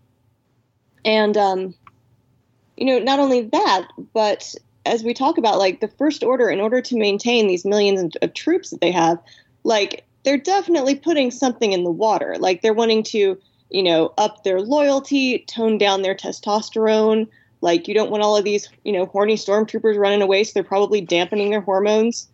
and 1.03 1.35
um 1.35 1.75
you 2.77 2.85
know 2.85 2.99
not 2.99 3.19
only 3.19 3.41
that 3.41 3.85
but 4.13 4.55
as 4.85 5.03
we 5.03 5.13
talk 5.13 5.37
about 5.37 5.59
like 5.59 5.81
the 5.81 5.89
first 5.89 6.23
order 6.23 6.49
in 6.49 6.61
order 6.61 6.81
to 6.81 6.97
maintain 6.97 7.47
these 7.47 7.65
millions 7.65 8.01
of, 8.01 8.11
of 8.21 8.33
troops 8.33 8.69
that 8.69 8.79
they 8.79 8.91
have 8.91 9.19
like 9.65 10.05
they're 10.23 10.37
definitely 10.37 10.95
putting 10.95 11.31
something 11.31 11.71
in 11.71 11.83
the 11.83 11.91
water 11.91 12.35
like 12.39 12.61
they're 12.61 12.73
wanting 12.73 13.03
to 13.03 13.37
you 13.69 13.83
know 13.83 14.13
up 14.17 14.43
their 14.43 14.61
loyalty 14.61 15.39
tone 15.47 15.77
down 15.77 16.01
their 16.01 16.15
testosterone 16.15 17.27
like 17.61 17.87
you 17.87 17.93
don't 17.93 18.11
want 18.11 18.23
all 18.23 18.37
of 18.37 18.43
these, 18.43 18.69
you 18.83 18.91
know, 18.91 19.05
horny 19.05 19.35
stormtroopers 19.35 19.97
running 19.97 20.21
away, 20.21 20.43
so 20.43 20.51
they're 20.53 20.63
probably 20.63 21.01
dampening 21.01 21.49
their 21.49 21.61
hormones. 21.61 22.27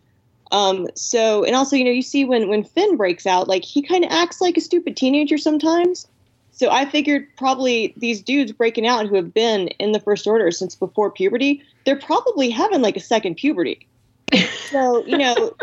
Um, 0.52 0.86
so 0.94 1.44
and 1.44 1.56
also, 1.56 1.74
you 1.74 1.84
know, 1.84 1.90
you 1.90 2.02
see 2.02 2.24
when 2.24 2.48
when 2.48 2.62
Finn 2.62 2.96
breaks 2.96 3.26
out, 3.26 3.48
like 3.48 3.64
he 3.64 3.82
kind 3.82 4.04
of 4.04 4.12
acts 4.12 4.40
like 4.40 4.56
a 4.56 4.60
stupid 4.60 4.96
teenager 4.96 5.38
sometimes. 5.38 6.06
So 6.52 6.70
I 6.70 6.86
figured 6.86 7.26
probably 7.36 7.92
these 7.98 8.22
dudes 8.22 8.52
breaking 8.52 8.86
out 8.86 9.06
who 9.06 9.16
have 9.16 9.34
been 9.34 9.68
in 9.78 9.92
the 9.92 10.00
first 10.00 10.26
order 10.26 10.50
since 10.50 10.74
before 10.74 11.10
puberty, 11.10 11.62
they're 11.84 11.98
probably 11.98 12.48
having 12.48 12.80
like 12.80 12.96
a 12.96 13.00
second 13.00 13.34
puberty. 13.34 13.86
so, 14.70 15.04
you 15.04 15.18
know, 15.18 15.54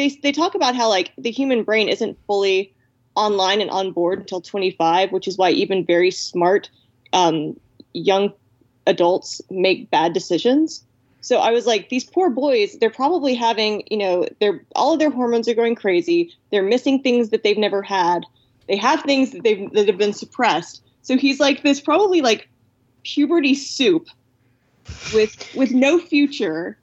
they 0.00 0.08
they 0.22 0.32
talk 0.32 0.54
about 0.54 0.74
how 0.74 0.88
like 0.88 1.12
the 1.18 1.30
human 1.30 1.62
brain 1.62 1.88
isn't 1.88 2.18
fully 2.26 2.74
online 3.14 3.60
and 3.60 3.70
on 3.70 3.92
board 3.92 4.20
until 4.20 4.40
25, 4.40 5.12
which 5.12 5.28
is 5.28 5.36
why 5.36 5.50
even 5.50 5.84
very 5.84 6.10
smart 6.10 6.70
um, 7.12 7.58
young 7.92 8.32
adults 8.86 9.40
make 9.50 9.90
bad 9.90 10.12
decisions. 10.12 10.84
So 11.20 11.38
I 11.38 11.50
was 11.50 11.66
like, 11.66 11.90
these 11.90 12.04
poor 12.04 12.30
boys, 12.30 12.78
they're 12.78 12.88
probably 12.88 13.34
having, 13.34 13.82
you 13.90 13.98
know, 13.98 14.26
they're 14.40 14.64
all 14.74 14.94
of 14.94 14.98
their 14.98 15.10
hormones 15.10 15.48
are 15.48 15.54
going 15.54 15.74
crazy. 15.74 16.32
They're 16.50 16.62
missing 16.62 17.02
things 17.02 17.28
that 17.28 17.42
they've 17.42 17.58
never 17.58 17.82
had. 17.82 18.24
They 18.68 18.76
have 18.76 19.02
things 19.02 19.32
that 19.32 19.42
they've 19.42 19.70
that 19.72 19.86
have 19.86 19.98
been 19.98 20.14
suppressed. 20.14 20.82
So 21.02 21.18
he's 21.18 21.40
like 21.40 21.62
this 21.62 21.80
probably 21.80 22.22
like 22.22 22.48
puberty 23.02 23.54
soup 23.54 24.08
with 25.12 25.54
with 25.54 25.72
no 25.72 25.98
future. 25.98 26.78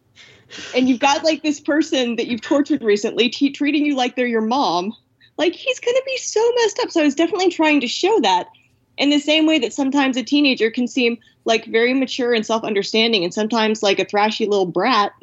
And 0.75 0.87
you've 0.87 0.99
got 0.99 1.23
like 1.23 1.43
this 1.43 1.59
person 1.59 2.15
that 2.15 2.27
you've 2.27 2.41
tortured 2.41 2.83
recently 2.83 3.29
t- 3.29 3.51
treating 3.51 3.85
you 3.85 3.95
like 3.95 4.15
they're 4.15 4.27
your 4.27 4.41
mom. 4.41 4.93
Like 5.37 5.53
he's 5.53 5.79
going 5.79 5.95
to 5.95 6.03
be 6.05 6.17
so 6.17 6.51
messed 6.55 6.79
up. 6.79 6.91
So 6.91 7.01
I 7.01 7.03
was 7.03 7.15
definitely 7.15 7.49
trying 7.49 7.81
to 7.81 7.87
show 7.87 8.19
that 8.21 8.47
in 8.97 9.09
the 9.09 9.19
same 9.19 9.45
way 9.45 9.59
that 9.59 9.73
sometimes 9.73 10.17
a 10.17 10.23
teenager 10.23 10.71
can 10.71 10.87
seem 10.87 11.17
like 11.45 11.65
very 11.65 11.93
mature 11.93 12.33
and 12.33 12.45
self-understanding 12.45 13.23
and 13.23 13.33
sometimes 13.33 13.83
like 13.83 13.99
a 13.99 14.05
thrashy 14.05 14.47
little 14.47 14.65
brat 14.65 15.13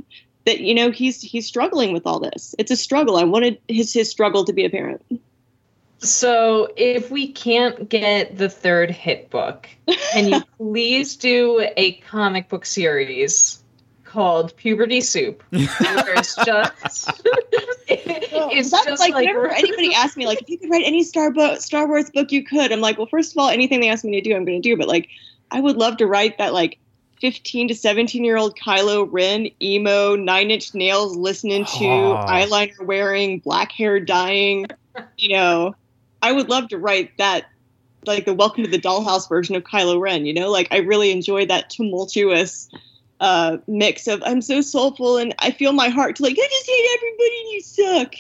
that 0.46 0.60
you 0.60 0.74
know 0.74 0.90
he's 0.90 1.20
he's 1.20 1.46
struggling 1.46 1.92
with 1.92 2.06
all 2.06 2.20
this 2.20 2.54
it's 2.58 2.70
a 2.70 2.76
struggle 2.76 3.16
i 3.16 3.24
wanted 3.24 3.58
his 3.68 3.92
his 3.92 4.10
struggle 4.10 4.44
to 4.44 4.52
be 4.52 4.64
apparent 4.64 5.02
so 5.98 6.68
if 6.76 7.10
we 7.10 7.32
can't 7.32 7.88
get 7.88 8.36
the 8.36 8.48
third 8.48 8.90
hit 8.90 9.30
book 9.30 9.68
can 10.12 10.28
you 10.28 10.42
please 10.58 11.16
do 11.16 11.66
a 11.76 11.92
comic 11.92 12.48
book 12.48 12.64
series 12.64 13.63
called 14.14 14.56
Puberty 14.56 15.00
Soup. 15.00 15.42
It's 16.16 16.36
just 16.36 17.10
it's 17.86 18.70
just 18.70 18.86
like, 19.00 19.12
like 19.12 19.14
whenever 19.14 19.48
anybody 19.52 19.92
asked 19.92 20.16
me 20.16 20.26
like 20.26 20.40
if 20.40 20.48
you 20.48 20.58
could 20.58 20.70
write 20.70 20.84
any 20.86 21.02
Star 21.02 21.30
Bo- 21.32 21.58
Star 21.58 21.86
Wars 21.88 22.10
book 22.10 22.30
you 22.30 22.44
could, 22.44 22.70
I'm 22.70 22.80
like, 22.80 22.96
well, 22.96 23.08
first 23.08 23.32
of 23.32 23.38
all, 23.38 23.48
anything 23.48 23.80
they 23.80 23.88
ask 23.88 24.04
me 24.04 24.12
to 24.12 24.20
do, 24.20 24.34
I'm 24.34 24.44
going 24.44 24.62
to 24.62 24.68
do. 24.68 24.76
But 24.76 24.86
like, 24.86 25.08
I 25.50 25.60
would 25.60 25.76
love 25.76 25.96
to 25.98 26.06
write 26.06 26.38
that 26.38 26.54
like 26.54 26.78
15 27.20 27.68
to 27.68 27.74
17 27.74 28.24
year 28.24 28.36
old 28.36 28.56
Kylo 28.56 29.08
Ren 29.10 29.48
emo, 29.60 30.14
Nine 30.14 30.50
Inch 30.50 30.74
Nails 30.74 31.16
listening 31.16 31.64
to 31.64 31.84
oh. 31.84 32.24
eyeliner 32.28 32.86
wearing, 32.86 33.40
black 33.40 33.72
hair 33.72 33.98
dyeing. 33.98 34.66
You 35.18 35.30
know, 35.30 35.74
I 36.22 36.32
would 36.32 36.48
love 36.48 36.68
to 36.68 36.78
write 36.78 37.16
that 37.18 37.46
like 38.06 38.24
the 38.24 38.34
Welcome 38.34 38.64
to 38.64 38.70
the 38.70 38.80
Dollhouse 38.80 39.28
version 39.28 39.56
of 39.56 39.64
Kylo 39.64 39.98
Ren. 39.98 40.24
You 40.24 40.34
know, 40.34 40.50
like 40.50 40.68
I 40.70 40.78
really 40.78 41.10
enjoy 41.10 41.46
that 41.46 41.68
tumultuous 41.68 42.70
uh, 43.20 43.58
mix 43.66 44.06
of 44.06 44.22
I'm 44.24 44.42
so 44.42 44.60
soulful 44.60 45.16
and 45.16 45.34
I 45.38 45.50
feel 45.50 45.72
my 45.72 45.88
heart 45.88 46.16
to 46.16 46.22
like 46.22 46.36
I 46.38 46.48
just 46.50 46.66
hate 46.66 46.88
everybody 46.96 47.40
and 47.40 47.52
you 47.52 47.60
suck. 47.60 48.14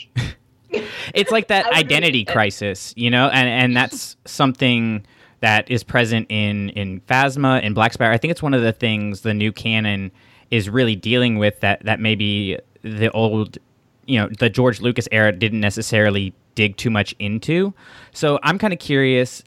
it's 1.14 1.30
like 1.30 1.48
that 1.48 1.66
identity 1.72 2.24
crisis, 2.24 2.92
you 2.96 3.10
know, 3.10 3.28
and 3.28 3.48
and 3.48 3.76
that's 3.76 4.16
something 4.24 5.04
that 5.40 5.70
is 5.70 5.82
present 5.82 6.26
in 6.30 6.70
in 6.70 7.00
Phasma 7.02 7.60
and 7.62 7.74
Black 7.74 7.92
Spire. 7.92 8.10
I 8.10 8.18
think 8.18 8.30
it's 8.30 8.42
one 8.42 8.54
of 8.54 8.62
the 8.62 8.72
things 8.72 9.20
the 9.20 9.34
new 9.34 9.52
canon 9.52 10.10
is 10.50 10.70
really 10.70 10.96
dealing 10.96 11.38
with 11.38 11.60
that 11.60 11.84
that 11.84 12.00
maybe 12.00 12.58
the 12.82 13.10
old, 13.10 13.58
you 14.06 14.18
know, 14.18 14.28
the 14.38 14.48
George 14.48 14.80
Lucas 14.80 15.08
era 15.12 15.32
didn't 15.32 15.60
necessarily 15.60 16.32
dig 16.54 16.76
too 16.76 16.90
much 16.90 17.14
into. 17.18 17.74
So 18.12 18.38
I'm 18.42 18.58
kind 18.58 18.72
of 18.72 18.78
curious 18.78 19.42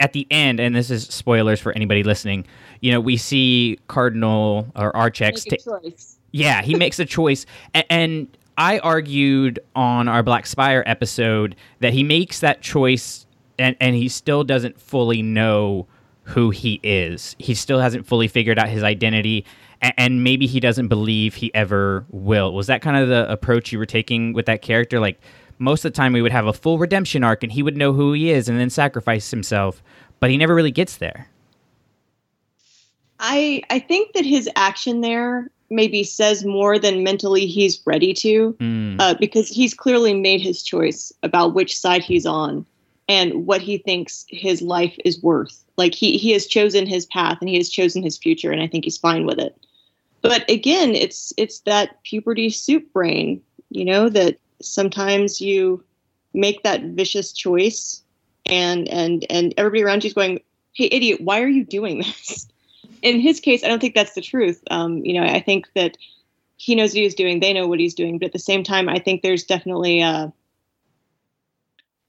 at, 0.00 0.12
the 0.12 0.26
end, 0.30 0.60
and 0.60 0.74
this 0.74 0.90
is 0.90 1.04
spoilers 1.04 1.60
for 1.60 1.72
anybody 1.72 2.02
listening 2.02 2.44
you 2.84 2.92
know, 2.92 3.00
we 3.00 3.16
see 3.16 3.78
Cardinal 3.88 4.70
or 4.76 4.92
Archex. 4.92 6.18
Yeah, 6.32 6.60
he 6.60 6.74
makes 6.74 6.98
a 6.98 7.06
choice, 7.06 7.46
and, 7.72 7.86
and 7.88 8.38
I 8.58 8.78
argued 8.80 9.58
on 9.74 10.06
our 10.06 10.22
Black 10.22 10.44
Spire 10.44 10.84
episode 10.84 11.56
that 11.80 11.94
he 11.94 12.02
makes 12.02 12.40
that 12.40 12.60
choice, 12.60 13.24
and 13.58 13.74
and 13.80 13.96
he 13.96 14.10
still 14.10 14.44
doesn't 14.44 14.78
fully 14.78 15.22
know 15.22 15.86
who 16.24 16.50
he 16.50 16.78
is. 16.82 17.36
He 17.38 17.54
still 17.54 17.80
hasn't 17.80 18.06
fully 18.06 18.28
figured 18.28 18.58
out 18.58 18.68
his 18.68 18.82
identity, 18.82 19.46
and, 19.80 19.94
and 19.96 20.22
maybe 20.22 20.46
he 20.46 20.60
doesn't 20.60 20.88
believe 20.88 21.36
he 21.36 21.50
ever 21.54 22.04
will. 22.10 22.52
Was 22.52 22.66
that 22.66 22.82
kind 22.82 22.98
of 22.98 23.08
the 23.08 23.32
approach 23.32 23.72
you 23.72 23.78
were 23.78 23.86
taking 23.86 24.34
with 24.34 24.44
that 24.44 24.60
character? 24.60 25.00
Like 25.00 25.18
most 25.58 25.84
of 25.84 25.92
the 25.92 25.96
time, 25.96 26.12
we 26.12 26.22
would 26.22 26.32
have 26.32 26.46
a 26.46 26.52
full 26.52 26.78
redemption 26.78 27.24
arc, 27.24 27.42
and 27.42 27.52
he 27.52 27.62
would 27.62 27.76
know 27.76 27.92
who 27.92 28.12
he 28.12 28.30
is, 28.30 28.48
and 28.48 28.58
then 28.58 28.70
sacrifice 28.70 29.30
himself, 29.30 29.82
but 30.20 30.30
he 30.30 30.36
never 30.36 30.54
really 30.54 30.70
gets 30.70 30.96
there. 30.96 31.28
I 33.20 33.62
I 33.70 33.78
think 33.78 34.12
that 34.14 34.24
his 34.24 34.48
action 34.56 35.00
there 35.00 35.50
maybe 35.70 36.04
says 36.04 36.44
more 36.44 36.78
than 36.78 37.02
mentally 37.02 37.46
he's 37.46 37.80
ready 37.86 38.12
to, 38.14 38.52
mm. 38.60 38.96
uh, 39.00 39.14
because 39.14 39.48
he's 39.48 39.74
clearly 39.74 40.14
made 40.14 40.40
his 40.40 40.62
choice 40.62 41.12
about 41.22 41.54
which 41.54 41.78
side 41.78 42.02
he's 42.02 42.26
on 42.26 42.66
and 43.08 43.46
what 43.46 43.60
he 43.60 43.78
thinks 43.78 44.24
his 44.28 44.62
life 44.62 44.94
is 45.04 45.22
worth. 45.22 45.64
Like 45.76 45.94
he 45.94 46.18
he 46.18 46.32
has 46.32 46.46
chosen 46.46 46.86
his 46.86 47.06
path 47.06 47.38
and 47.40 47.48
he 47.48 47.56
has 47.56 47.68
chosen 47.68 48.02
his 48.02 48.18
future, 48.18 48.52
and 48.52 48.62
I 48.62 48.66
think 48.66 48.84
he's 48.84 48.98
fine 48.98 49.26
with 49.26 49.38
it. 49.38 49.56
But 50.22 50.48
again, 50.50 50.94
it's 50.94 51.32
it's 51.36 51.60
that 51.60 52.02
puberty 52.04 52.50
soup 52.50 52.92
brain, 52.92 53.42
you 53.70 53.84
know, 53.84 54.08
that 54.08 54.38
sometimes 54.66 55.40
you 55.40 55.82
make 56.32 56.62
that 56.62 56.82
vicious 56.82 57.32
choice, 57.32 58.02
and 58.46 58.88
and 58.88 59.26
and 59.30 59.54
everybody 59.56 59.82
around 59.82 60.04
you 60.04 60.08
is 60.08 60.14
going, 60.14 60.40
"Hey, 60.72 60.88
idiot, 60.90 61.20
why 61.20 61.40
are 61.40 61.48
you 61.48 61.64
doing 61.64 61.98
this?" 62.02 62.48
in 63.04 63.20
his 63.20 63.38
case, 63.38 63.62
I 63.62 63.68
don't 63.68 63.80
think 63.80 63.94
that's 63.94 64.14
the 64.14 64.22
truth. 64.22 64.62
Um, 64.70 65.04
you 65.04 65.12
know, 65.12 65.26
I 65.26 65.40
think 65.40 65.68
that 65.74 65.96
he 66.56 66.74
knows 66.74 66.90
what 66.90 67.02
he's 67.02 67.14
doing. 67.14 67.38
They 67.38 67.52
know 67.52 67.68
what 67.68 67.78
he's 67.78 67.94
doing. 67.94 68.18
But 68.18 68.26
at 68.26 68.32
the 68.32 68.38
same 68.38 68.64
time, 68.64 68.88
I 68.88 68.98
think 68.98 69.20
there's 69.20 69.44
definitely 69.44 70.00
a, 70.00 70.32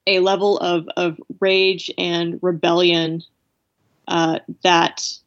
a 0.07 0.19
level 0.19 0.57
of, 0.59 0.87
of 0.95 1.19
rage 1.41 1.91
and 1.97 2.39
rebellion 2.41 3.23
uh, 4.07 4.39
that 4.63 5.17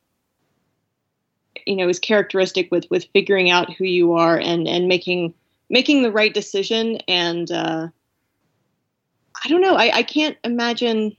you 1.67 1.77
know 1.77 1.89
is 1.89 1.99
characteristic 1.99 2.71
with 2.71 2.87
with 2.89 3.05
figuring 3.13 3.51
out 3.51 3.75
who 3.75 3.85
you 3.85 4.15
are 4.15 4.39
and 4.39 4.67
and 4.67 4.89
making 4.89 5.35
making 5.71 6.03
the 6.03 6.13
right 6.13 6.33
decision 6.33 6.97
and 7.09 7.51
uh, 7.51 7.89
I 9.45 9.49
don't 9.49 9.61
know 9.61 9.75
I, 9.75 9.99
I 9.99 10.03
can't 10.03 10.37
imagine 10.45 11.17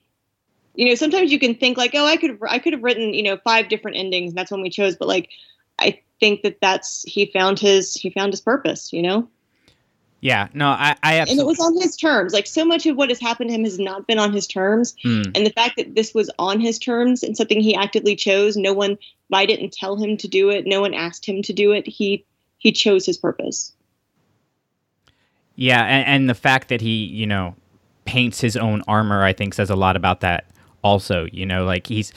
you 0.80 0.86
know, 0.86 0.96
sometimes 0.96 1.30
you 1.30 1.40
can 1.40 1.56
think 1.56 1.78
like, 1.78 1.92
oh, 1.94 2.06
I 2.06 2.16
could 2.16 2.40
I 2.48 2.58
could 2.58 2.72
have 2.72 2.82
written, 2.82 3.14
you 3.14 3.22
know, 3.22 3.36
five 3.44 3.68
different 3.68 3.98
endings, 3.98 4.32
and 4.32 4.38
that's 4.38 4.50
when 4.50 4.62
we 4.62 4.70
chose. 4.70 4.96
But 4.96 5.10
like, 5.10 5.30
I 5.78 6.00
think 6.22 6.42
that 6.44 6.62
that's 6.62 7.04
he 7.04 7.26
found 7.26 7.60
his 7.60 7.96
he 7.96 8.10
found 8.10 8.32
his 8.32 8.40
purpose. 8.40 8.94
You 8.94 9.02
know. 9.02 9.28
Yeah, 10.22 10.48
no, 10.54 10.68
I, 10.68 10.96
I 11.04 11.20
absolutely. 11.20 11.32
And 11.32 11.40
it 11.42 11.46
was 11.46 11.60
on 11.60 11.82
his 11.82 11.98
terms. 11.98 12.32
Like 12.32 12.48
so 12.48 12.64
much 12.64 12.86
of 12.86 12.96
what 12.96 13.10
has 13.10 13.20
happened 13.20 13.50
to 13.50 13.56
him 13.56 13.66
has 13.66 13.78
not 13.78 14.08
been 14.08 14.20
on 14.20 14.32
his 14.32 14.48
terms. 14.48 14.96
Mm. 15.04 15.32
And 15.36 15.46
the 15.46 15.52
fact 15.52 15.76
that 15.76 15.96
this 15.96 16.14
was 16.14 16.32
on 16.40 16.62
his 16.62 16.80
terms 16.80 17.24
and 17.24 17.36
something 17.36 17.60
he 17.60 17.76
actively 17.76 18.16
chose, 18.16 18.56
no 18.56 18.74
one, 18.74 18.98
I 19.34 19.46
didn't 19.46 19.74
tell 19.74 19.98
him 19.98 20.16
to 20.16 20.30
do 20.30 20.50
it. 20.50 20.66
No 20.66 20.80
one 20.80 20.94
asked 20.94 21.26
him 21.26 21.42
to 21.42 21.52
do 21.52 21.74
it. 21.74 21.88
He 21.88 22.26
he 22.58 22.72
chose 22.72 23.06
his 23.06 23.18
purpose. 23.18 23.74
Yeah, 25.60 25.84
and, 25.84 26.08
and 26.08 26.30
the 26.30 26.36
fact 26.36 26.70
that 26.70 26.80
he, 26.80 27.04
you 27.04 27.28
know, 27.28 27.54
paints 28.06 28.40
his 28.40 28.56
own 28.56 28.82
armor, 28.88 29.26
I 29.26 29.34
think, 29.34 29.54
says 29.54 29.70
a 29.70 29.76
lot 29.76 29.98
about 29.98 30.22
that. 30.22 30.46
Also, 30.86 31.28
you 31.34 31.46
know, 31.46 31.66
like 31.66 31.86
he's 31.86 32.14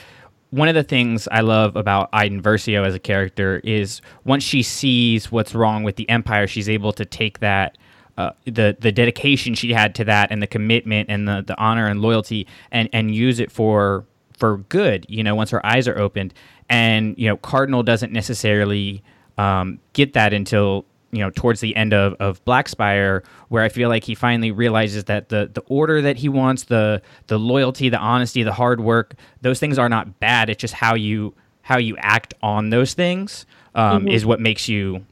one 0.50 0.68
of 0.68 0.76
the 0.76 0.84
things 0.84 1.26
I 1.26 1.40
love 1.40 1.74
about 1.74 2.08
Iden 2.12 2.40
Versio 2.40 2.86
as 2.86 2.94
a 2.94 3.00
character 3.00 3.60
is 3.64 4.00
once 4.24 4.44
she 4.44 4.62
sees 4.62 5.32
what's 5.32 5.56
wrong 5.56 5.82
with 5.82 5.96
the 5.96 6.08
Empire, 6.08 6.46
she's 6.46 6.68
able 6.68 6.92
to 6.92 7.04
take 7.04 7.40
that 7.40 7.76
uh, 8.16 8.30
the 8.44 8.76
the 8.78 8.92
dedication 8.92 9.54
she 9.54 9.72
had 9.72 9.96
to 9.96 10.04
that 10.04 10.30
and 10.30 10.40
the 10.40 10.46
commitment 10.46 11.10
and 11.10 11.26
the, 11.26 11.42
the 11.44 11.58
honor 11.60 11.88
and 11.88 12.00
loyalty 12.00 12.46
and 12.70 12.88
and 12.92 13.12
use 13.12 13.40
it 13.40 13.50
for 13.50 14.04
for 14.38 14.58
good 14.68 15.04
you 15.08 15.24
know 15.24 15.34
once 15.34 15.50
her 15.50 15.64
eyes 15.64 15.88
are 15.88 15.98
opened 15.98 16.34
and 16.68 17.16
you 17.16 17.26
know 17.26 17.38
cardinal 17.38 17.82
doesn't 17.82 18.12
necessarily 18.12 19.02
um, 19.38 19.80
get 19.94 20.12
that 20.12 20.34
until 20.34 20.84
you 21.12 21.18
know 21.18 21.30
towards 21.30 21.60
the 21.60 21.76
end 21.76 21.92
of, 21.92 22.14
of 22.14 22.42
black 22.46 22.68
spire 22.68 23.22
where 23.48 23.62
i 23.62 23.68
feel 23.68 23.88
like 23.90 24.02
he 24.02 24.14
finally 24.14 24.50
realizes 24.50 25.04
that 25.04 25.28
the 25.28 25.50
the 25.52 25.60
order 25.68 26.00
that 26.00 26.16
he 26.16 26.28
wants 26.28 26.64
the 26.64 27.00
the 27.26 27.38
loyalty 27.38 27.88
the 27.90 27.98
honesty 27.98 28.42
the 28.42 28.52
hard 28.52 28.80
work 28.80 29.14
those 29.42 29.60
things 29.60 29.78
are 29.78 29.88
not 29.90 30.18
bad 30.20 30.48
it's 30.48 30.60
just 30.60 30.72
how 30.74 30.94
you 30.94 31.34
how 31.62 31.76
you 31.78 31.96
act 31.98 32.34
on 32.42 32.70
those 32.70 32.94
things 32.94 33.44
um, 33.74 34.06
Mhm. 34.06 34.12
is 34.12 34.24
what 34.26 34.40
makes 34.40 34.68
you 34.68 35.04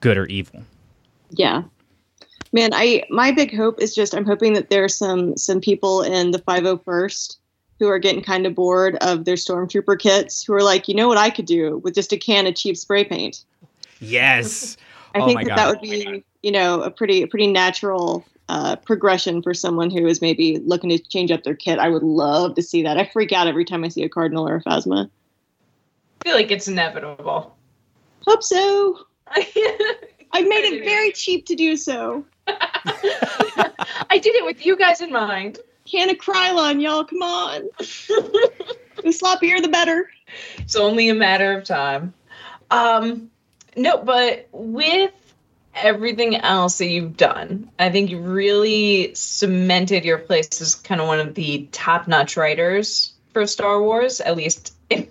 good 0.00 0.16
or 0.16 0.26
evil 0.26 0.62
Yeah. 1.30 1.62
Man, 2.52 2.70
I 2.74 3.04
my 3.10 3.30
big 3.30 3.54
hope 3.54 3.80
is 3.80 3.94
just 3.94 4.14
I'm 4.14 4.24
hoping 4.24 4.54
that 4.54 4.70
there's 4.70 4.96
some 4.96 5.36
some 5.36 5.60
people 5.60 6.02
in 6.02 6.32
the 6.32 6.40
501st 6.40 7.36
who 7.78 7.88
are 7.88 7.98
getting 8.00 8.22
kind 8.22 8.44
of 8.46 8.54
bored 8.56 8.96
of 9.00 9.24
their 9.24 9.36
stormtrooper 9.36 9.96
kits 9.98 10.42
who 10.42 10.52
are 10.54 10.62
like, 10.62 10.88
you 10.88 10.94
know 10.94 11.06
what 11.06 11.16
I 11.18 11.30
could 11.30 11.46
do 11.46 11.78
with 11.78 11.94
just 11.94 12.12
a 12.12 12.16
can 12.18 12.46
of 12.48 12.56
cheap 12.56 12.76
spray 12.76 13.04
paint. 13.04 13.44
yes 14.00 14.76
I 15.14 15.20
Oh 15.20 15.26
think 15.26 15.44
that 15.46 15.56
that 15.56 15.68
would 15.68 15.80
be, 15.80 16.24
you 16.42 16.52
know, 16.52 16.82
a 16.82 16.90
pretty 16.90 17.22
a 17.22 17.26
pretty 17.26 17.46
natural 17.46 18.24
uh, 18.48 18.76
progression 18.76 19.42
for 19.42 19.54
someone 19.54 19.90
who 19.90 20.06
is 20.06 20.20
maybe 20.20 20.58
looking 20.58 20.90
to 20.90 20.98
change 20.98 21.30
up 21.30 21.44
their 21.44 21.54
kit. 21.54 21.78
I 21.78 21.88
would 21.88 22.02
love 22.02 22.54
to 22.56 22.62
see 22.62 22.82
that. 22.82 22.98
I 22.98 23.04
freak 23.06 23.32
out 23.32 23.46
every 23.46 23.64
time 23.64 23.84
I 23.84 23.88
see 23.88 24.02
a 24.02 24.08
cardinal 24.08 24.48
or 24.48 24.56
a 24.56 24.62
phasma. 24.62 25.08
I 26.20 26.24
feel 26.24 26.34
like 26.34 26.50
it's 26.50 26.68
inevitable. 26.68 27.56
Hope 28.26 28.42
so. 28.42 28.98
I 29.28 29.46
I've 30.32 30.48
made 30.48 30.64
it 30.64 30.84
very 30.84 31.12
cheap 31.12 31.46
to 31.46 31.54
do 31.54 31.76
so. 31.76 32.24
I 32.46 34.18
did 34.18 34.34
it 34.34 34.44
with 34.44 34.64
you 34.64 34.76
guys 34.76 35.00
in 35.00 35.10
mind. 35.10 35.58
Can 35.86 36.10
of 36.10 36.18
Krylon, 36.18 36.80
y'all. 36.80 37.04
Come 37.04 37.22
on. 37.22 37.62
the 37.78 39.06
sloppier, 39.06 39.60
the 39.60 39.68
better. 39.68 40.10
It's 40.58 40.76
only 40.76 41.08
a 41.08 41.14
matter 41.14 41.56
of 41.56 41.64
time. 41.64 42.14
Um, 42.70 43.30
no, 43.76 43.98
but 43.98 44.48
with 44.52 45.12
everything 45.74 46.36
else 46.36 46.78
that 46.78 46.88
you've 46.88 47.16
done, 47.16 47.70
I 47.78 47.90
think 47.90 48.10
you 48.10 48.18
really 48.20 49.14
cemented 49.14 50.04
your 50.04 50.18
place 50.18 50.60
as 50.60 50.74
kind 50.74 51.00
of 51.00 51.06
one 51.06 51.20
of 51.20 51.34
the 51.34 51.68
top-notch 51.72 52.36
writers 52.36 53.12
for 53.32 53.46
Star 53.46 53.80
Wars, 53.80 54.20
at 54.20 54.36
least 54.36 54.74
in, 54.90 55.08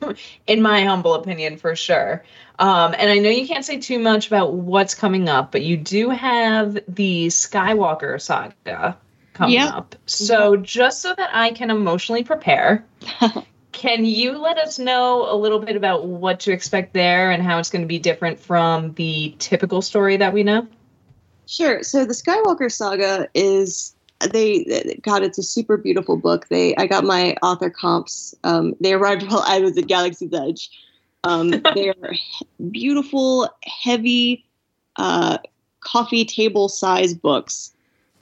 in 0.48 0.62
my 0.62 0.84
humble 0.84 1.14
opinion, 1.14 1.58
for 1.58 1.76
sure. 1.76 2.24
Um, 2.60 2.94
and 2.98 3.10
I 3.10 3.20
know 3.20 3.30
you 3.30 3.48
can't 3.48 3.64
say 3.64 3.80
too 3.80 4.00
much 4.00 4.28
about 4.28 4.54
what's 4.54 4.94
coming 4.94 5.30
up, 5.30 5.52
but 5.52 5.62
you 5.62 5.78
do 5.78 6.10
have 6.10 6.78
the 6.90 7.28
Skywalker 7.28 8.22
saga 8.22 8.98
coming 9.34 9.56
Yep. 9.56 9.74
up. 9.74 9.96
So 10.06 10.58
just 10.58 11.02
so 11.02 11.14
that 11.16 11.30
I 11.32 11.52
can 11.52 11.70
emotionally 11.72 12.26
prepare, 12.26 12.86
can 13.80 14.04
you 14.04 14.38
let 14.38 14.58
us 14.58 14.78
know 14.78 15.26
a 15.32 15.36
little 15.36 15.60
bit 15.60 15.78
about 15.78 16.06
what 16.06 16.42
to 16.42 16.52
expect 16.52 16.94
there 16.94 17.32
and 17.32 17.42
how 17.42 17.58
it's 17.60 17.70
going 17.70 17.82
to 17.82 17.88
be 17.88 17.98
different 17.98 18.38
from 18.38 18.94
the 18.96 19.34
typical 19.40 19.82
story 19.82 20.18
that 20.18 20.34
we 20.34 20.44
know? 20.44 20.68
Sure. 21.48 21.82
So 21.82 22.04
the 22.04 22.14
Skywalker 22.14 22.70
saga 22.70 23.30
is 23.34 23.96
they 24.20 25.00
God, 25.02 25.24
it's 25.24 25.38
a 25.38 25.44
super 25.44 25.78
beautiful 25.78 26.18
book. 26.18 26.50
They 26.50 26.76
I 26.76 26.88
got 26.88 27.06
my 27.06 27.38
author 27.42 27.70
comps. 27.70 28.36
Um, 28.44 28.76
they 28.82 28.94
arrived 28.94 29.24
while 29.24 29.44
I 29.48 29.60
was 29.60 29.78
at 29.78 29.88
Galaxy's 29.88 30.34
Edge. 30.34 30.70
Um, 31.24 31.50
they 31.74 31.88
are 31.88 32.14
beautiful, 32.70 33.50
heavy, 33.64 34.46
uh, 34.98 35.38
coffee 35.80 36.26
table 36.26 36.68
size 36.68 37.14
books. 37.14 37.72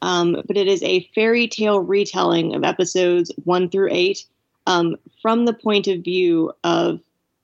Um, 0.03 0.43
but 0.45 0.55
it 0.55 0.67
is 0.67 0.83
a 0.83 1.09
fairy 1.15 1.47
tale 1.47 1.79
retelling 1.79 2.53
of 2.53 2.63
episodes 2.63 3.31
one 3.45 3.69
through 3.69 3.89
eight 3.91 4.23
um, 4.67 4.95
from 5.21 5.45
the 5.45 5.53
point 5.53 5.87
of 5.87 6.03
view 6.03 6.53
of 6.63 6.99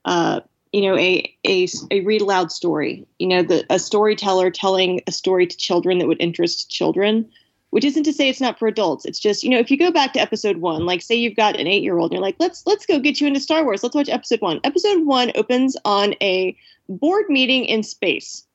uh, 0.06 0.42
you 0.72 0.82
know 0.82 0.96
a, 0.98 1.36
a 1.46 1.68
a 1.90 2.02
read 2.02 2.22
aloud 2.22 2.52
story 2.52 3.08
you 3.18 3.28
know 3.28 3.42
the 3.42 3.66
a 3.70 3.80
storyteller 3.80 4.52
telling 4.52 5.02
a 5.08 5.12
story 5.12 5.48
to 5.48 5.58
children 5.58 5.98
that 5.98 6.08
would 6.08 6.22
interest 6.22 6.70
children 6.70 7.28
which 7.74 7.86
isn't 7.86 8.04
to 8.04 8.14
say 8.14 8.30
it's 8.30 8.40
not 8.40 8.60
for 8.60 8.68
adults. 8.68 9.04
It's 9.04 9.18
just 9.18 9.44
you 9.44 9.50
know 9.50 9.58
if 9.58 9.72
you 9.72 9.78
go 9.78 9.90
back 9.90 10.14
to 10.14 10.22
episode 10.22 10.58
one 10.58 10.86
like 10.86 11.02
say 11.02 11.16
you've 11.16 11.36
got 11.36 11.60
an 11.60 11.66
eight 11.66 11.82
year 11.82 11.98
old 11.98 12.12
and 12.12 12.18
you're 12.18 12.22
like 12.22 12.36
let's 12.38 12.68
let's 12.68 12.86
go 12.86 13.00
get 13.00 13.20
you 13.20 13.26
into 13.26 13.40
star 13.40 13.64
wars. 13.64 13.82
Let's 13.82 13.96
watch 13.96 14.10
episode 14.10 14.42
one. 14.42 14.60
Episode 14.64 15.08
one 15.08 15.32
opens 15.34 15.76
on 15.84 16.14
a 16.22 16.56
board 16.88 17.26
meeting 17.30 17.66
in 17.66 17.82
space 17.82 18.46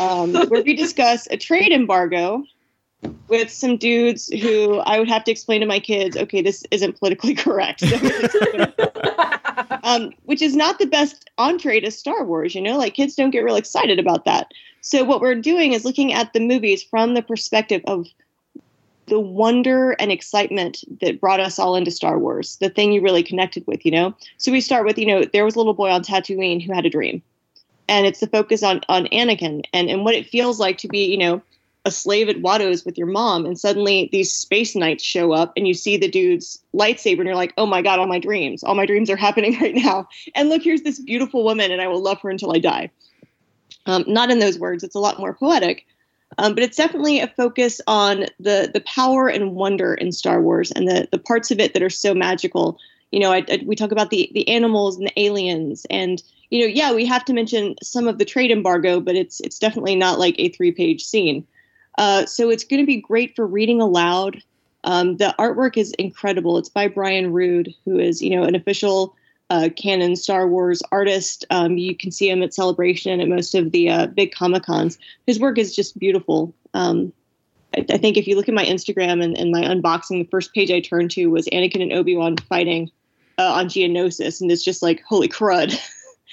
um, 0.00 0.34
where 0.34 0.64
we 0.64 0.74
discuss 0.76 1.28
a 1.30 1.36
trade 1.36 1.70
embargo 1.70 2.42
with 3.28 3.50
some 3.50 3.76
dudes 3.76 4.28
who 4.28 4.78
I 4.78 4.98
would 4.98 5.08
have 5.08 5.24
to 5.24 5.30
explain 5.30 5.60
to 5.60 5.66
my 5.66 5.80
kids, 5.80 6.16
okay, 6.16 6.42
this 6.42 6.64
isn't 6.70 6.98
politically 6.98 7.34
correct. 7.34 7.80
So 7.80 7.96
um, 9.82 10.12
which 10.24 10.42
is 10.42 10.56
not 10.56 10.78
the 10.78 10.86
best 10.86 11.30
entree 11.38 11.80
to 11.80 11.90
Star 11.90 12.24
Wars, 12.24 12.54
you 12.54 12.60
know, 12.60 12.76
like 12.76 12.94
kids 12.94 13.14
don't 13.14 13.30
get 13.30 13.44
real 13.44 13.56
excited 13.56 13.98
about 13.98 14.24
that. 14.24 14.52
So 14.80 15.04
what 15.04 15.20
we're 15.20 15.34
doing 15.34 15.72
is 15.72 15.84
looking 15.84 16.12
at 16.12 16.32
the 16.32 16.40
movies 16.40 16.82
from 16.82 17.14
the 17.14 17.22
perspective 17.22 17.82
of 17.86 18.06
the 19.06 19.20
wonder 19.20 19.92
and 19.92 20.12
excitement 20.12 20.84
that 21.00 21.20
brought 21.20 21.40
us 21.40 21.58
all 21.58 21.74
into 21.74 21.90
Star 21.90 22.18
Wars, 22.18 22.56
the 22.56 22.68
thing 22.68 22.92
you 22.92 23.00
really 23.00 23.22
connected 23.22 23.66
with, 23.66 23.84
you 23.84 23.90
know? 23.90 24.14
So 24.36 24.52
we 24.52 24.60
start 24.60 24.84
with, 24.84 24.98
you 24.98 25.06
know, 25.06 25.24
there 25.24 25.44
was 25.44 25.54
a 25.54 25.58
little 25.58 25.74
boy 25.74 25.90
on 25.90 26.02
Tatooine 26.02 26.62
who 26.62 26.72
had 26.74 26.86
a 26.86 26.90
dream. 26.90 27.22
And 27.88 28.06
it's 28.06 28.20
the 28.20 28.26
focus 28.26 28.62
on 28.62 28.82
on 28.90 29.06
Anakin 29.06 29.64
and, 29.72 29.88
and 29.88 30.04
what 30.04 30.14
it 30.14 30.28
feels 30.28 30.60
like 30.60 30.76
to 30.78 30.88
be, 30.88 31.06
you 31.06 31.16
know, 31.16 31.40
a 31.88 31.90
slave 31.90 32.28
at 32.28 32.40
Watto's 32.40 32.84
with 32.84 32.96
your 32.96 33.06
mom, 33.06 33.44
and 33.44 33.58
suddenly 33.58 34.08
these 34.12 34.32
space 34.32 34.76
knights 34.76 35.02
show 35.02 35.32
up, 35.32 35.52
and 35.56 35.66
you 35.66 35.74
see 35.74 35.96
the 35.96 36.06
dude's 36.06 36.62
lightsaber, 36.74 37.18
and 37.18 37.26
you're 37.26 37.34
like, 37.34 37.54
"Oh 37.56 37.66
my 37.66 37.82
god, 37.82 37.98
all 37.98 38.06
my 38.06 38.18
dreams, 38.18 38.62
all 38.62 38.74
my 38.74 38.86
dreams 38.86 39.10
are 39.10 39.16
happening 39.16 39.58
right 39.60 39.74
now." 39.74 40.06
And 40.36 40.48
look, 40.48 40.62
here's 40.62 40.82
this 40.82 41.00
beautiful 41.00 41.42
woman, 41.42 41.72
and 41.72 41.80
I 41.80 41.88
will 41.88 42.02
love 42.02 42.20
her 42.20 42.30
until 42.30 42.54
I 42.54 42.58
die. 42.58 42.90
Um, 43.86 44.04
not 44.06 44.30
in 44.30 44.38
those 44.38 44.58
words; 44.58 44.84
it's 44.84 44.94
a 44.94 45.00
lot 45.00 45.18
more 45.18 45.34
poetic, 45.34 45.86
um, 46.36 46.54
but 46.54 46.62
it's 46.62 46.76
definitely 46.76 47.20
a 47.20 47.26
focus 47.26 47.80
on 47.86 48.26
the 48.38 48.70
the 48.72 48.82
power 48.82 49.28
and 49.28 49.56
wonder 49.56 49.94
in 49.94 50.12
Star 50.12 50.40
Wars, 50.42 50.70
and 50.72 50.86
the 50.86 51.08
the 51.10 51.18
parts 51.18 51.50
of 51.50 51.58
it 51.58 51.72
that 51.72 51.82
are 51.82 51.90
so 51.90 52.14
magical. 52.14 52.78
You 53.10 53.20
know, 53.20 53.32
I, 53.32 53.42
I, 53.48 53.64
we 53.64 53.74
talk 53.74 53.92
about 53.92 54.10
the 54.10 54.30
the 54.34 54.46
animals 54.46 54.98
and 54.98 55.06
the 55.06 55.20
aliens, 55.20 55.86
and 55.88 56.22
you 56.50 56.60
know, 56.60 56.66
yeah, 56.66 56.92
we 56.92 57.06
have 57.06 57.24
to 57.24 57.32
mention 57.32 57.76
some 57.82 58.06
of 58.06 58.18
the 58.18 58.26
trade 58.26 58.50
embargo, 58.50 59.00
but 59.00 59.16
it's 59.16 59.40
it's 59.40 59.58
definitely 59.58 59.96
not 59.96 60.18
like 60.18 60.34
a 60.38 60.50
three 60.50 60.72
page 60.72 61.02
scene. 61.02 61.46
Uh, 61.98 62.24
so 62.24 62.48
it's 62.48 62.64
going 62.64 62.80
to 62.80 62.86
be 62.86 63.00
great 63.00 63.36
for 63.36 63.46
reading 63.46 63.80
aloud. 63.80 64.42
Um, 64.84 65.16
the 65.16 65.34
artwork 65.38 65.76
is 65.76 65.92
incredible. 65.98 66.56
It's 66.56 66.68
by 66.68 66.88
Brian 66.88 67.32
Rood, 67.32 67.74
who 67.84 67.98
is 67.98 68.22
you 68.22 68.30
know 68.30 68.44
an 68.44 68.54
official 68.54 69.14
uh, 69.50 69.68
canon 69.76 70.14
Star 70.16 70.46
Wars 70.46 70.80
artist. 70.92 71.44
Um, 71.50 71.76
you 71.76 71.96
can 71.96 72.12
see 72.12 72.30
him 72.30 72.42
at 72.42 72.54
Celebration 72.54 73.20
at 73.20 73.28
most 73.28 73.54
of 73.54 73.72
the 73.72 73.90
uh, 73.90 74.06
big 74.06 74.32
comic 74.32 74.62
cons. 74.62 74.96
His 75.26 75.40
work 75.40 75.58
is 75.58 75.74
just 75.74 75.98
beautiful. 75.98 76.54
Um, 76.72 77.12
I, 77.76 77.84
I 77.90 77.98
think 77.98 78.16
if 78.16 78.28
you 78.28 78.36
look 78.36 78.48
at 78.48 78.54
my 78.54 78.64
Instagram 78.64 79.22
and, 79.22 79.36
and 79.36 79.50
my 79.50 79.62
unboxing, 79.62 80.22
the 80.22 80.28
first 80.30 80.54
page 80.54 80.70
I 80.70 80.80
turned 80.80 81.10
to 81.12 81.26
was 81.26 81.46
Anakin 81.48 81.82
and 81.82 81.92
Obi 81.92 82.16
Wan 82.16 82.36
fighting 82.36 82.90
uh, 83.38 83.52
on 83.52 83.66
Geonosis, 83.66 84.40
and 84.40 84.52
it's 84.52 84.64
just 84.64 84.82
like 84.82 85.02
holy 85.02 85.28
crud. 85.28 85.76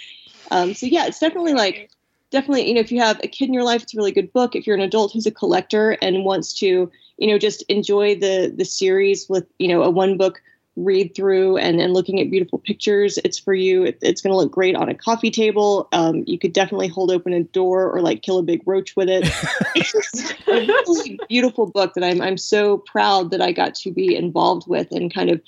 um, 0.52 0.76
so 0.76 0.86
yeah, 0.86 1.08
it's 1.08 1.20
definitely 1.20 1.54
like 1.54 1.90
definitely 2.36 2.68
you 2.68 2.74
know 2.74 2.82
if 2.82 2.92
you 2.92 3.00
have 3.00 3.20
a 3.24 3.28
kid 3.28 3.48
in 3.48 3.54
your 3.54 3.64
life 3.64 3.82
it's 3.82 3.94
a 3.94 3.98
really 3.98 4.12
good 4.12 4.32
book. 4.34 4.56
If 4.56 4.68
you're 4.68 4.76
an 4.76 4.82
adult 4.82 5.14
who's 5.14 5.26
a 5.26 5.32
collector 5.32 5.92
and 6.02 6.26
wants 6.26 6.54
to 6.60 6.92
you 7.18 7.28
know 7.28 7.40
just 7.40 7.64
enjoy 7.70 8.16
the 8.16 8.54
the 8.56 8.66
series 8.66 9.30
with 9.30 9.46
you 9.58 9.70
know 9.70 9.84
a 9.84 9.90
one 9.90 10.18
book 10.18 10.42
read 10.76 11.16
through 11.16 11.56
and, 11.56 11.80
and 11.80 11.94
looking 11.94 12.20
at 12.20 12.30
beautiful 12.30 12.60
pictures 12.60 13.18
it's 13.24 13.40
for 13.40 13.54
you. 13.54 13.86
It, 13.86 13.98
it's 14.02 14.22
going 14.22 14.34
to 14.34 14.38
look 14.38 14.52
great 14.52 14.76
on 14.76 14.90
a 14.90 14.94
coffee 14.94 15.32
table. 15.32 15.88
Um, 15.94 16.26
you 16.28 16.38
could 16.38 16.52
definitely 16.52 16.90
hold 16.90 17.12
open 17.12 17.32
a 17.32 17.44
door 17.44 17.90
or 17.90 18.02
like 18.02 18.24
kill 18.24 18.40
a 18.40 18.44
big 18.44 18.62
roach 18.66 18.96
with 18.98 19.08
it. 19.10 19.26
It's 19.78 19.92
just 19.92 20.34
a 20.48 20.66
really 20.66 21.20
beautiful 21.30 21.68
book 21.68 21.94
that 21.94 22.04
I'm, 22.04 22.22
I'm 22.22 22.38
so 22.38 22.80
proud 22.80 23.32
that 23.32 23.42
i 23.42 23.52
got 23.52 23.76
to 23.76 23.92
be 23.92 24.16
involved 24.16 24.68
with 24.68 24.92
and 24.92 25.14
kind 25.14 25.30
of 25.30 25.42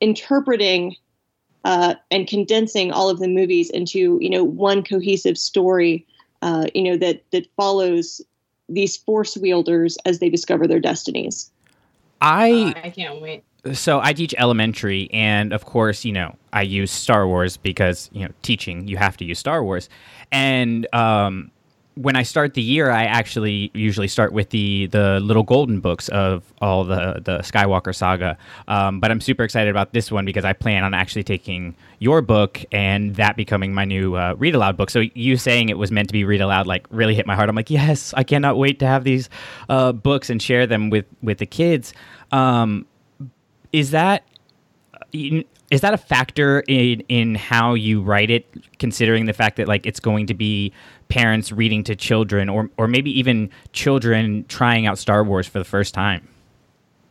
interpreting 0.00 0.96
uh, 1.64 1.94
and 2.10 2.28
condensing 2.28 2.92
all 2.92 3.10
of 3.10 3.18
the 3.18 3.28
movies 3.28 3.70
into 3.70 4.18
you 4.20 4.30
know 4.30 4.44
one 4.44 4.82
cohesive 4.82 5.36
story 5.36 6.06
uh, 6.42 6.66
you 6.74 6.82
know 6.82 6.96
that 6.96 7.22
that 7.32 7.46
follows 7.56 8.20
these 8.68 8.96
force 8.96 9.36
wielders 9.36 9.96
as 10.04 10.18
they 10.18 10.28
discover 10.28 10.66
their 10.66 10.80
destinies 10.80 11.50
I 12.20 12.74
I 12.82 12.90
can't 12.90 13.20
wait. 13.20 13.44
so 13.72 14.00
I 14.02 14.12
teach 14.12 14.34
elementary, 14.38 15.10
and 15.12 15.52
of 15.52 15.64
course, 15.64 16.04
you 16.04 16.12
know, 16.12 16.36
I 16.52 16.62
use 16.62 16.90
Star 16.90 17.26
Wars 17.26 17.56
because 17.56 18.08
you 18.12 18.24
know, 18.24 18.32
teaching 18.42 18.88
you 18.88 18.96
have 18.96 19.16
to 19.18 19.24
use 19.24 19.38
Star 19.38 19.62
Wars, 19.62 19.88
and 20.32 20.86
um, 20.94 21.50
when 21.96 22.14
I 22.14 22.24
start 22.24 22.52
the 22.52 22.62
year, 22.62 22.90
I 22.90 23.04
actually 23.04 23.70
usually 23.72 24.06
start 24.06 24.32
with 24.32 24.50
the 24.50 24.86
the 24.86 25.18
little 25.20 25.42
golden 25.42 25.80
books 25.80 26.08
of 26.10 26.44
all 26.60 26.84
the 26.84 27.22
the 27.24 27.38
Skywalker 27.38 27.94
saga. 27.94 28.36
Um, 28.68 29.00
but 29.00 29.10
I'm 29.10 29.20
super 29.20 29.42
excited 29.42 29.70
about 29.70 29.94
this 29.94 30.12
one 30.12 30.26
because 30.26 30.44
I 30.44 30.52
plan 30.52 30.84
on 30.84 30.92
actually 30.92 31.24
taking 31.24 31.74
your 31.98 32.20
book 32.20 32.62
and 32.70 33.16
that 33.16 33.34
becoming 33.36 33.72
my 33.72 33.86
new 33.86 34.14
uh, 34.14 34.34
read 34.36 34.54
aloud 34.54 34.76
book. 34.76 34.90
So 34.90 35.04
you 35.14 35.38
saying 35.38 35.70
it 35.70 35.78
was 35.78 35.90
meant 35.90 36.08
to 36.08 36.12
be 36.12 36.24
read 36.24 36.42
aloud 36.42 36.66
like 36.66 36.86
really 36.90 37.14
hit 37.14 37.26
my 37.26 37.34
heart. 37.34 37.48
I'm 37.48 37.56
like, 37.56 37.70
yes, 37.70 38.12
I 38.14 38.24
cannot 38.24 38.58
wait 38.58 38.78
to 38.80 38.86
have 38.86 39.04
these 39.04 39.30
uh, 39.70 39.92
books 39.92 40.28
and 40.28 40.40
share 40.40 40.66
them 40.66 40.90
with 40.90 41.06
with 41.22 41.38
the 41.38 41.46
kids. 41.46 41.94
Um, 42.30 42.84
is 43.72 43.90
that 43.92 44.22
is 45.70 45.80
that 45.80 45.94
a 45.94 45.98
factor 45.98 46.60
in 46.68 47.00
in 47.08 47.34
how 47.34 47.74
you 47.74 48.00
write 48.02 48.30
it 48.30 48.46
considering 48.78 49.26
the 49.26 49.32
fact 49.32 49.56
that 49.56 49.66
like 49.66 49.86
it's 49.86 50.00
going 50.00 50.26
to 50.26 50.34
be 50.34 50.72
parents 51.08 51.52
reading 51.52 51.84
to 51.84 51.94
children 51.94 52.48
or 52.48 52.70
or 52.76 52.88
maybe 52.88 53.16
even 53.18 53.50
children 53.72 54.44
trying 54.48 54.86
out 54.86 54.98
Star 54.98 55.22
Wars 55.22 55.46
for 55.46 55.58
the 55.58 55.64
first 55.64 55.94
time 55.94 56.26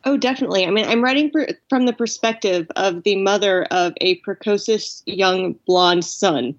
Oh, 0.06 0.18
definitely. 0.18 0.68
I 0.68 0.70
mean, 0.70 0.86
I'm 0.86 1.04
writing 1.04 1.32
for, 1.32 1.48
from 1.68 1.88
the 1.88 1.94
perspective 1.94 2.70
of 2.76 3.02
the 3.04 3.16
mother 3.16 3.64
of 3.66 3.94
a 4.02 4.16
precocious 4.18 5.02
young 5.08 5.54
blonde 5.66 6.06
son. 6.06 6.54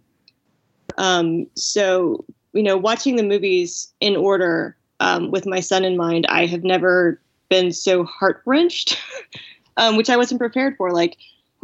Um, 0.99 1.47
so, 1.55 2.25
you 2.53 2.65
know, 2.65 2.77
watching 2.77 3.15
the 3.15 3.23
movies 3.23 3.93
in 4.01 4.17
order 4.17 4.77
um, 4.99 5.31
with 5.31 5.47
my 5.47 5.61
son 5.61 5.85
in 5.85 5.97
mind, 5.97 6.27
I 6.29 6.47
have 6.47 6.65
never 6.65 7.21
been 7.49 7.71
so 7.71 8.03
heart 8.03 8.43
wrenched, 8.47 9.01
um, 9.77 9.97
which 9.97 10.11
I 10.11 10.17
wasn't 10.17 10.41
prepared 10.41 10.77
for. 10.77 10.91
Like, 10.91 11.17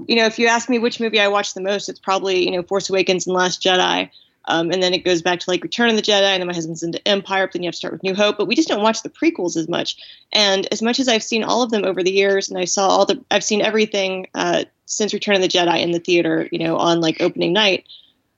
you 0.06 0.14
know, 0.14 0.26
if 0.26 0.38
you 0.38 0.46
ask 0.46 0.68
me 0.68 0.78
which 0.78 1.00
movie 1.00 1.18
I 1.18 1.26
watched 1.26 1.56
the 1.56 1.60
most, 1.60 1.88
it's 1.88 1.98
probably, 1.98 2.44
you 2.44 2.52
know, 2.52 2.62
Force 2.62 2.90
Awakens 2.90 3.26
and 3.26 3.34
Last 3.34 3.60
Jedi. 3.60 4.08
Um, 4.46 4.70
and 4.70 4.82
then 4.82 4.92
it 4.92 5.04
goes 5.04 5.22
back 5.22 5.40
to 5.40 5.50
like 5.50 5.62
Return 5.62 5.90
of 5.90 5.96
the 5.96 6.02
Jedi, 6.02 6.22
and 6.22 6.40
then 6.40 6.48
my 6.48 6.54
husband's 6.54 6.82
into 6.82 7.06
Empire, 7.06 7.46
but 7.46 7.52
then 7.52 7.62
you 7.62 7.68
have 7.68 7.74
to 7.74 7.78
start 7.78 7.92
with 7.92 8.02
New 8.02 8.14
Hope. 8.14 8.36
But 8.36 8.46
we 8.46 8.56
just 8.56 8.68
don't 8.68 8.82
watch 8.82 9.02
the 9.02 9.08
prequels 9.10 9.56
as 9.56 9.68
much. 9.68 9.96
And 10.32 10.66
as 10.72 10.82
much 10.82 10.98
as 10.98 11.08
I've 11.08 11.22
seen 11.22 11.44
all 11.44 11.62
of 11.62 11.70
them 11.70 11.84
over 11.84 12.02
the 12.02 12.12
years, 12.12 12.48
and 12.48 12.58
I 12.58 12.64
saw 12.64 12.88
all 12.88 13.06
the, 13.06 13.22
I've 13.30 13.44
seen 13.44 13.62
everything 13.62 14.26
uh, 14.34 14.64
since 14.86 15.14
Return 15.14 15.36
of 15.36 15.42
the 15.42 15.48
Jedi 15.48 15.80
in 15.80 15.92
the 15.92 16.00
theater, 16.00 16.48
you 16.50 16.58
know, 16.58 16.76
on 16.76 17.00
like 17.00 17.20
opening 17.20 17.52
night. 17.52 17.86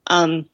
Um, 0.09 0.47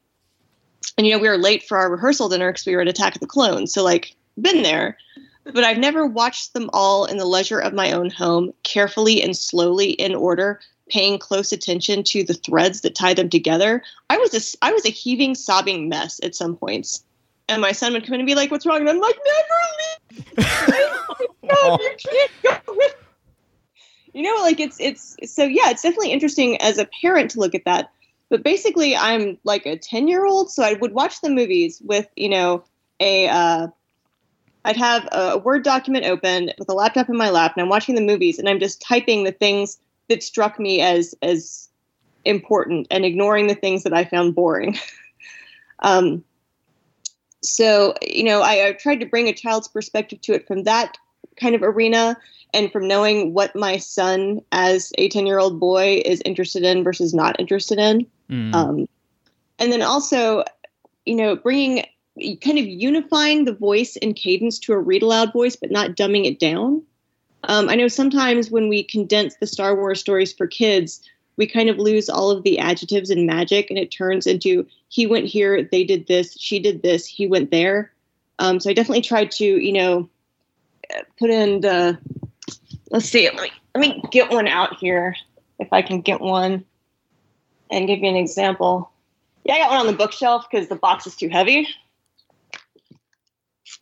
and 0.96 1.06
you 1.06 1.12
know, 1.12 1.18
we 1.18 1.28
were 1.28 1.38
late 1.38 1.64
for 1.64 1.78
our 1.78 1.90
rehearsal 1.90 2.28
dinner 2.28 2.52
because 2.52 2.66
we 2.66 2.76
were 2.76 2.82
at 2.82 2.88
Attack 2.88 3.16
of 3.16 3.20
the 3.20 3.26
Clones, 3.26 3.72
so 3.72 3.82
like 3.82 4.14
been 4.40 4.62
there. 4.62 4.96
But 5.44 5.64
I've 5.64 5.78
never 5.78 6.06
watched 6.06 6.52
them 6.52 6.70
all 6.72 7.06
in 7.06 7.16
the 7.16 7.24
leisure 7.24 7.58
of 7.58 7.72
my 7.72 7.92
own 7.92 8.10
home, 8.10 8.52
carefully 8.62 9.22
and 9.22 9.36
slowly 9.36 9.90
in 9.92 10.14
order, 10.14 10.60
paying 10.90 11.18
close 11.18 11.52
attention 11.52 12.02
to 12.04 12.24
the 12.24 12.34
threads 12.34 12.80
that 12.82 12.94
tie 12.94 13.14
them 13.14 13.28
together. 13.28 13.82
I 14.08 14.18
was 14.18 14.34
a 14.34 14.64
I 14.64 14.72
was 14.72 14.84
a 14.84 14.90
heaving, 14.90 15.34
sobbing 15.34 15.88
mess 15.88 16.20
at 16.22 16.34
some 16.34 16.56
points, 16.56 17.04
and 17.48 17.62
my 17.62 17.72
son 17.72 17.92
would 17.92 18.04
come 18.04 18.14
in 18.14 18.20
and 18.20 18.26
be 18.26 18.34
like, 18.34 18.50
"What's 18.50 18.66
wrong?" 18.66 18.80
And 18.80 18.88
I'm 18.88 19.00
like, 19.00 19.18
"Never 19.26 20.46
leave. 20.46 21.28
no, 21.42 21.78
you 21.80 21.96
can't 21.98 22.64
go 22.66 22.74
with." 22.74 22.94
You 24.12 24.22
know, 24.22 24.42
like 24.42 24.60
it's 24.60 24.78
it's 24.80 25.16
so 25.32 25.44
yeah, 25.44 25.70
it's 25.70 25.82
definitely 25.82 26.12
interesting 26.12 26.60
as 26.60 26.78
a 26.78 26.88
parent 27.00 27.30
to 27.32 27.40
look 27.40 27.54
at 27.54 27.64
that. 27.64 27.90
But 28.28 28.42
basically, 28.42 28.96
I'm 28.96 29.38
like 29.44 29.66
a 29.66 29.76
ten 29.76 30.08
year 30.08 30.24
old, 30.24 30.50
so 30.50 30.62
I 30.62 30.74
would 30.74 30.92
watch 30.92 31.20
the 31.20 31.30
movies 31.30 31.80
with 31.84 32.08
you 32.16 32.28
know 32.28 32.64
a. 33.00 33.28
Uh, 33.28 33.68
I'd 34.62 34.76
have 34.76 35.08
a 35.10 35.38
Word 35.38 35.64
document 35.64 36.04
open 36.04 36.50
with 36.58 36.68
a 36.68 36.74
laptop 36.74 37.08
in 37.08 37.16
my 37.16 37.30
lap, 37.30 37.54
and 37.56 37.62
I'm 37.62 37.70
watching 37.70 37.94
the 37.94 38.02
movies, 38.02 38.38
and 38.38 38.48
I'm 38.48 38.58
just 38.58 38.82
typing 38.82 39.24
the 39.24 39.32
things 39.32 39.78
that 40.10 40.22
struck 40.22 40.60
me 40.60 40.82
as 40.82 41.14
as 41.22 41.68
important 42.26 42.86
and 42.90 43.04
ignoring 43.06 43.46
the 43.46 43.54
things 43.54 43.82
that 43.84 43.94
I 43.94 44.04
found 44.04 44.34
boring. 44.34 44.78
um, 45.78 46.22
so 47.42 47.94
you 48.02 48.24
know, 48.24 48.42
I, 48.42 48.68
I 48.68 48.72
tried 48.72 49.00
to 49.00 49.06
bring 49.06 49.28
a 49.28 49.32
child's 49.32 49.68
perspective 49.68 50.20
to 50.22 50.34
it 50.34 50.46
from 50.46 50.64
that 50.64 50.98
kind 51.40 51.54
of 51.54 51.62
arena, 51.62 52.18
and 52.52 52.70
from 52.70 52.86
knowing 52.86 53.32
what 53.32 53.56
my 53.56 53.78
son, 53.78 54.42
as 54.52 54.92
a 54.98 55.08
ten 55.08 55.26
year 55.26 55.38
old 55.38 55.58
boy, 55.58 56.02
is 56.04 56.20
interested 56.26 56.64
in 56.64 56.84
versus 56.84 57.14
not 57.14 57.40
interested 57.40 57.78
in. 57.78 58.06
Mm. 58.28 58.54
Um, 58.54 58.88
and 59.58 59.72
then 59.72 59.82
also, 59.82 60.44
you 61.06 61.14
know, 61.14 61.36
bringing 61.36 61.84
kind 62.42 62.58
of 62.58 62.66
unifying 62.66 63.44
the 63.44 63.54
voice 63.54 63.96
and 64.02 64.16
cadence 64.16 64.58
to 64.58 64.72
a 64.72 64.78
read 64.78 65.02
aloud 65.02 65.32
voice, 65.32 65.56
but 65.56 65.70
not 65.70 65.96
dumbing 65.96 66.26
it 66.26 66.38
down. 66.38 66.82
Um, 67.44 67.68
I 67.68 67.74
know 67.74 67.88
sometimes 67.88 68.50
when 68.50 68.68
we 68.68 68.82
condense 68.82 69.36
the 69.36 69.46
Star 69.46 69.74
Wars 69.74 70.00
stories 70.00 70.32
for 70.32 70.46
kids, 70.46 71.00
we 71.36 71.46
kind 71.46 71.70
of 71.70 71.78
lose 71.78 72.08
all 72.08 72.30
of 72.30 72.42
the 72.42 72.58
adjectives 72.58 73.10
and 73.10 73.26
magic, 73.26 73.70
and 73.70 73.78
it 73.78 73.90
turns 73.90 74.26
into 74.26 74.66
he 74.88 75.06
went 75.06 75.26
here, 75.26 75.62
they 75.62 75.84
did 75.84 76.06
this, 76.06 76.36
she 76.38 76.58
did 76.58 76.82
this, 76.82 77.06
he 77.06 77.26
went 77.26 77.50
there. 77.50 77.92
Um, 78.38 78.60
so 78.60 78.70
I 78.70 78.74
definitely 78.74 79.02
tried 79.02 79.30
to, 79.32 79.44
you 79.44 79.72
know, 79.72 80.08
put 81.18 81.30
in 81.30 81.60
the. 81.60 81.98
Let's 82.90 83.08
see. 83.08 83.30
Let 83.30 83.40
me 83.40 83.50
let 83.74 83.80
me 83.80 84.02
get 84.10 84.30
one 84.30 84.48
out 84.48 84.76
here 84.78 85.14
if 85.58 85.72
I 85.72 85.82
can 85.82 86.00
get 86.00 86.20
one, 86.20 86.64
and 87.70 87.86
give 87.86 88.00
you 88.00 88.08
an 88.08 88.16
example. 88.16 88.90
Yeah, 89.44 89.54
I 89.54 89.58
got 89.58 89.70
one 89.70 89.80
on 89.80 89.86
the 89.86 89.92
bookshelf 89.92 90.46
because 90.50 90.68
the 90.68 90.76
box 90.76 91.06
is 91.06 91.16
too 91.16 91.28
heavy 91.28 91.68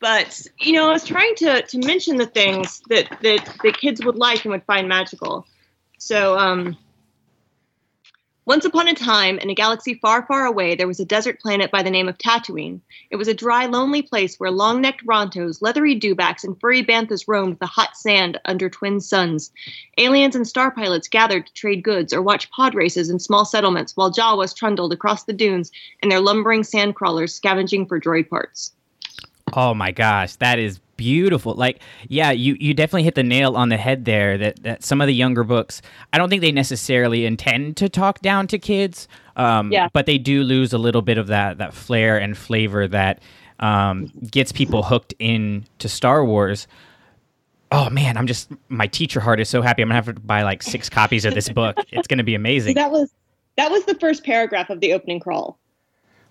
but 0.00 0.46
you 0.60 0.72
know, 0.72 0.88
I 0.88 0.92
was 0.92 1.04
trying 1.04 1.34
to 1.36 1.62
to 1.62 1.78
mention 1.78 2.16
the 2.16 2.26
things 2.26 2.82
that 2.88 3.08
that 3.22 3.56
the 3.62 3.72
kids 3.72 4.04
would 4.04 4.16
like 4.16 4.44
and 4.44 4.52
would 4.52 4.64
find 4.64 4.88
magical. 4.88 5.46
So, 5.98 6.38
um, 6.38 6.76
once 8.48 8.64
upon 8.64 8.88
a 8.88 8.94
time, 8.94 9.38
in 9.40 9.50
a 9.50 9.54
galaxy 9.54 9.92
far, 9.92 10.24
far 10.24 10.46
away, 10.46 10.74
there 10.74 10.86
was 10.86 11.00
a 11.00 11.04
desert 11.04 11.38
planet 11.38 11.70
by 11.70 11.82
the 11.82 11.90
name 11.90 12.08
of 12.08 12.16
Tatooine. 12.16 12.80
It 13.10 13.16
was 13.16 13.28
a 13.28 13.34
dry, 13.34 13.66
lonely 13.66 14.00
place 14.00 14.40
where 14.40 14.50
long-necked 14.50 15.04
Rontos, 15.04 15.60
leathery 15.60 15.94
dewbacks, 15.94 16.44
and 16.44 16.58
furry 16.58 16.82
banthas 16.82 17.28
roamed 17.28 17.58
the 17.58 17.66
hot 17.66 17.94
sand 17.94 18.40
under 18.46 18.70
twin 18.70 19.00
suns. 19.00 19.50
Aliens 19.98 20.34
and 20.34 20.48
star 20.48 20.70
pilots 20.70 21.08
gathered 21.08 21.46
to 21.46 21.52
trade 21.52 21.82
goods 21.82 22.14
or 22.14 22.22
watch 22.22 22.50
pod 22.50 22.74
races 22.74 23.10
in 23.10 23.18
small 23.18 23.44
settlements, 23.44 23.94
while 23.96 24.10
Jawas 24.10 24.56
trundled 24.56 24.94
across 24.94 25.24
the 25.24 25.34
dunes 25.34 25.70
in 26.02 26.08
their 26.08 26.20
lumbering 26.20 26.64
sand 26.64 26.94
crawlers, 26.94 27.34
scavenging 27.34 27.84
for 27.84 28.00
droid 28.00 28.30
parts. 28.30 28.72
Oh 29.54 29.74
my 29.74 29.90
gosh, 29.90 30.36
that 30.36 30.58
is 30.58 30.78
beautiful. 30.96 31.54
Like, 31.54 31.80
yeah, 32.08 32.30
you, 32.32 32.56
you 32.58 32.74
definitely 32.74 33.04
hit 33.04 33.14
the 33.14 33.22
nail 33.22 33.56
on 33.56 33.68
the 33.68 33.76
head 33.76 34.04
there 34.04 34.36
that, 34.38 34.62
that 34.64 34.82
some 34.84 35.00
of 35.00 35.06
the 35.06 35.14
younger 35.14 35.44
books, 35.44 35.80
I 36.12 36.18
don't 36.18 36.28
think 36.28 36.42
they 36.42 36.50
necessarily 36.52 37.24
intend 37.24 37.76
to 37.78 37.88
talk 37.88 38.20
down 38.20 38.46
to 38.48 38.58
kids. 38.58 39.06
Um, 39.36 39.70
Yeah. 39.72 39.88
but 39.92 40.06
they 40.06 40.18
do 40.18 40.42
lose 40.42 40.72
a 40.72 40.78
little 40.78 41.02
bit 41.02 41.16
of 41.18 41.28
that, 41.28 41.58
that 41.58 41.72
flair 41.72 42.18
and 42.18 42.36
flavor 42.36 42.88
that 42.88 43.22
um, 43.60 44.10
gets 44.30 44.50
people 44.50 44.82
hooked 44.82 45.14
in 45.20 45.64
to 45.78 45.88
Star 45.88 46.24
Wars. 46.24 46.66
Oh 47.70 47.90
man, 47.90 48.16
I'm 48.16 48.26
just, 48.26 48.50
my 48.68 48.86
teacher 48.86 49.20
heart 49.20 49.40
is 49.40 49.48
so 49.48 49.62
happy. 49.62 49.82
I'm 49.82 49.88
gonna 49.88 49.96
have 49.96 50.06
to 50.06 50.14
buy 50.14 50.42
like 50.42 50.62
six 50.62 50.88
copies 50.98 51.24
of 51.24 51.34
this 51.34 51.48
book. 51.48 51.76
It's 51.90 52.08
gonna 52.08 52.24
be 52.24 52.34
amazing. 52.34 52.74
That 52.74 52.90
was 52.90 53.12
that 53.56 53.70
was 53.70 53.84
the 53.84 53.94
first 53.96 54.24
paragraph 54.24 54.70
of 54.70 54.80
the 54.80 54.92
opening 54.94 55.20
crawl. 55.20 55.58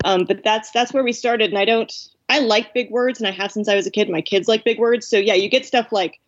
Um, 0.06 0.26
but 0.26 0.44
that's 0.44 0.72
that's 0.72 0.94
where 0.94 1.04
we 1.04 1.12
started, 1.12 1.50
and 1.50 1.58
I 1.60 1.66
don't. 1.66 1.92
I 2.30 2.40
like 2.40 2.74
big 2.74 2.92
words, 2.92 3.20
and 3.20 3.28
I 3.28 3.32
have 3.32 3.52
since 3.52 3.68
I 3.68 3.76
was 3.76 3.88
a 3.88 3.92
kid. 3.92 4.10
My 4.10 4.22
kids 4.22 4.48
like 4.48 4.64
big 4.64 4.80
words, 4.80 5.08
so 5.08 5.18
yeah, 5.18 5.34
you 5.34 5.50
get 5.50 5.66
stuff 5.66 5.92
like, 5.92 6.20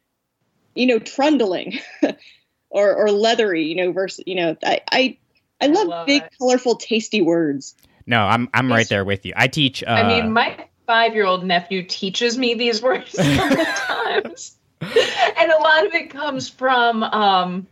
you 0.75 0.85
know, 0.85 0.99
trundling, 0.99 1.79
or 2.69 2.95
or 2.95 3.11
leathery, 3.11 3.63
you 3.63 3.75
know, 3.75 3.91
versus 3.91 4.23
you 4.25 4.35
know, 4.35 4.55
I 4.63 4.81
I, 4.91 5.17
I 5.61 5.67
love, 5.67 5.87
love 5.87 6.07
big, 6.07 6.23
it. 6.23 6.33
colorful, 6.37 6.75
tasty 6.75 7.21
words. 7.21 7.75
No, 8.05 8.21
I'm 8.21 8.49
I'm 8.53 8.71
right 8.71 8.87
there 8.87 9.05
with 9.05 9.25
you. 9.25 9.33
I 9.35 9.47
teach. 9.47 9.83
Uh, 9.83 9.89
I 9.89 10.07
mean, 10.07 10.31
my 10.31 10.65
five 10.87 11.13
year 11.13 11.25
old 11.25 11.43
nephew 11.43 11.83
teaches 11.83 12.37
me 12.37 12.55
these 12.55 12.81
words 12.81 13.11
sometimes. 13.13 14.57
and 14.81 15.51
a 15.51 15.57
lot 15.61 15.85
of 15.85 15.93
it 15.93 16.09
comes 16.09 16.49
from 16.49 17.03
um, 17.03 17.67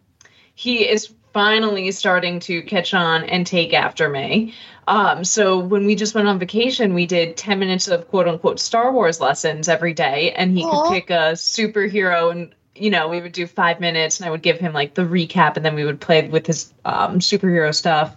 he 0.53 0.87
is 0.87 1.13
finally 1.33 1.91
starting 1.91 2.39
to 2.41 2.61
catch 2.63 2.93
on 2.93 3.23
and 3.23 3.47
take 3.47 3.73
after 3.73 4.09
me. 4.09 4.53
Um, 4.87 5.25
so 5.25 5.59
when 5.59 5.85
we 5.85 5.95
just 5.95 6.15
went 6.15 6.27
on 6.27 6.39
vacation, 6.39 6.93
we 6.93 7.05
did 7.05 7.35
10 7.35 7.59
minutes 7.59 7.87
of 7.87 8.07
quote 8.07 8.27
unquote 8.27 8.59
Star 8.59 8.91
Wars 8.91 9.19
lessons 9.19 9.67
every 9.67 9.93
day, 9.93 10.31
and 10.31 10.57
he 10.57 10.63
Aw. 10.63 10.83
could 10.83 10.93
pick 10.93 11.09
a 11.09 11.33
superhero 11.33 12.31
and 12.31 12.53
you 12.79 12.89
know, 12.89 13.07
we 13.07 13.21
would 13.21 13.31
do 13.31 13.47
five 13.47 13.79
minutes 13.79 14.19
and 14.19 14.27
I 14.27 14.31
would 14.31 14.41
give 14.41 14.59
him 14.59 14.73
like 14.73 14.93
the 14.93 15.01
recap 15.01 15.55
and 15.55 15.65
then 15.65 15.75
we 15.75 15.83
would 15.83 15.99
play 15.99 16.27
with 16.27 16.45
his 16.45 16.73
um, 16.85 17.19
superhero 17.19 17.73
stuff. 17.73 18.15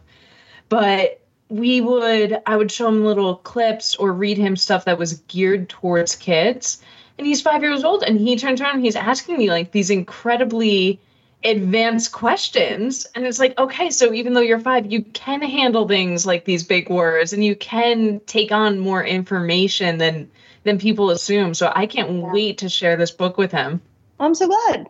But 0.69 1.21
we 1.49 1.81
would, 1.81 2.41
I 2.47 2.57
would 2.57 2.71
show 2.71 2.89
him 2.89 3.05
little 3.05 3.37
clips 3.37 3.97
or 3.97 4.13
read 4.13 4.39
him 4.39 4.57
stuff 4.57 4.85
that 4.85 4.99
was 4.99 5.15
geared 5.29 5.69
towards 5.69 6.15
kids. 6.15 6.83
And 7.19 7.27
he's 7.27 7.43
five 7.43 7.63
years 7.63 7.85
old 7.85 8.03
and 8.03 8.21
he 8.21 8.37
turns 8.37 8.61
around 8.61 8.77
and 8.77 8.85
he's 8.85 8.97
asking 8.97 9.39
me 9.39 9.51
like 9.51 9.73
these 9.73 9.91
incredibly 9.91 11.01
advanced 11.45 12.13
questions. 12.13 13.07
And 13.15 13.27
it's 13.27 13.39
like 13.39 13.59
okay 13.59 13.91
so 13.91 14.13
even 14.13 14.35
though 14.35 14.41
you're 14.41 14.59
five 14.59 14.91
you 14.91 15.03
can 15.03 15.43
handle 15.43 15.89
things 15.89 16.27
like 16.27 16.45
these 16.45 16.63
big 16.63 16.91
words 16.91 17.33
and 17.33 17.45
you 17.45 17.57
can 17.57 18.21
take 18.27 18.53
on 18.53 18.79
more 18.79 19.03
information 19.03 19.99
than 19.99 20.31
than 20.65 20.79
people 20.79 21.11
assume. 21.11 21.55
So 21.55 21.73
i 21.75 21.87
can't 21.87 22.11
yeah. 22.11 22.33
wait 22.33 22.59
to 22.59 22.69
share 22.69 22.97
this 22.97 23.11
book 23.11 23.39
with 23.39 23.53
him. 23.53 23.81
I'm 24.19 24.35
so 24.35 24.49
glad. 24.49 24.89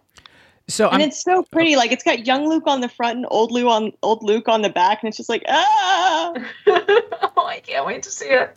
So 0.66 0.88
and 0.88 1.02
I'm, 1.02 1.08
it's 1.08 1.22
so 1.22 1.44
pretty. 1.52 1.76
Like 1.76 1.92
it's 1.92 2.04
got 2.04 2.26
young 2.26 2.48
luke 2.48 2.64
on 2.66 2.80
the 2.80 2.88
front 2.88 3.18
and 3.18 3.26
old 3.30 3.52
luke 3.52 3.68
on 3.68 3.92
old 4.02 4.22
luke 4.22 4.48
on 4.48 4.62
the 4.62 4.70
back. 4.70 5.02
And 5.02 5.08
it's 5.08 5.16
just 5.16 5.28
like 5.28 5.44
ah! 5.48 6.34
Oh 6.66 7.46
i 7.46 7.60
can't 7.60 7.86
wait 7.86 8.02
to 8.02 8.10
see 8.10 8.26
it. 8.26 8.56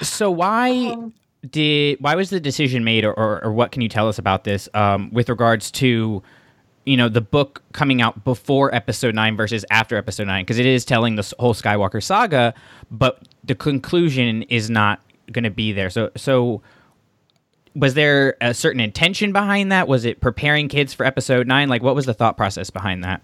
So 0.00 0.30
why 0.30 0.88
um, 0.88 1.12
did 1.50 1.98
why 2.00 2.14
was 2.14 2.30
the 2.30 2.40
decision 2.40 2.84
made 2.84 3.04
or, 3.04 3.12
or, 3.12 3.44
or 3.44 3.52
what 3.52 3.72
can 3.72 3.82
you 3.82 3.88
tell 3.88 4.08
us 4.08 4.18
about 4.18 4.44
this 4.44 4.68
um, 4.74 5.10
with 5.12 5.28
regards 5.28 5.70
to 5.72 6.22
you 6.86 6.96
know 6.96 7.08
the 7.08 7.20
book 7.20 7.62
coming 7.72 8.00
out 8.00 8.24
before 8.24 8.74
episode 8.74 9.14
9 9.14 9.36
versus 9.36 9.64
after 9.70 9.96
episode 9.96 10.26
9 10.26 10.44
because 10.44 10.58
it 10.58 10.66
is 10.66 10.84
telling 10.84 11.16
the 11.16 11.34
whole 11.38 11.52
skywalker 11.52 12.02
saga 12.02 12.54
but 12.90 13.20
the 13.44 13.54
conclusion 13.54 14.42
is 14.44 14.70
not 14.70 15.00
going 15.32 15.44
to 15.44 15.50
be 15.50 15.72
there. 15.72 15.90
So 15.90 16.10
so 16.16 16.62
was 17.74 17.94
there 17.94 18.36
a 18.40 18.54
certain 18.54 18.80
intention 18.80 19.32
behind 19.32 19.70
that? 19.70 19.86
Was 19.86 20.04
it 20.04 20.20
preparing 20.20 20.68
kids 20.68 20.94
for 20.94 21.04
episode 21.04 21.46
9 21.46 21.68
like 21.68 21.82
what 21.82 21.94
was 21.94 22.06
the 22.06 22.14
thought 22.14 22.36
process 22.36 22.70
behind 22.70 23.04
that? 23.04 23.20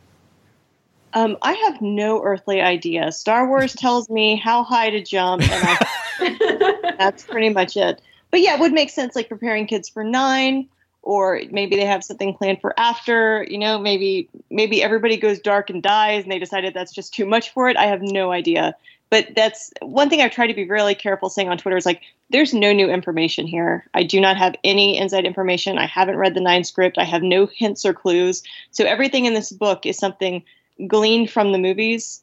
Um, 1.14 1.36
I 1.42 1.52
have 1.52 1.82
no 1.82 2.22
earthly 2.22 2.62
idea. 2.62 3.12
Star 3.12 3.46
Wars 3.46 3.74
tells 3.74 4.08
me 4.08 4.34
how 4.36 4.64
high 4.64 4.88
to 4.88 5.02
jump, 5.02 5.42
and 5.42 5.52
I, 5.52 6.94
that's 6.98 7.24
pretty 7.24 7.50
much 7.50 7.76
it. 7.76 8.00
But 8.30 8.40
yeah, 8.40 8.54
it 8.54 8.60
would 8.60 8.72
make 8.72 8.88
sense, 8.88 9.14
like 9.14 9.28
preparing 9.28 9.66
kids 9.66 9.90
for 9.90 10.04
nine 10.04 10.68
or 11.03 11.40
maybe 11.50 11.76
they 11.76 11.84
have 11.84 12.05
something 12.05 12.34
planned 12.34 12.61
for 12.61 12.78
after 12.78 13.44
you 13.48 13.59
know 13.59 13.78
maybe 13.78 14.28
maybe 14.50 14.82
everybody 14.82 15.16
goes 15.16 15.38
dark 15.38 15.68
and 15.68 15.82
dies 15.82 16.22
and 16.22 16.32
they 16.32 16.38
decided 16.38 16.72
that's 16.72 16.92
just 16.92 17.12
too 17.12 17.26
much 17.26 17.50
for 17.50 17.68
it. 17.68 17.76
I 17.76 17.86
have 17.86 18.03
no 18.03 18.32
idea. 18.32 18.74
But 19.11 19.34
that's 19.36 19.70
one 19.82 20.09
thing 20.09 20.22
i've 20.22 20.30
tried 20.30 20.46
to 20.46 20.55
be 20.55 20.68
really 20.68 20.94
careful 20.94 21.28
saying 21.28 21.48
on 21.48 21.59
twitter 21.59 21.76
is 21.76 21.84
like 21.84 22.03
there's 22.32 22.55
no 22.55 22.72
new 22.72 22.88
information 22.88 23.46
here. 23.46 23.86
I 23.94 24.03
do 24.03 24.20
not 24.20 24.38
have 24.38 24.57
any 24.64 24.98
inside 24.98 25.26
information. 25.26 25.78
I 25.78 25.86
haven't 25.86 26.16
read 26.16 26.34
the 26.34 26.40
nine 26.40 26.64
script. 26.64 26.96
I 26.98 27.05
have 27.05 27.22
no 27.22 27.46
hints 27.46 27.84
or 27.84 27.92
clues. 27.92 28.42
So 28.70 28.84
everything 28.84 29.26
in 29.26 29.34
this 29.34 29.53
book 29.53 29.84
is 29.84 29.98
something 29.98 30.42
gleaned 30.86 31.30
from 31.30 31.53
the 31.53 31.59
movies. 31.59 32.22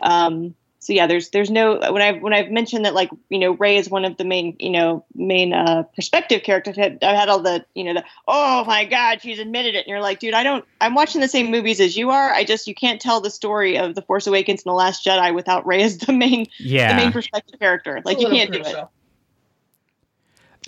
Um, 0.00 0.54
so 0.80 0.92
yeah, 0.92 1.08
there's 1.08 1.30
there's 1.30 1.50
no 1.50 1.78
when 1.92 2.02
I 2.02 2.12
when 2.12 2.32
I've 2.32 2.50
mentioned 2.50 2.84
that 2.84 2.94
like 2.94 3.10
you 3.30 3.38
know 3.38 3.52
Rey 3.52 3.76
is 3.76 3.90
one 3.90 4.04
of 4.04 4.16
the 4.16 4.24
main 4.24 4.56
you 4.60 4.70
know 4.70 5.04
main 5.14 5.52
uh, 5.52 5.82
perspective 5.96 6.44
characters. 6.44 6.78
I've 6.78 7.00
had 7.00 7.28
all 7.28 7.40
the 7.40 7.64
you 7.74 7.82
know 7.82 7.94
the 7.94 8.04
oh 8.28 8.64
my 8.64 8.84
god 8.84 9.20
she's 9.20 9.40
admitted 9.40 9.74
it, 9.74 9.78
and 9.78 9.86
you're 9.88 10.00
like, 10.00 10.20
dude, 10.20 10.34
I 10.34 10.44
don't. 10.44 10.64
I'm 10.80 10.94
watching 10.94 11.20
the 11.20 11.28
same 11.28 11.50
movies 11.50 11.80
as 11.80 11.96
you 11.96 12.10
are. 12.10 12.32
I 12.32 12.44
just 12.44 12.68
you 12.68 12.76
can't 12.76 13.00
tell 13.00 13.20
the 13.20 13.30
story 13.30 13.76
of 13.76 13.96
the 13.96 14.02
Force 14.02 14.28
Awakens 14.28 14.60
and 14.60 14.70
the 14.70 14.74
Last 14.74 15.04
Jedi 15.04 15.34
without 15.34 15.66
Rey 15.66 15.82
as 15.82 15.98
the 15.98 16.12
main 16.12 16.46
yeah. 16.58 16.94
the 16.94 17.02
main 17.02 17.12
perspective 17.12 17.58
character. 17.58 18.00
Like 18.04 18.20
you 18.20 18.28
can't 18.28 18.52
do 18.52 18.60
it. 18.60 18.76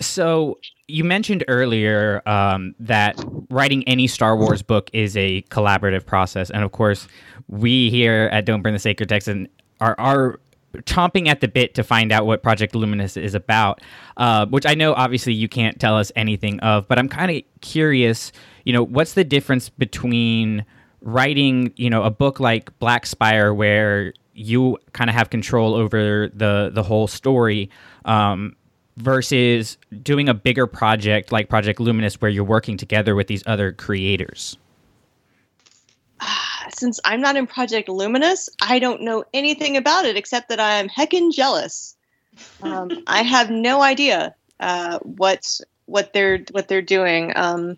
So 0.01 0.59
you 0.87 1.05
mentioned 1.05 1.45
earlier 1.47 2.21
um, 2.25 2.75
that 2.79 3.23
writing 3.49 3.87
any 3.87 4.07
Star 4.07 4.35
Wars 4.35 4.61
book 4.61 4.89
is 4.91 5.15
a 5.15 5.43
collaborative 5.43 6.05
process, 6.05 6.49
and 6.49 6.65
of 6.65 6.73
course, 6.73 7.07
we 7.47 7.89
here 7.89 8.27
at 8.33 8.43
Don't 8.43 8.61
Burn 8.61 8.73
the 8.73 8.79
Sacred 8.79 9.07
Text 9.07 9.29
and 9.29 9.47
are 9.81 9.95
are 9.99 10.39
chomping 10.77 11.27
at 11.27 11.41
the 11.41 11.47
bit 11.47 11.73
to 11.75 11.83
find 11.83 12.11
out 12.11 12.25
what 12.25 12.41
Project 12.41 12.75
Luminous 12.75 13.17
is 13.17 13.33
about, 13.33 13.81
uh, 14.17 14.45
which 14.45 14.65
I 14.65 14.73
know 14.73 14.93
obviously 14.93 15.33
you 15.33 15.49
can't 15.49 15.79
tell 15.79 15.97
us 15.97 16.11
anything 16.15 16.59
of, 16.61 16.87
but 16.87 16.97
I'm 16.97 17.09
kind 17.09 17.31
of 17.31 17.43
curious. 17.59 18.31
You 18.63 18.73
know, 18.73 18.83
what's 18.83 19.13
the 19.13 19.23
difference 19.23 19.69
between 19.69 20.65
writing, 21.01 21.73
you 21.75 21.89
know, 21.89 22.03
a 22.03 22.11
book 22.11 22.39
like 22.39 22.77
Black 22.79 23.05
Spire 23.05 23.53
where 23.53 24.13
you 24.33 24.77
kind 24.93 25.09
of 25.09 25.15
have 25.15 25.29
control 25.29 25.73
over 25.75 26.29
the 26.33 26.71
the 26.73 26.83
whole 26.83 27.07
story, 27.07 27.69
um, 28.05 28.55
versus 28.97 29.77
doing 30.03 30.29
a 30.29 30.33
bigger 30.33 30.67
project 30.67 31.31
like 31.31 31.49
Project 31.49 31.79
Luminous 31.79 32.15
where 32.21 32.31
you're 32.31 32.43
working 32.43 32.77
together 32.77 33.15
with 33.15 33.27
these 33.27 33.43
other 33.45 33.71
creators? 33.73 34.57
since 36.75 36.99
I'm 37.03 37.21
not 37.21 37.35
in 37.35 37.47
Project 37.47 37.89
Luminous, 37.89 38.49
I 38.61 38.79
don't 38.79 39.01
know 39.01 39.23
anything 39.33 39.77
about 39.77 40.05
it 40.05 40.17
except 40.17 40.49
that 40.49 40.59
I'm 40.59 40.89
heckin' 40.89 41.33
jealous. 41.33 41.95
Um, 42.61 42.91
I 43.07 43.23
have 43.23 43.49
no 43.49 43.81
idea 43.81 44.35
uh, 44.59 44.99
what 44.99 45.59
what 45.85 46.13
they're 46.13 46.45
what 46.51 46.67
they're 46.67 46.81
doing. 46.81 47.33
Um, 47.35 47.77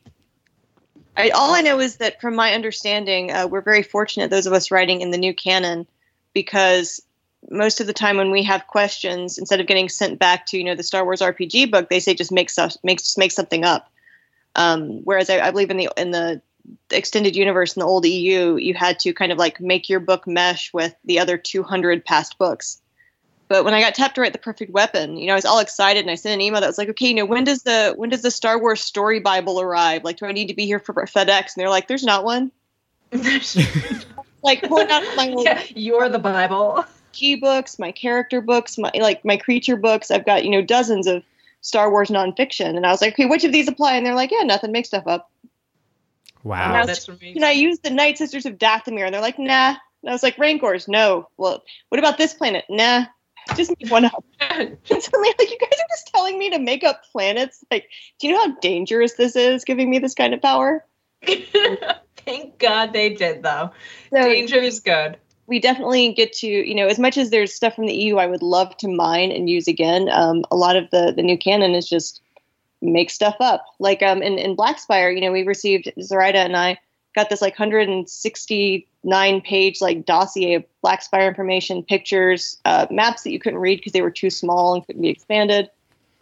I, 1.16 1.30
all 1.30 1.54
I 1.54 1.62
know 1.62 1.80
is 1.80 1.98
that, 1.98 2.20
from 2.22 2.36
my 2.36 2.54
understanding, 2.54 3.32
uh, 3.32 3.48
we're 3.48 3.62
very 3.62 3.84
fortunate 3.84 4.30
those 4.30 4.48
of 4.48 4.54
us 4.54 4.72
writing 4.72 5.02
in 5.02 5.12
the 5.12 5.18
new 5.18 5.34
canon 5.34 5.86
because 6.34 7.02
most 7.50 7.82
of 7.82 7.88
the 7.88 7.94
time 7.94 8.18
when 8.18 8.32
we 8.32 8.44
have 8.44 8.68
questions, 8.68 9.38
instead 9.38 9.60
of 9.60 9.68
getting 9.68 9.90
sent 9.90 10.20
back 10.20 10.46
to 10.48 10.58
you 10.58 10.64
know 10.64 10.76
the 10.76 10.84
Star 10.84 11.04
Wars 11.04 11.22
RPG 11.22 11.72
book, 11.72 11.90
they 11.90 12.00
say 12.00 12.14
just 12.14 12.32
make 12.32 12.50
stuff, 12.50 12.76
make 12.84 13.00
just 13.00 13.18
make 13.18 13.32
something 13.32 13.64
up. 13.64 13.90
Um, 14.56 15.02
whereas 15.04 15.30
I, 15.30 15.40
I, 15.40 15.52
believe 15.52 15.72
in 15.72 15.78
the 15.78 15.90
in 15.98 16.12
the 16.12 16.42
extended 16.90 17.36
universe 17.36 17.76
in 17.76 17.82
the 17.82 17.86
old 17.86 18.06
EU, 18.06 18.56
you 18.56 18.74
had 18.74 19.00
to 19.00 19.14
kind 19.14 19.32
of 19.32 19.38
like 19.38 19.60
make 19.60 19.90
your 19.90 20.00
book 20.00 20.28
mesh 20.28 20.74
with 20.74 20.96
the 21.06 21.20
other 21.20 21.38
200 21.38 22.06
past 22.06 22.38
books. 22.38 22.82
But 23.50 23.66
when 23.66 23.74
I 23.74 23.82
got 23.82 23.94
tapped 23.94 24.16
to 24.16 24.22
write 24.22 24.34
the 24.34 24.40
perfect 24.40 24.72
weapon, 24.72 25.18
you 25.18 25.28
know, 25.28 25.34
I 25.34 25.36
was 25.36 25.46
all 25.46 25.60
excited 25.60 26.00
and 26.02 26.10
I 26.10 26.16
sent 26.16 26.34
an 26.34 26.42
email 26.42 26.62
that 26.62 26.68
was 26.68 26.78
like, 26.78 26.90
okay, 26.90 27.08
you 27.08 27.14
know, 27.14 27.26
when 27.26 27.44
does 27.44 27.64
the 27.64 27.94
when 27.98 28.10
does 28.10 28.22
the 28.22 28.32
Star 28.32 28.60
Wars 28.60 28.82
story 28.82 29.20
Bible 29.20 29.60
arrive? 29.60 30.04
Like, 30.04 30.18
do 30.18 30.26
I 30.26 30.32
need 30.32 30.48
to 30.48 30.56
be 30.56 30.66
here 30.66 30.80
for 30.80 30.94
FedEx? 30.94 31.28
And 31.28 31.54
they're 31.58 31.70
like, 31.70 31.88
there's 31.88 32.04
not 32.04 32.24
one. 32.24 32.52
like 34.44 34.64
pulling 34.64 34.90
out 34.90 35.04
my 35.16 35.36
yeah, 35.44 35.62
you're 35.76 36.10
the 36.10 36.20
Bible. 36.20 36.84
Key 37.12 37.36
books, 37.36 37.78
my 37.78 37.92
character 37.92 38.42
books, 38.42 38.78
my 38.78 38.92
like 38.96 39.24
my 39.24 39.38
creature 39.38 39.78
books. 39.78 40.10
I've 40.10 40.26
got 40.26 40.44
you 40.46 40.50
know 40.50 40.64
dozens 40.64 41.06
of 41.06 41.24
Star 41.62 41.92
Wars 41.92 42.10
nonfiction, 42.10 42.76
and 42.76 42.88
I 42.88 42.92
was 42.92 43.02
like, 43.02 43.14
okay, 43.14 43.28
which 43.28 43.44
of 43.44 43.52
these 43.52 43.68
apply? 43.68 43.98
And 43.98 44.06
they're 44.06 44.16
like, 44.16 44.32
yeah, 44.32 44.44
nothing. 44.44 44.72
Make 44.72 44.88
stuff 44.88 45.06
up. 45.06 45.30
Wow. 46.44 46.80
And 46.80 46.90
that's 46.90 47.08
amazing. 47.08 47.34
Can 47.34 47.44
I 47.44 47.52
use 47.52 47.80
the 47.80 47.90
Night 47.90 48.18
Sisters 48.18 48.46
of 48.46 48.58
Dathomir? 48.58 49.06
And 49.06 49.14
they're 49.14 49.22
like, 49.22 49.40
nah. 49.40 49.70
And 49.70 50.10
I 50.10 50.12
was 50.12 50.24
like, 50.24 50.38
Rancors, 50.38 50.88
no. 50.88 51.30
Well, 51.38 51.64
what 51.90 52.00
about 52.00 52.18
this 52.18 52.34
planet? 52.34 52.66
Nah. 52.70 53.06
Just 53.56 53.74
make 53.80 53.92
one 53.92 54.06
up. 54.06 54.24
and 54.42 54.78
suddenly, 54.88 55.34
like, 55.40 55.50
you 55.50 55.58
guys 55.60 55.72
are 55.72 55.90
just 55.90 56.08
telling 56.14 56.38
me 56.38 56.50
to 56.50 56.60
make 56.60 56.84
up 56.84 57.04
planets. 57.12 57.64
Like, 57.72 57.90
do 58.20 58.28
you 58.28 58.34
know 58.34 58.46
how 58.46 58.60
dangerous 58.60 59.14
this 59.14 59.36
is, 59.36 59.64
giving 59.64 59.90
me 59.90 60.00
this 60.00 60.14
kind 60.14 60.34
of 60.34 60.42
power? 60.42 60.86
Thank 62.26 62.58
God 62.60 62.94
they 62.94 63.10
did, 63.14 63.44
though. 63.44 63.72
So, 64.12 64.24
Danger 64.24 64.58
is 64.58 64.80
good. 64.80 65.18
We 65.46 65.60
definitely 65.60 66.14
get 66.14 66.32
to, 66.34 66.48
you 66.48 66.74
know, 66.74 66.88
as 66.88 67.00
much 67.00 67.18
as 67.18 67.30
there's 67.30 67.54
stuff 67.54 67.76
from 67.76 67.86
the 67.86 67.94
EU 67.94 68.16
I 68.16 68.28
would 68.28 68.42
love 68.42 68.76
to 68.78 68.88
mine 68.88 69.32
and 69.32 69.50
use 69.50 69.68
again, 69.68 70.08
um, 70.10 70.46
a 70.52 70.56
lot 70.56 70.78
of 70.78 70.90
the 70.92 71.14
the 71.14 71.22
new 71.22 71.38
canon 71.38 71.76
is 71.76 71.88
just 71.88 72.22
make 72.84 73.10
stuff 73.10 73.36
up. 73.40 73.66
Like 73.80 74.04
um, 74.04 74.22
in, 74.22 74.38
in 74.38 74.56
Black 74.56 74.80
Spire, 74.80 75.10
you 75.10 75.22
know, 75.22 75.32
we 75.32 75.44
received, 75.44 75.92
Zoraida 76.02 76.40
and 76.40 76.56
I 76.58 76.78
got 77.16 77.30
this 77.30 77.42
like 77.42 77.54
169 77.54 79.42
page 79.42 79.82
like 79.82 80.06
dossier 80.06 80.56
of 80.56 80.66
Black 80.82 81.02
Spire 81.02 81.28
information, 81.28 81.84
pictures, 81.84 82.60
uh, 82.66 82.88
maps 82.92 83.24
that 83.24 83.32
you 83.32 83.40
couldn't 83.40 83.60
read 83.60 83.78
because 83.78 83.94
they 83.94 84.02
were 84.02 84.12
too 84.12 84.30
small 84.30 84.74
and 84.74 84.86
couldn't 84.86 85.02
be 85.02 85.10
expanded. 85.10 85.70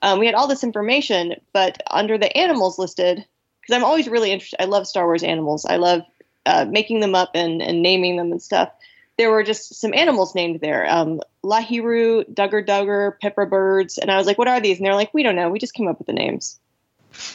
Um, 0.04 0.20
we 0.20 0.26
had 0.26 0.36
all 0.36 0.48
this 0.48 0.64
information, 0.64 1.36
but 1.54 1.82
under 1.92 2.18
the 2.18 2.36
animals 2.36 2.80
listed, 2.80 3.26
because 3.62 3.76
I'm 3.76 3.84
always 3.84 4.08
really 4.08 4.32
interested, 4.32 4.62
I 4.62 4.66
love 4.66 4.88
Star 4.88 5.06
Wars 5.06 5.24
animals. 5.24 5.66
I 5.66 5.78
love 5.78 6.02
uh, 6.46 6.66
making 6.68 7.02
them 7.02 7.14
up 7.14 7.32
and, 7.36 7.62
and 7.62 7.84
naming 7.84 8.18
them 8.18 8.32
and 8.32 8.42
stuff 8.42 8.72
there 9.18 9.32
were 9.32 9.44
just 9.44 9.76
some 9.76 9.94
animals 9.94 10.36
named 10.36 10.62
there. 10.62 10.90
Um, 10.90 11.22
Lahiru, 11.44 12.24
Dugger 12.34 12.66
Dugger, 12.66 13.20
Pepper 13.20 13.46
Birds, 13.46 13.98
and 13.98 14.12
I 14.12 14.18
was 14.18 14.28
like, 14.28 14.38
"What 14.38 14.48
are 14.48 14.60
these?" 14.60 14.78
And 14.78 14.86
they're 14.86 14.96
like, 14.96 15.14
"We 15.14 15.24
don't 15.24 15.36
know. 15.36 15.50
We 15.50 15.60
just 15.60 15.74
came 15.74 15.88
up 15.88 15.98
with 15.98 16.08
the 16.08 16.14
names." 16.14 16.60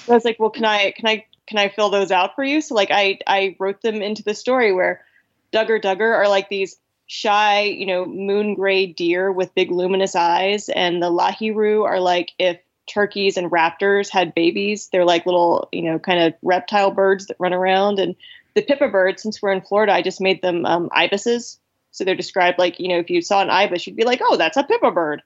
I 0.08 0.14
was 0.14 0.24
like, 0.24 0.38
"Well, 0.38 0.50
can 0.50 0.64
I 0.64 0.92
can 0.92 1.06
I 1.06 1.24
can 1.46 1.58
I 1.58 1.68
fill 1.68 1.90
those 1.90 2.10
out 2.10 2.34
for 2.34 2.44
you?" 2.44 2.60
So 2.60 2.74
like 2.74 2.90
I 2.90 3.18
I 3.26 3.56
wrote 3.58 3.82
them 3.82 4.02
into 4.02 4.22
the 4.22 4.34
story 4.34 4.72
where 4.72 5.04
Dugger 5.52 5.80
Dugger 5.80 6.12
are 6.14 6.28
like 6.28 6.48
these 6.48 6.76
shy, 7.06 7.62
you 7.62 7.86
know, 7.86 8.04
moon 8.04 8.54
gray 8.54 8.86
deer 8.86 9.30
with 9.30 9.54
big 9.54 9.70
luminous 9.70 10.16
eyes, 10.16 10.68
and 10.68 11.02
the 11.02 11.10
Lahiru 11.10 11.84
are 11.84 12.00
like 12.00 12.32
if 12.38 12.58
turkeys 12.86 13.36
and 13.36 13.50
raptors 13.50 14.08
had 14.08 14.34
babies. 14.34 14.88
They're 14.88 15.04
like 15.04 15.26
little, 15.26 15.68
you 15.72 15.82
know, 15.82 15.98
kind 15.98 16.20
of 16.20 16.34
reptile 16.42 16.90
birds 16.90 17.26
that 17.26 17.36
run 17.38 17.52
around. 17.52 17.98
And 17.98 18.14
the 18.54 18.62
Pippa 18.62 18.88
birds, 18.88 19.22
since 19.22 19.42
we're 19.42 19.52
in 19.52 19.60
Florida, 19.60 19.92
I 19.92 20.02
just 20.02 20.20
made 20.20 20.40
them 20.40 20.64
um, 20.64 20.88
ibises 20.92 21.58
so 21.96 22.04
they're 22.04 22.14
described 22.14 22.58
like, 22.58 22.78
you 22.78 22.88
know, 22.88 22.98
if 22.98 23.08
you 23.08 23.22
saw 23.22 23.40
an 23.40 23.48
ibis, 23.48 23.86
you'd 23.86 23.96
be 23.96 24.04
like, 24.04 24.20
oh, 24.22 24.36
that's 24.36 24.58
a 24.58 24.62
pippa 24.62 24.90
bird. 24.90 25.22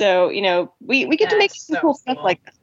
So, 0.00 0.30
you 0.30 0.42
know, 0.42 0.74
we, 0.84 1.06
we 1.06 1.16
get 1.16 1.26
that's 1.26 1.34
to 1.34 1.38
make 1.38 1.54
some 1.54 1.76
so 1.76 1.80
cool, 1.80 1.94
stuff 1.94 2.18
like 2.24 2.44
that. 2.44 2.54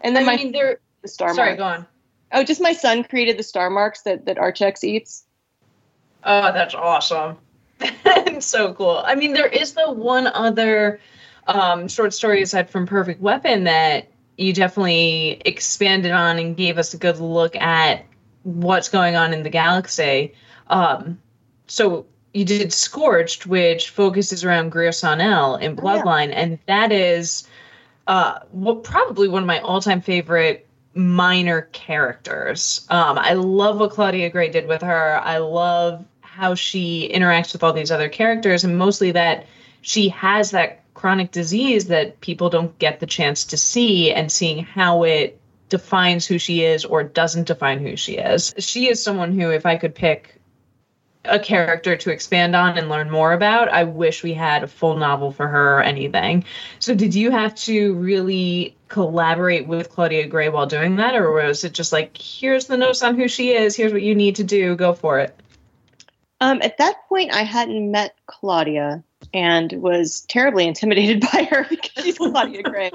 And 0.00 0.16
then 0.16 0.22
I 0.22 0.26
my 0.26 0.36
mean, 0.36 0.52
they're, 0.52 0.80
the 1.02 1.08
star 1.08 1.34
Sorry, 1.34 1.50
mark. 1.50 1.58
go 1.58 1.64
on. 1.64 1.86
Oh, 2.32 2.42
just 2.42 2.62
my 2.62 2.72
son 2.72 3.04
created 3.04 3.36
the 3.36 3.42
star 3.42 3.68
marks 3.68 4.00
that, 4.02 4.24
that 4.24 4.38
Archex 4.38 4.82
eats. 4.82 5.26
Oh, 6.24 6.52
that's 6.54 6.74
awesome. 6.74 7.36
so 8.40 8.72
cool. 8.72 9.02
I 9.04 9.14
mean, 9.14 9.34
there 9.34 9.46
is 9.46 9.74
the 9.74 9.92
one 9.92 10.26
other 10.28 11.00
um, 11.46 11.86
short 11.86 12.14
story 12.14 12.40
aside 12.40 12.70
from 12.70 12.86
Perfect 12.86 13.20
Weapon 13.20 13.64
that 13.64 14.10
you 14.38 14.54
definitely 14.54 15.42
expanded 15.44 16.12
on 16.12 16.38
and 16.38 16.56
gave 16.56 16.78
us 16.78 16.94
a 16.94 16.96
good 16.96 17.18
look 17.18 17.56
at 17.56 18.06
what's 18.44 18.88
going 18.88 19.16
on 19.16 19.34
in 19.34 19.42
the 19.42 19.50
galaxy. 19.50 20.32
Um, 20.68 21.20
so 21.66 22.06
you 22.34 22.44
did 22.44 22.72
Scorched, 22.72 23.46
which 23.46 23.90
focuses 23.90 24.44
around 24.44 24.70
Greer 24.70 24.92
Sonnel 24.92 25.54
in 25.56 25.76
Bloodline, 25.76 26.32
and 26.34 26.58
that 26.66 26.90
is 26.90 27.48
uh, 28.08 28.40
what 28.50 28.82
probably 28.82 29.28
one 29.28 29.44
of 29.44 29.46
my 29.46 29.60
all-time 29.60 30.00
favorite 30.00 30.66
minor 30.94 31.62
characters. 31.72 32.86
Um, 32.90 33.18
I 33.18 33.34
love 33.34 33.78
what 33.78 33.92
Claudia 33.92 34.30
Gray 34.30 34.50
did 34.50 34.66
with 34.66 34.82
her. 34.82 35.20
I 35.22 35.38
love 35.38 36.04
how 36.20 36.54
she 36.56 37.10
interacts 37.14 37.52
with 37.52 37.62
all 37.62 37.72
these 37.72 37.92
other 37.92 38.08
characters, 38.08 38.64
and 38.64 38.76
mostly 38.76 39.12
that 39.12 39.46
she 39.82 40.08
has 40.08 40.50
that 40.50 40.82
chronic 40.94 41.30
disease 41.30 41.86
that 41.86 42.20
people 42.20 42.50
don't 42.50 42.76
get 42.78 42.98
the 42.98 43.06
chance 43.06 43.44
to 43.44 43.56
see, 43.56 44.12
and 44.12 44.30
seeing 44.30 44.64
how 44.64 45.04
it 45.04 45.40
defines 45.68 46.26
who 46.26 46.38
she 46.38 46.64
is 46.64 46.84
or 46.84 47.04
doesn't 47.04 47.46
define 47.46 47.78
who 47.78 47.96
she 47.96 48.14
is. 48.14 48.52
She 48.58 48.88
is 48.88 49.02
someone 49.02 49.38
who, 49.38 49.50
if 49.50 49.66
I 49.66 49.76
could 49.76 49.94
pick 49.94 50.33
a 51.24 51.38
character 51.38 51.96
to 51.96 52.10
expand 52.10 52.54
on 52.54 52.76
and 52.76 52.88
learn 52.88 53.10
more 53.10 53.32
about, 53.32 53.68
I 53.68 53.84
wish 53.84 54.22
we 54.22 54.34
had 54.34 54.62
a 54.62 54.68
full 54.68 54.96
novel 54.96 55.32
for 55.32 55.46
her 55.48 55.78
or 55.78 55.82
anything. 55.82 56.44
So, 56.78 56.94
did 56.94 57.14
you 57.14 57.30
have 57.30 57.54
to 57.56 57.94
really 57.94 58.76
collaborate 58.88 59.66
with 59.66 59.90
Claudia 59.90 60.26
Gray 60.26 60.48
while 60.48 60.66
doing 60.66 60.96
that, 60.96 61.14
or 61.14 61.32
was 61.32 61.64
it 61.64 61.72
just 61.72 61.92
like, 61.92 62.16
here's 62.16 62.66
the 62.66 62.76
notes 62.76 63.02
on 63.02 63.18
who 63.18 63.28
she 63.28 63.52
is, 63.52 63.74
here's 63.74 63.92
what 63.92 64.02
you 64.02 64.14
need 64.14 64.36
to 64.36 64.44
do, 64.44 64.76
go 64.76 64.92
for 64.92 65.18
it? 65.20 65.38
Um, 66.40 66.60
at 66.62 66.78
that 66.78 67.08
point, 67.08 67.32
I 67.32 67.42
hadn't 67.42 67.90
met 67.90 68.14
Claudia 68.26 69.02
and 69.32 69.72
was 69.72 70.20
terribly 70.22 70.66
intimidated 70.66 71.20
by 71.32 71.44
her 71.44 71.66
because 71.68 72.04
she's 72.04 72.18
Claudia 72.18 72.62
Gray. 72.62 72.90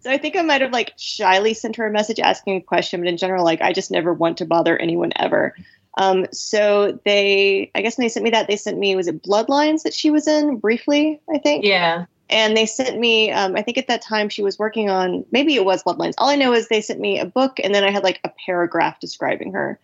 So 0.00 0.10
I 0.10 0.18
think 0.18 0.36
I 0.36 0.42
might 0.42 0.60
have 0.60 0.72
like 0.72 0.94
shyly 0.96 1.54
sent 1.54 1.76
her 1.76 1.86
a 1.86 1.90
message 1.90 2.20
asking 2.20 2.56
a 2.56 2.60
question, 2.60 3.00
but 3.00 3.08
in 3.08 3.16
general, 3.16 3.44
like 3.44 3.60
I 3.60 3.72
just 3.72 3.90
never 3.90 4.12
want 4.12 4.38
to 4.38 4.44
bother 4.44 4.76
anyone 4.76 5.12
ever. 5.16 5.54
Um, 5.96 6.26
so 6.32 6.98
they, 7.04 7.70
I 7.74 7.82
guess 7.82 7.98
when 7.98 8.04
they 8.04 8.08
sent 8.08 8.24
me 8.24 8.30
that, 8.30 8.46
they 8.46 8.56
sent 8.56 8.78
me, 8.78 8.94
was 8.94 9.08
it 9.08 9.22
Bloodlines 9.22 9.82
that 9.82 9.94
she 9.94 10.10
was 10.10 10.28
in 10.28 10.58
briefly, 10.58 11.20
I 11.32 11.38
think? 11.38 11.64
Yeah. 11.64 12.04
And 12.30 12.56
they 12.56 12.66
sent 12.66 12.98
me, 12.98 13.30
um, 13.30 13.56
I 13.56 13.62
think 13.62 13.78
at 13.78 13.88
that 13.88 14.02
time 14.02 14.28
she 14.28 14.42
was 14.42 14.58
working 14.58 14.90
on, 14.90 15.24
maybe 15.32 15.54
it 15.54 15.64
was 15.64 15.82
Bloodlines. 15.82 16.14
All 16.18 16.28
I 16.28 16.36
know 16.36 16.52
is 16.52 16.68
they 16.68 16.82
sent 16.82 17.00
me 17.00 17.18
a 17.18 17.24
book 17.24 17.58
and 17.62 17.74
then 17.74 17.84
I 17.84 17.90
had 17.90 18.04
like 18.04 18.20
a 18.22 18.30
paragraph 18.46 19.00
describing 19.00 19.52
her, 19.52 19.78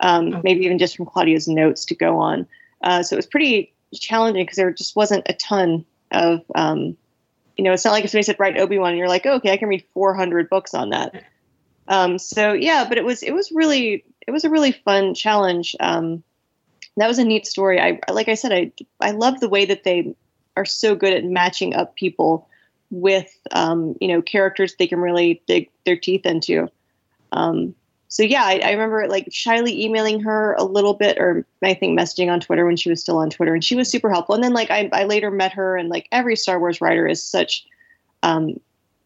um, 0.00 0.28
Okay. 0.28 0.40
maybe 0.44 0.64
even 0.64 0.78
just 0.78 0.96
from 0.96 1.06
Claudia's 1.06 1.48
notes 1.48 1.84
to 1.86 1.94
go 1.94 2.18
on. 2.18 2.46
Uh, 2.82 3.02
so 3.02 3.14
it 3.14 3.18
was 3.18 3.26
pretty 3.26 3.72
challenging 3.92 4.44
because 4.44 4.56
there 4.56 4.70
just 4.70 4.94
wasn't 4.94 5.24
a 5.28 5.32
ton 5.34 5.84
of, 6.12 6.42
um, 6.54 6.96
you 7.56 7.64
know, 7.64 7.72
it's 7.72 7.84
not 7.84 7.90
like 7.90 8.04
if 8.04 8.10
somebody 8.10 8.24
said 8.24 8.36
write 8.38 8.56
Obi 8.56 8.78
Wan 8.78 8.90
and 8.90 8.98
you're 8.98 9.08
like, 9.08 9.26
oh, 9.26 9.34
okay, 9.34 9.52
I 9.52 9.56
can 9.56 9.68
read 9.68 9.84
400 9.92 10.48
books 10.48 10.74
on 10.74 10.90
that. 10.90 11.24
Um, 11.88 12.18
so 12.18 12.52
yeah, 12.52 12.86
but 12.88 12.98
it 12.98 13.04
was 13.04 13.22
it 13.22 13.32
was 13.32 13.50
really 13.50 14.04
it 14.26 14.30
was 14.30 14.44
a 14.44 14.50
really 14.50 14.72
fun 14.72 15.14
challenge. 15.14 15.74
Um, 15.80 16.22
that 16.96 17.08
was 17.08 17.18
a 17.18 17.24
neat 17.24 17.46
story. 17.46 17.80
I 17.80 17.98
like 18.12 18.28
I 18.28 18.34
said, 18.34 18.52
I 18.52 18.72
I 19.00 19.12
love 19.12 19.40
the 19.40 19.48
way 19.48 19.64
that 19.64 19.84
they 19.84 20.14
are 20.56 20.64
so 20.64 20.94
good 20.94 21.14
at 21.14 21.24
matching 21.24 21.74
up 21.74 21.96
people 21.96 22.48
with 22.90 23.36
um, 23.52 23.96
you 24.00 24.08
know 24.08 24.22
characters 24.22 24.74
they 24.78 24.86
can 24.86 25.00
really 25.00 25.42
dig 25.46 25.70
their 25.84 25.96
teeth 25.96 26.26
into. 26.26 26.68
Um, 27.32 27.74
so 28.08 28.22
yeah, 28.22 28.42
I, 28.42 28.60
I 28.64 28.70
remember 28.72 29.06
like 29.06 29.28
shyly 29.30 29.84
emailing 29.84 30.20
her 30.20 30.54
a 30.54 30.64
little 30.64 30.94
bit, 30.94 31.18
or 31.18 31.46
I 31.62 31.74
think 31.74 31.98
messaging 31.98 32.32
on 32.32 32.40
Twitter 32.40 32.66
when 32.66 32.76
she 32.76 32.88
was 32.88 33.00
still 33.00 33.18
on 33.18 33.30
Twitter, 33.30 33.54
and 33.54 33.62
she 33.62 33.76
was 33.76 33.90
super 33.90 34.10
helpful. 34.10 34.34
And 34.34 34.42
then 34.42 34.54
like 34.54 34.70
I, 34.70 34.88
I 34.92 35.04
later 35.04 35.30
met 35.30 35.52
her, 35.52 35.76
and 35.76 35.88
like 35.88 36.08
every 36.10 36.34
Star 36.34 36.58
Wars 36.58 36.80
writer 36.80 37.06
is 37.06 37.22
such, 37.22 37.66
um, 38.22 38.58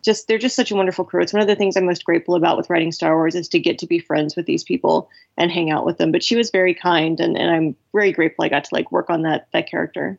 just 0.02 0.28
they're 0.28 0.38
just 0.38 0.56
such 0.56 0.70
a 0.70 0.76
wonderful 0.76 1.04
crew. 1.04 1.22
It's 1.22 1.32
one 1.32 1.42
of 1.42 1.48
the 1.48 1.56
things 1.56 1.76
I'm 1.76 1.86
most 1.86 2.04
grateful 2.04 2.34
about 2.34 2.56
with 2.56 2.68
writing 2.68 2.92
Star 2.92 3.16
Wars 3.16 3.34
is 3.34 3.48
to 3.48 3.60
get 3.60 3.78
to 3.78 3.86
be 3.86 3.98
friends 3.98 4.36
with 4.36 4.46
these 4.46 4.64
people 4.64 5.08
and 5.36 5.50
hang 5.50 5.70
out 5.70 5.86
with 5.86 5.98
them. 5.98 6.12
But 6.12 6.22
she 6.22 6.36
was 6.36 6.50
very 6.50 6.74
kind, 6.74 7.20
and, 7.20 7.36
and 7.36 7.50
I'm 7.50 7.76
very 7.92 8.12
grateful 8.12 8.44
I 8.44 8.48
got 8.48 8.64
to 8.64 8.74
like 8.74 8.92
work 8.92 9.10
on 9.10 9.22
that 9.22 9.48
that 9.52 9.70
character. 9.70 10.18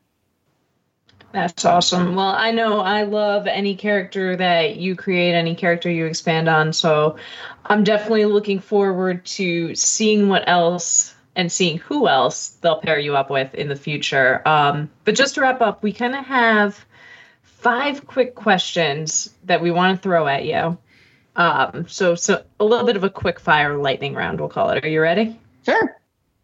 That's 1.34 1.66
awesome. 1.66 2.16
Well, 2.16 2.28
I 2.28 2.52
know 2.52 2.80
I 2.80 3.04
love 3.04 3.48
any 3.48 3.76
character 3.76 4.36
that 4.36 4.76
you 4.76 4.96
create, 4.96 5.34
any 5.34 5.56
character 5.56 5.90
you 5.90 6.06
expand 6.06 6.48
on. 6.48 6.74
So 6.74 7.18
I'm 7.66 7.84
definitely 7.84 8.26
looking 8.26 8.60
forward 8.60 9.26
to 9.26 9.74
seeing 9.74 10.30
what 10.30 10.48
else 10.48 11.16
and 11.36 11.52
seeing 11.52 11.80
who 11.80 12.08
else 12.08 12.50
they'll 12.62 12.80
pair 12.80 13.00
you 13.00 13.16
up 13.16 13.32
with 13.32 13.56
in 13.56 13.68
the 13.68 13.76
future. 13.76 14.48
Um, 14.48 14.92
but 15.06 15.16
just 15.16 15.34
to 15.36 15.42
wrap 15.42 15.60
up, 15.60 15.82
we 15.82 15.92
kind 15.92 16.16
of 16.16 16.24
have 16.24 16.86
five 17.64 18.06
quick 18.06 18.36
questions 18.36 19.34
that 19.46 19.62
we 19.62 19.72
want 19.72 19.96
to 19.96 20.02
throw 20.02 20.28
at 20.28 20.46
you. 20.46 20.78
Um, 21.36 21.88
so, 21.88 22.14
so 22.14 22.44
a 22.60 22.66
little 22.66 22.86
bit 22.86 22.98
of 22.98 23.04
a 23.04 23.10
quick 23.10 23.40
fire 23.40 23.78
lightning 23.78 24.14
round, 24.14 24.40
we'll 24.40 24.50
call 24.50 24.70
it. 24.72 24.84
Are 24.84 24.88
you 24.88 25.02
ready? 25.02 25.40
Sure. 25.66 25.98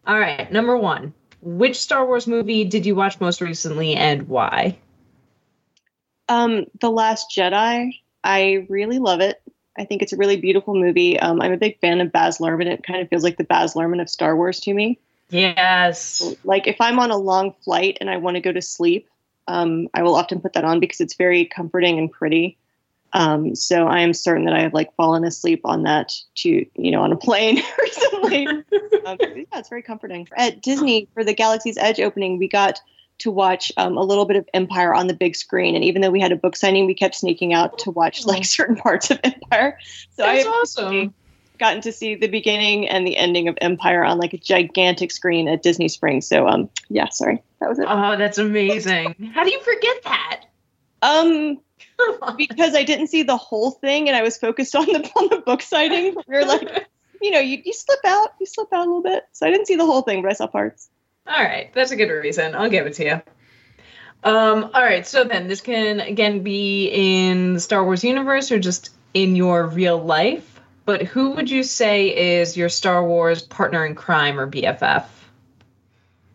All 0.06 0.18
right. 0.18 0.50
Number 0.50 0.76
one, 0.76 1.12
which 1.42 1.78
Star 1.78 2.06
Wars 2.06 2.26
movie 2.26 2.64
did 2.64 2.86
you 2.86 2.94
watch 2.94 3.20
most 3.20 3.40
recently 3.40 3.94
and 3.94 4.26
why? 4.28 4.78
Um, 6.28 6.66
The 6.80 6.90
Last 6.90 7.26
Jedi. 7.36 7.92
I 8.24 8.66
really 8.68 8.98
love 8.98 9.20
it. 9.20 9.40
I 9.78 9.84
think 9.84 10.02
it's 10.02 10.12
a 10.12 10.16
really 10.16 10.36
beautiful 10.36 10.74
movie. 10.74 11.18
Um, 11.20 11.40
I'm 11.40 11.52
a 11.52 11.56
big 11.56 11.78
fan 11.80 12.00
of 12.00 12.12
Baz 12.12 12.38
Luhrmann. 12.38 12.66
It 12.66 12.82
kind 12.82 13.00
of 13.00 13.08
feels 13.08 13.22
like 13.22 13.36
the 13.36 13.44
Baz 13.44 13.74
Luhrmann 13.74 14.00
of 14.00 14.10
Star 14.10 14.36
Wars 14.36 14.58
to 14.60 14.74
me. 14.74 14.98
Yes. 15.30 16.34
Like 16.44 16.66
if 16.66 16.76
I'm 16.80 16.98
on 16.98 17.10
a 17.10 17.16
long 17.16 17.54
flight 17.62 17.98
and 18.00 18.10
I 18.10 18.16
want 18.16 18.34
to 18.34 18.40
go 18.40 18.52
to 18.52 18.62
sleep, 18.62 19.08
um, 19.48 19.88
I 19.94 20.02
will 20.02 20.14
often 20.14 20.40
put 20.40 20.52
that 20.54 20.64
on 20.64 20.80
because 20.80 21.00
it's 21.00 21.14
very 21.14 21.44
comforting 21.44 21.98
and 21.98 22.10
pretty. 22.10 22.56
Um, 23.12 23.56
so 23.56 23.86
I 23.86 24.00
am 24.00 24.12
certain 24.12 24.44
that 24.44 24.54
I 24.54 24.60
have 24.60 24.74
like 24.74 24.94
fallen 24.94 25.24
asleep 25.24 25.62
on 25.64 25.82
that 25.82 26.12
to 26.36 26.64
you 26.74 26.90
know 26.90 27.02
on 27.02 27.12
a 27.12 27.16
plane 27.16 27.60
recently. 27.80 28.46
um, 29.06 29.18
yeah, 29.20 29.44
it's 29.54 29.68
very 29.68 29.82
comforting. 29.82 30.28
At 30.36 30.62
Disney 30.62 31.08
for 31.14 31.24
the 31.24 31.34
Galaxy's 31.34 31.76
Edge 31.76 32.00
opening, 32.00 32.38
we 32.38 32.48
got 32.48 32.80
to 33.18 33.30
watch 33.30 33.70
um, 33.76 33.96
a 33.98 34.02
little 34.02 34.24
bit 34.24 34.36
of 34.36 34.48
Empire 34.54 34.94
on 34.94 35.06
the 35.06 35.14
big 35.14 35.36
screen, 35.36 35.74
and 35.74 35.84
even 35.84 36.02
though 36.02 36.10
we 36.10 36.20
had 36.20 36.32
a 36.32 36.36
book 36.36 36.56
signing, 36.56 36.86
we 36.86 36.94
kept 36.94 37.14
sneaking 37.14 37.52
out 37.52 37.78
to 37.80 37.90
watch 37.90 38.24
like 38.24 38.44
certain 38.46 38.76
parts 38.76 39.10
of 39.10 39.18
Empire. 39.24 39.78
So 40.12 40.24
I 40.24 40.36
That's 40.36 40.44
have 40.46 40.54
awesome. 40.54 41.14
gotten 41.58 41.82
to 41.82 41.92
see 41.92 42.14
the 42.14 42.28
beginning 42.28 42.88
and 42.88 43.06
the 43.06 43.16
ending 43.16 43.48
of 43.48 43.58
Empire 43.60 44.04
on 44.04 44.18
like 44.18 44.32
a 44.32 44.38
gigantic 44.38 45.10
screen 45.10 45.48
at 45.48 45.62
Disney 45.62 45.88
Springs. 45.88 46.26
So 46.26 46.46
um, 46.46 46.70
yeah, 46.88 47.08
sorry, 47.08 47.42
that 47.60 47.68
was 47.68 47.78
it. 47.78 47.86
Oh, 47.88 48.16
that's 48.16 48.38
amazing. 48.38 49.32
How 49.34 49.44
do 49.44 49.50
you 49.50 49.60
forget 49.60 50.02
that? 50.04 50.44
Um, 51.02 51.60
because 52.36 52.74
I 52.74 52.82
didn't 52.82 53.08
see 53.08 53.22
the 53.22 53.36
whole 53.36 53.70
thing 53.70 54.08
and 54.08 54.16
I 54.16 54.22
was 54.22 54.36
focused 54.36 54.74
on 54.74 54.86
the 54.86 55.10
on 55.16 55.28
the 55.28 55.38
book 55.38 55.62
signing. 55.62 56.14
We 56.28 56.36
were 56.36 56.44
like, 56.44 56.86
you 57.20 57.30
know, 57.30 57.40
you, 57.40 57.62
you 57.64 57.72
slip 57.72 58.00
out, 58.04 58.34
you 58.40 58.46
slip 58.46 58.72
out 58.72 58.86
a 58.86 58.90
little 58.90 59.02
bit. 59.02 59.24
So 59.32 59.46
I 59.46 59.50
didn't 59.50 59.66
see 59.66 59.76
the 59.76 59.86
whole 59.86 60.02
thing, 60.02 60.22
but 60.22 60.30
I 60.30 60.34
saw 60.34 60.46
parts. 60.46 60.88
All 61.26 61.42
right, 61.42 61.72
that's 61.74 61.90
a 61.90 61.96
good 61.96 62.10
reason. 62.10 62.54
I'll 62.54 62.70
give 62.70 62.86
it 62.86 62.94
to 62.94 63.04
you. 63.04 63.22
Um, 64.22 64.70
all 64.74 64.82
right, 64.82 65.06
so 65.06 65.24
then 65.24 65.48
this 65.48 65.60
can 65.60 66.00
again 66.00 66.42
be 66.42 66.88
in 66.88 67.54
the 67.54 67.60
Star 67.60 67.84
Wars 67.84 68.04
universe 68.04 68.50
or 68.50 68.58
just 68.58 68.90
in 69.14 69.36
your 69.36 69.66
real 69.66 69.98
life. 69.98 70.60
But 70.84 71.02
who 71.02 71.30
would 71.32 71.50
you 71.50 71.62
say 71.62 72.40
is 72.40 72.56
your 72.56 72.68
Star 72.68 73.04
Wars 73.04 73.42
partner 73.42 73.86
in 73.86 73.94
crime 73.94 74.40
or 74.40 74.50
BFF? 74.50 75.04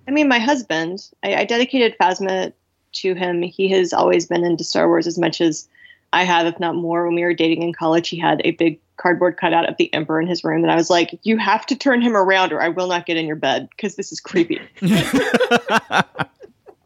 I 0.07 0.11
mean, 0.11 0.27
my 0.27 0.39
husband, 0.39 1.09
I, 1.23 1.35
I 1.35 1.45
dedicated 1.45 1.97
Phasma 1.99 2.53
to 2.93 3.13
him. 3.13 3.41
He 3.41 3.67
has 3.69 3.93
always 3.93 4.25
been 4.25 4.45
into 4.45 4.63
Star 4.63 4.87
Wars 4.87 5.07
as 5.07 5.17
much 5.17 5.41
as 5.41 5.67
I 6.13 6.23
have, 6.23 6.47
if 6.47 6.59
not 6.59 6.75
more. 6.75 7.05
When 7.05 7.15
we 7.15 7.23
were 7.23 7.33
dating 7.33 7.61
in 7.61 7.73
college, 7.73 8.09
he 8.09 8.17
had 8.17 8.41
a 8.45 8.51
big 8.51 8.79
cardboard 8.97 9.37
cutout 9.37 9.67
of 9.67 9.77
the 9.77 9.93
Emperor 9.93 10.21
in 10.21 10.27
his 10.27 10.43
room, 10.43 10.63
and 10.63 10.71
I 10.71 10.75
was 10.75 10.89
like, 10.89 11.19
"You 11.23 11.37
have 11.37 11.65
to 11.65 11.75
turn 11.75 12.01
him 12.01 12.15
around, 12.15 12.53
or 12.53 12.61
I 12.61 12.69
will 12.69 12.87
not 12.87 13.05
get 13.05 13.17
in 13.17 13.25
your 13.25 13.35
bed 13.35 13.69
because 13.69 13.95
this 13.95 14.11
is 14.11 14.19
creepy." 14.19 14.61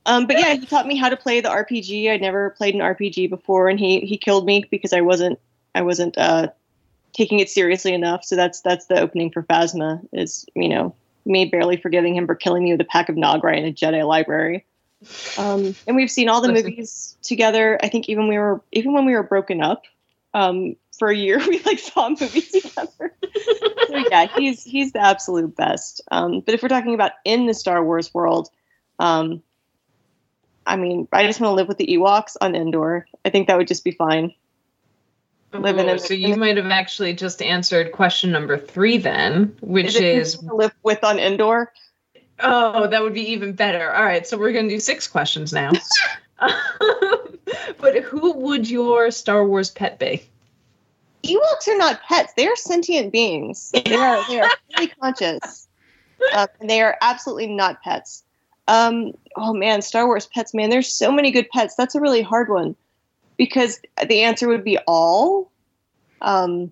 Um, 0.09 0.25
but 0.25 0.39
yeah, 0.39 0.55
he 0.55 0.65
taught 0.65 0.87
me 0.87 0.95
how 0.95 1.09
to 1.09 1.15
play 1.15 1.39
the 1.39 1.49
RPG. 1.49 2.09
I'd 2.09 2.19
never 2.19 2.49
played 2.51 2.73
an 2.73 2.81
RPG 2.81 3.29
before, 3.29 3.69
and 3.69 3.79
he 3.79 3.99
he 3.99 4.17
killed 4.17 4.43
me 4.43 4.65
because 4.71 4.91
I 4.91 5.01
wasn't 5.01 5.39
I 5.75 5.83
wasn't 5.83 6.17
uh, 6.17 6.47
taking 7.13 7.39
it 7.39 7.47
seriously 7.47 7.93
enough. 7.93 8.25
So 8.25 8.35
that's 8.35 8.61
that's 8.61 8.87
the 8.87 8.99
opening 8.99 9.29
for 9.29 9.43
Phasma 9.43 10.01
is 10.11 10.47
you 10.55 10.67
know 10.67 10.95
me 11.25 11.45
barely 11.45 11.77
forgiving 11.77 12.15
him 12.15 12.25
for 12.25 12.35
killing 12.35 12.63
me 12.63 12.71
with 12.71 12.81
a 12.81 12.85
pack 12.85 13.09
of 13.09 13.15
Nograi 13.15 13.57
in 13.57 13.65
a 13.65 13.71
Jedi 13.71 14.05
library. 14.07 14.65
Um, 15.37 15.75
and 15.87 15.95
we've 15.95 16.11
seen 16.11 16.29
all 16.29 16.41
the 16.41 16.51
Listen. 16.51 16.71
movies 16.71 17.17
together. 17.21 17.79
I 17.81 17.89
think 17.89 18.09
even 18.09 18.27
we 18.27 18.37
were 18.37 18.61
even 18.71 18.93
when 18.93 19.05
we 19.05 19.13
were 19.13 19.23
broken 19.23 19.61
up 19.61 19.83
um, 20.33 20.75
for 20.97 21.09
a 21.09 21.15
year, 21.15 21.39
we 21.47 21.59
like 21.63 21.79
saw 21.79 22.09
movies 22.09 22.51
together. 22.51 23.13
so 23.87 23.97
yeah, 24.09 24.27
he's 24.37 24.63
he's 24.63 24.91
the 24.91 25.01
absolute 25.01 25.55
best. 25.55 26.01
Um, 26.11 26.41
but 26.41 26.53
if 26.53 26.61
we're 26.61 26.69
talking 26.69 26.95
about 26.95 27.13
in 27.23 27.45
the 27.45 27.53
Star 27.53 27.83
Wars 27.83 28.13
world, 28.13 28.49
um, 28.99 29.41
I 30.65 30.75
mean, 30.75 31.07
I 31.11 31.25
just 31.25 31.39
want 31.39 31.51
to 31.51 31.55
live 31.55 31.67
with 31.67 31.77
the 31.77 31.87
Ewoks 31.87 32.35
on 32.41 32.55
Endor. 32.55 33.07
I 33.23 33.29
think 33.29 33.47
that 33.47 33.57
would 33.57 33.67
just 33.67 33.83
be 33.83 33.91
fine. 33.91 34.33
Living 35.53 35.87
Ooh, 35.87 35.93
in- 35.93 35.99
so 35.99 36.13
you 36.13 36.35
might 36.35 36.57
have 36.57 36.67
actually 36.67 37.13
just 37.13 37.41
answered 37.41 37.91
question 37.91 38.31
number 38.31 38.57
three 38.57 38.97
then, 38.97 39.55
which 39.61 39.95
is 39.95 40.37
to 40.37 40.55
live 40.55 40.73
with 40.83 41.03
on 41.03 41.17
Endor? 41.19 41.71
Oh, 42.39 42.87
that 42.87 43.01
would 43.01 43.13
be 43.13 43.31
even 43.31 43.53
better. 43.53 43.91
All 43.91 44.03
right, 44.03 44.25
so 44.25 44.37
we're 44.37 44.53
going 44.53 44.69
to 44.69 44.75
do 44.75 44.79
six 44.79 45.07
questions 45.07 45.51
now. 45.51 45.71
but 47.79 47.97
who 48.03 48.33
would 48.33 48.69
your 48.69 49.11
Star 49.11 49.45
Wars 49.45 49.69
pet 49.71 49.99
be? 49.99 50.23
Ewoks 51.23 51.67
are 51.67 51.77
not 51.77 52.01
pets; 52.03 52.33
they 52.37 52.47
are 52.47 52.55
sentient 52.55 53.11
beings. 53.11 53.71
They 53.71 53.95
are 53.95 54.25
they 54.29 54.39
are 54.39 54.49
fully 54.75 54.87
conscious. 54.87 55.67
um, 56.33 56.47
and 56.61 56.69
they 56.69 56.81
are 56.81 56.97
absolutely 57.01 57.47
not 57.47 57.81
pets. 57.81 58.23
Um, 58.69 59.13
oh 59.35 59.53
man, 59.53 59.81
Star 59.81 60.05
Wars 60.05 60.27
pets, 60.27 60.53
man, 60.53 60.69
there's 60.69 60.87
so 60.87 61.11
many 61.11 61.31
good 61.31 61.49
pets. 61.49 61.75
That's 61.75 61.95
a 61.95 61.99
really 61.99 62.21
hard 62.21 62.49
one 62.49 62.75
because 63.39 63.79
the 64.05 64.21
answer 64.21 64.47
would 64.47 64.63
be 64.63 64.77
all. 64.85 65.51
Um, 66.21 66.71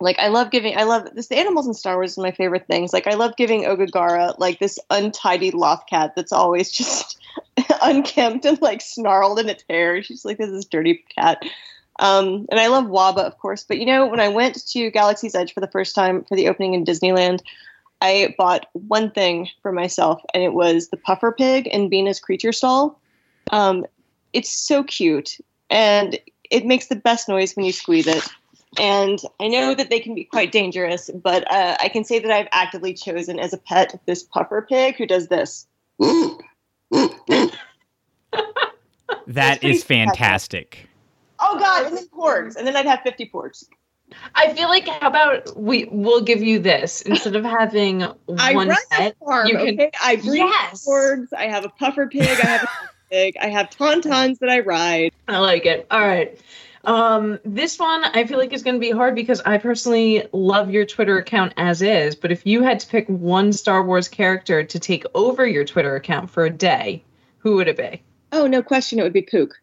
like 0.00 0.18
I 0.18 0.26
love 0.28 0.50
giving, 0.50 0.76
I 0.76 0.82
love 0.82 1.08
this. 1.14 1.28
The 1.28 1.38
animals 1.38 1.68
in 1.68 1.72
Star 1.72 1.94
Wars 1.94 2.18
are 2.18 2.22
my 2.22 2.32
favorite 2.32 2.66
things. 2.66 2.92
Like 2.92 3.06
I 3.06 3.14
love 3.14 3.36
giving 3.36 3.62
Oga 3.62 3.90
Garra 3.90 4.34
like 4.36 4.58
this 4.58 4.78
untidy 4.90 5.52
loft 5.52 5.88
cat 5.88 6.14
that's 6.16 6.32
always 6.32 6.70
just 6.72 7.18
unkempt 7.82 8.44
and 8.44 8.60
like 8.60 8.82
snarled 8.82 9.38
in 9.38 9.48
its 9.48 9.64
hair. 9.70 10.02
She's 10.02 10.24
like 10.24 10.36
this 10.36 10.50
is 10.50 10.66
dirty 10.66 11.04
cat. 11.16 11.42
Um, 12.00 12.46
and 12.50 12.58
I 12.58 12.66
love 12.66 12.86
Waba, 12.86 13.18
of 13.18 13.38
course. 13.38 13.62
But 13.62 13.78
you 13.78 13.86
know, 13.86 14.04
when 14.04 14.20
I 14.20 14.28
went 14.28 14.66
to 14.66 14.90
Galaxy's 14.90 15.36
Edge 15.36 15.54
for 15.54 15.60
the 15.60 15.68
first 15.68 15.94
time 15.94 16.24
for 16.24 16.34
the 16.34 16.48
opening 16.48 16.74
in 16.74 16.84
Disneyland, 16.84 17.38
I 18.00 18.34
bought 18.36 18.66
one 18.72 19.12
thing 19.12 19.48
for 19.62 19.70
myself, 19.70 20.20
and 20.34 20.42
it 20.42 20.54
was 20.54 20.88
the 20.88 20.96
puffer 20.96 21.30
pig 21.30 21.68
in 21.68 21.88
Bina's 21.88 22.18
creature 22.18 22.52
stall. 22.52 23.00
Um, 23.52 23.86
it's 24.32 24.50
so 24.50 24.82
cute, 24.82 25.38
and 25.74 26.18
it 26.50 26.64
makes 26.64 26.86
the 26.86 26.96
best 26.96 27.28
noise 27.28 27.54
when 27.54 27.66
you 27.66 27.72
squeeze 27.72 28.06
it. 28.06 28.26
And 28.78 29.18
I 29.40 29.48
know 29.48 29.74
that 29.74 29.90
they 29.90 30.00
can 30.00 30.14
be 30.14 30.24
quite 30.24 30.50
dangerous, 30.50 31.10
but 31.10 31.50
uh, 31.52 31.76
I 31.80 31.88
can 31.88 32.04
say 32.04 32.18
that 32.18 32.30
I've 32.30 32.48
actively 32.52 32.94
chosen 32.94 33.38
as 33.38 33.52
a 33.52 33.58
pet 33.58 34.00
this 34.06 34.22
puffer 34.22 34.66
pig 34.68 34.96
who 34.96 35.06
does 35.06 35.28
this. 35.28 35.66
That 39.26 39.64
is 39.64 39.82
fantastic. 39.82 40.86
Oh 41.40 41.58
God! 41.58 41.86
And 41.86 41.96
then 41.96 42.06
porgs, 42.08 42.56
and 42.56 42.66
then 42.66 42.76
I'd 42.76 42.84
have 42.84 43.00
fifty 43.00 43.28
porgs. 43.28 43.64
I 44.34 44.52
feel 44.52 44.68
like 44.68 44.86
how 44.86 45.08
about 45.08 45.56
we 45.56 45.88
we'll 45.90 46.20
give 46.20 46.42
you 46.42 46.58
this 46.58 47.00
instead 47.02 47.34
of 47.34 47.42
having 47.42 48.02
I 48.38 48.54
one 48.54 48.68
run 48.68 48.76
a 48.92 48.94
pet. 48.94 49.16
farm. 49.24 49.48
you 49.48 49.56
can 49.56 49.74
okay? 49.74 49.90
I 50.02 50.16
breed 50.16 50.40
Yes. 50.40 50.86
porgs. 50.86 51.28
I 51.36 51.46
have 51.48 51.64
a 51.64 51.70
puffer 51.70 52.06
pig. 52.06 52.38
I 52.38 52.44
have 52.44 52.62
a 52.64 52.68
pig. 53.14 53.36
I 53.40 53.48
have 53.48 53.70
tauntauns 53.70 54.40
that 54.40 54.50
I 54.50 54.60
ride. 54.60 55.12
I 55.28 55.38
like 55.38 55.66
it. 55.66 55.86
All 55.90 56.00
right. 56.00 56.38
Um, 56.84 57.38
this 57.44 57.78
one 57.78 58.04
I 58.04 58.26
feel 58.26 58.38
like 58.38 58.52
is 58.52 58.62
going 58.62 58.74
to 58.74 58.80
be 58.80 58.90
hard 58.90 59.14
because 59.14 59.40
I 59.40 59.56
personally 59.58 60.26
love 60.32 60.70
your 60.70 60.84
Twitter 60.84 61.16
account 61.16 61.54
as 61.56 61.80
is. 61.80 62.14
But 62.14 62.32
if 62.32 62.44
you 62.44 62.62
had 62.62 62.80
to 62.80 62.86
pick 62.88 63.06
one 63.08 63.52
Star 63.52 63.82
Wars 63.82 64.08
character 64.08 64.64
to 64.64 64.78
take 64.78 65.04
over 65.14 65.46
your 65.46 65.64
Twitter 65.64 65.96
account 65.96 66.28
for 66.28 66.44
a 66.44 66.50
day, 66.50 67.02
who 67.38 67.56
would 67.56 67.68
it 67.68 67.76
be? 67.76 68.02
Oh, 68.32 68.46
no 68.46 68.62
question. 68.62 68.98
It 68.98 69.02
would 69.04 69.12
be 69.12 69.22
Pook. 69.22 69.54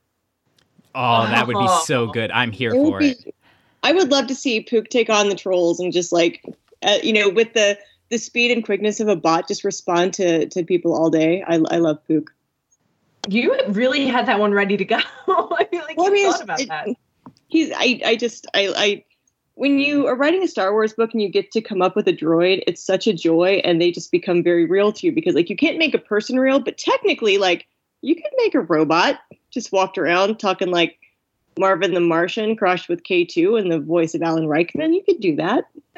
Oh, 0.96 1.28
that 1.28 1.46
would 1.46 1.60
be 1.60 1.68
so 1.68 2.08
Oh. 2.08 2.12
good. 2.12 2.32
I'm 2.32 2.52
here 2.52 2.74
It 2.74 2.82
for 2.82 3.00
be. 3.00 3.10
it. 3.10 3.36
I 3.84 3.92
would 3.92 4.10
love 4.10 4.28
to 4.28 4.36
see 4.36 4.62
Pook 4.62 4.88
take 4.90 5.10
on 5.10 5.30
the 5.30 5.36
trolls 5.36 5.80
and 5.80 5.92
just 5.92 6.12
like, 6.12 6.44
uh, 6.82 6.98
you 7.04 7.14
know, 7.14 7.30
with 7.30 7.54
the 7.54 7.78
the 8.10 8.18
speed 8.18 8.52
and 8.52 8.66
quickness 8.66 9.00
of 9.00 9.08
a 9.08 9.16
bot, 9.16 9.48
just 9.48 9.64
respond 9.64 10.14
to 10.16 10.48
to 10.48 10.64
people 10.64 10.94
all 10.96 11.10
day. 11.10 11.44
I 11.48 11.56
I 11.56 11.78
love 11.78 12.00
Pook. 12.08 12.32
You 13.28 13.56
really 13.70 14.08
had 14.08 14.26
that 14.28 14.40
one 14.40 14.52
ready 14.54 14.78
to 14.78 14.86
go. 14.86 14.98
I 15.28 15.68
feel 15.70 15.82
like 15.82 15.98
Well, 15.98 16.08
I 16.08 16.10
you 16.10 16.14
mean, 16.14 16.32
thought 16.32 16.42
about 16.44 16.62
it- 16.62 16.70
that. 16.70 16.88
He's. 17.48 17.72
I. 17.76 18.02
I 18.06 18.16
just. 18.16 18.48
I. 18.54 18.74
I. 18.76 19.04
When 19.56 19.78
you 19.78 20.08
are 20.08 20.16
writing 20.16 20.42
a 20.42 20.48
Star 20.48 20.72
Wars 20.72 20.94
book 20.94 21.12
and 21.14 21.22
you 21.22 21.30
get 21.30 21.52
to 21.52 21.62
come 21.62 21.82
up 21.82 21.96
with 21.96 22.08
a 22.08 22.14
droid, 22.14 22.64
it's 22.66 22.82
such 22.82 23.06
a 23.06 23.14
joy, 23.14 23.62
and 23.64 23.80
they 23.82 23.92
just 23.92 24.12
become 24.12 24.42
very 24.42 24.66
real 24.66 24.92
to 24.94 25.06
you 25.06 25.12
because, 25.12 25.36
like, 25.36 25.50
you 25.50 25.56
can't 25.58 25.78
make 25.78 25.94
a 25.94 26.00
person 26.00 26.40
real, 26.40 26.60
but 26.60 26.78
technically, 26.78 27.38
like, 27.38 27.68
you 28.02 28.16
could 28.16 28.32
make 28.38 28.56
a 28.56 28.62
robot 28.62 29.20
just 29.52 29.72
walked 29.74 29.98
around 29.98 30.40
talking 30.40 30.70
like 30.72 30.98
Marvin 31.60 31.94
the 31.94 32.00
Martian 32.00 32.56
crossed 32.56 32.88
with 32.90 33.04
K2 33.04 33.60
and 33.60 33.70
the 33.72 33.80
voice 33.80 34.16
of 34.16 34.22
Alan 34.24 34.48
Rickman. 34.48 34.94
You 34.94 35.04
could 35.04 35.20
do 35.20 35.36
that. 35.36 35.66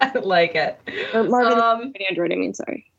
I 0.00 0.12
like 0.22 0.54
it. 0.54 0.78
Or 1.14 1.24
Marvin 1.24 1.58
Um, 1.58 1.92
the 1.92 2.06
Android, 2.06 2.30
I 2.32 2.36
mean, 2.36 2.52
sorry. 2.54 2.91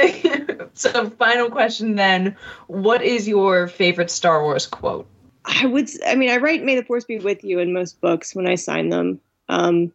so, 0.74 1.10
final 1.10 1.50
question 1.50 1.96
then: 1.96 2.36
What 2.66 3.02
is 3.02 3.28
your 3.28 3.68
favorite 3.68 4.10
Star 4.10 4.42
Wars 4.42 4.66
quote? 4.66 5.06
I 5.44 5.66
would. 5.66 5.88
I 6.06 6.14
mean, 6.14 6.30
I 6.30 6.36
write 6.36 6.62
"May 6.62 6.76
the 6.76 6.84
Force 6.84 7.04
be 7.04 7.18
with 7.18 7.44
you" 7.44 7.58
in 7.58 7.72
most 7.72 8.00
books 8.00 8.34
when 8.34 8.46
I 8.46 8.54
sign 8.54 8.88
them. 8.88 9.20
Um, 9.48 9.92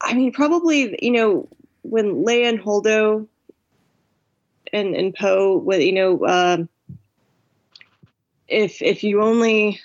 I 0.00 0.14
mean, 0.14 0.32
probably 0.32 0.98
you 1.00 1.10
know 1.10 1.48
when 1.82 2.24
Leia 2.24 2.48
and 2.48 2.60
Holdo 2.60 3.26
and 4.72 4.94
and 4.94 5.14
Poe, 5.14 5.56
with 5.58 5.80
you 5.80 5.92
know, 5.92 6.26
um 6.26 6.68
if 8.48 8.82
if 8.82 9.02
you 9.02 9.22
only, 9.22 9.80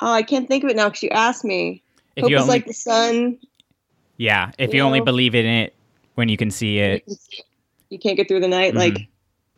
oh, 0.00 0.12
I 0.12 0.22
can't 0.22 0.48
think 0.48 0.64
of 0.64 0.70
it 0.70 0.76
now 0.76 0.88
because 0.88 1.02
you 1.02 1.10
asked 1.10 1.44
me. 1.44 1.82
If 2.16 2.22
Hope 2.22 2.30
you 2.30 2.36
is 2.36 2.42
only, 2.42 2.54
like 2.54 2.66
the 2.66 2.74
sun. 2.74 3.38
yeah, 4.16 4.52
if 4.58 4.72
you 4.72 4.78
you 4.78 4.82
only 4.82 5.00
know. 5.00 5.04
believe 5.04 5.34
in 5.34 5.46
it 5.46 5.74
when 6.14 6.28
you 6.28 6.36
can 6.36 6.50
see 6.50 6.78
it. 6.78 7.04
You 7.90 7.98
can't 7.98 8.16
get 8.16 8.28
through 8.28 8.40
the 8.40 8.48
night, 8.48 8.74
like. 8.74 9.08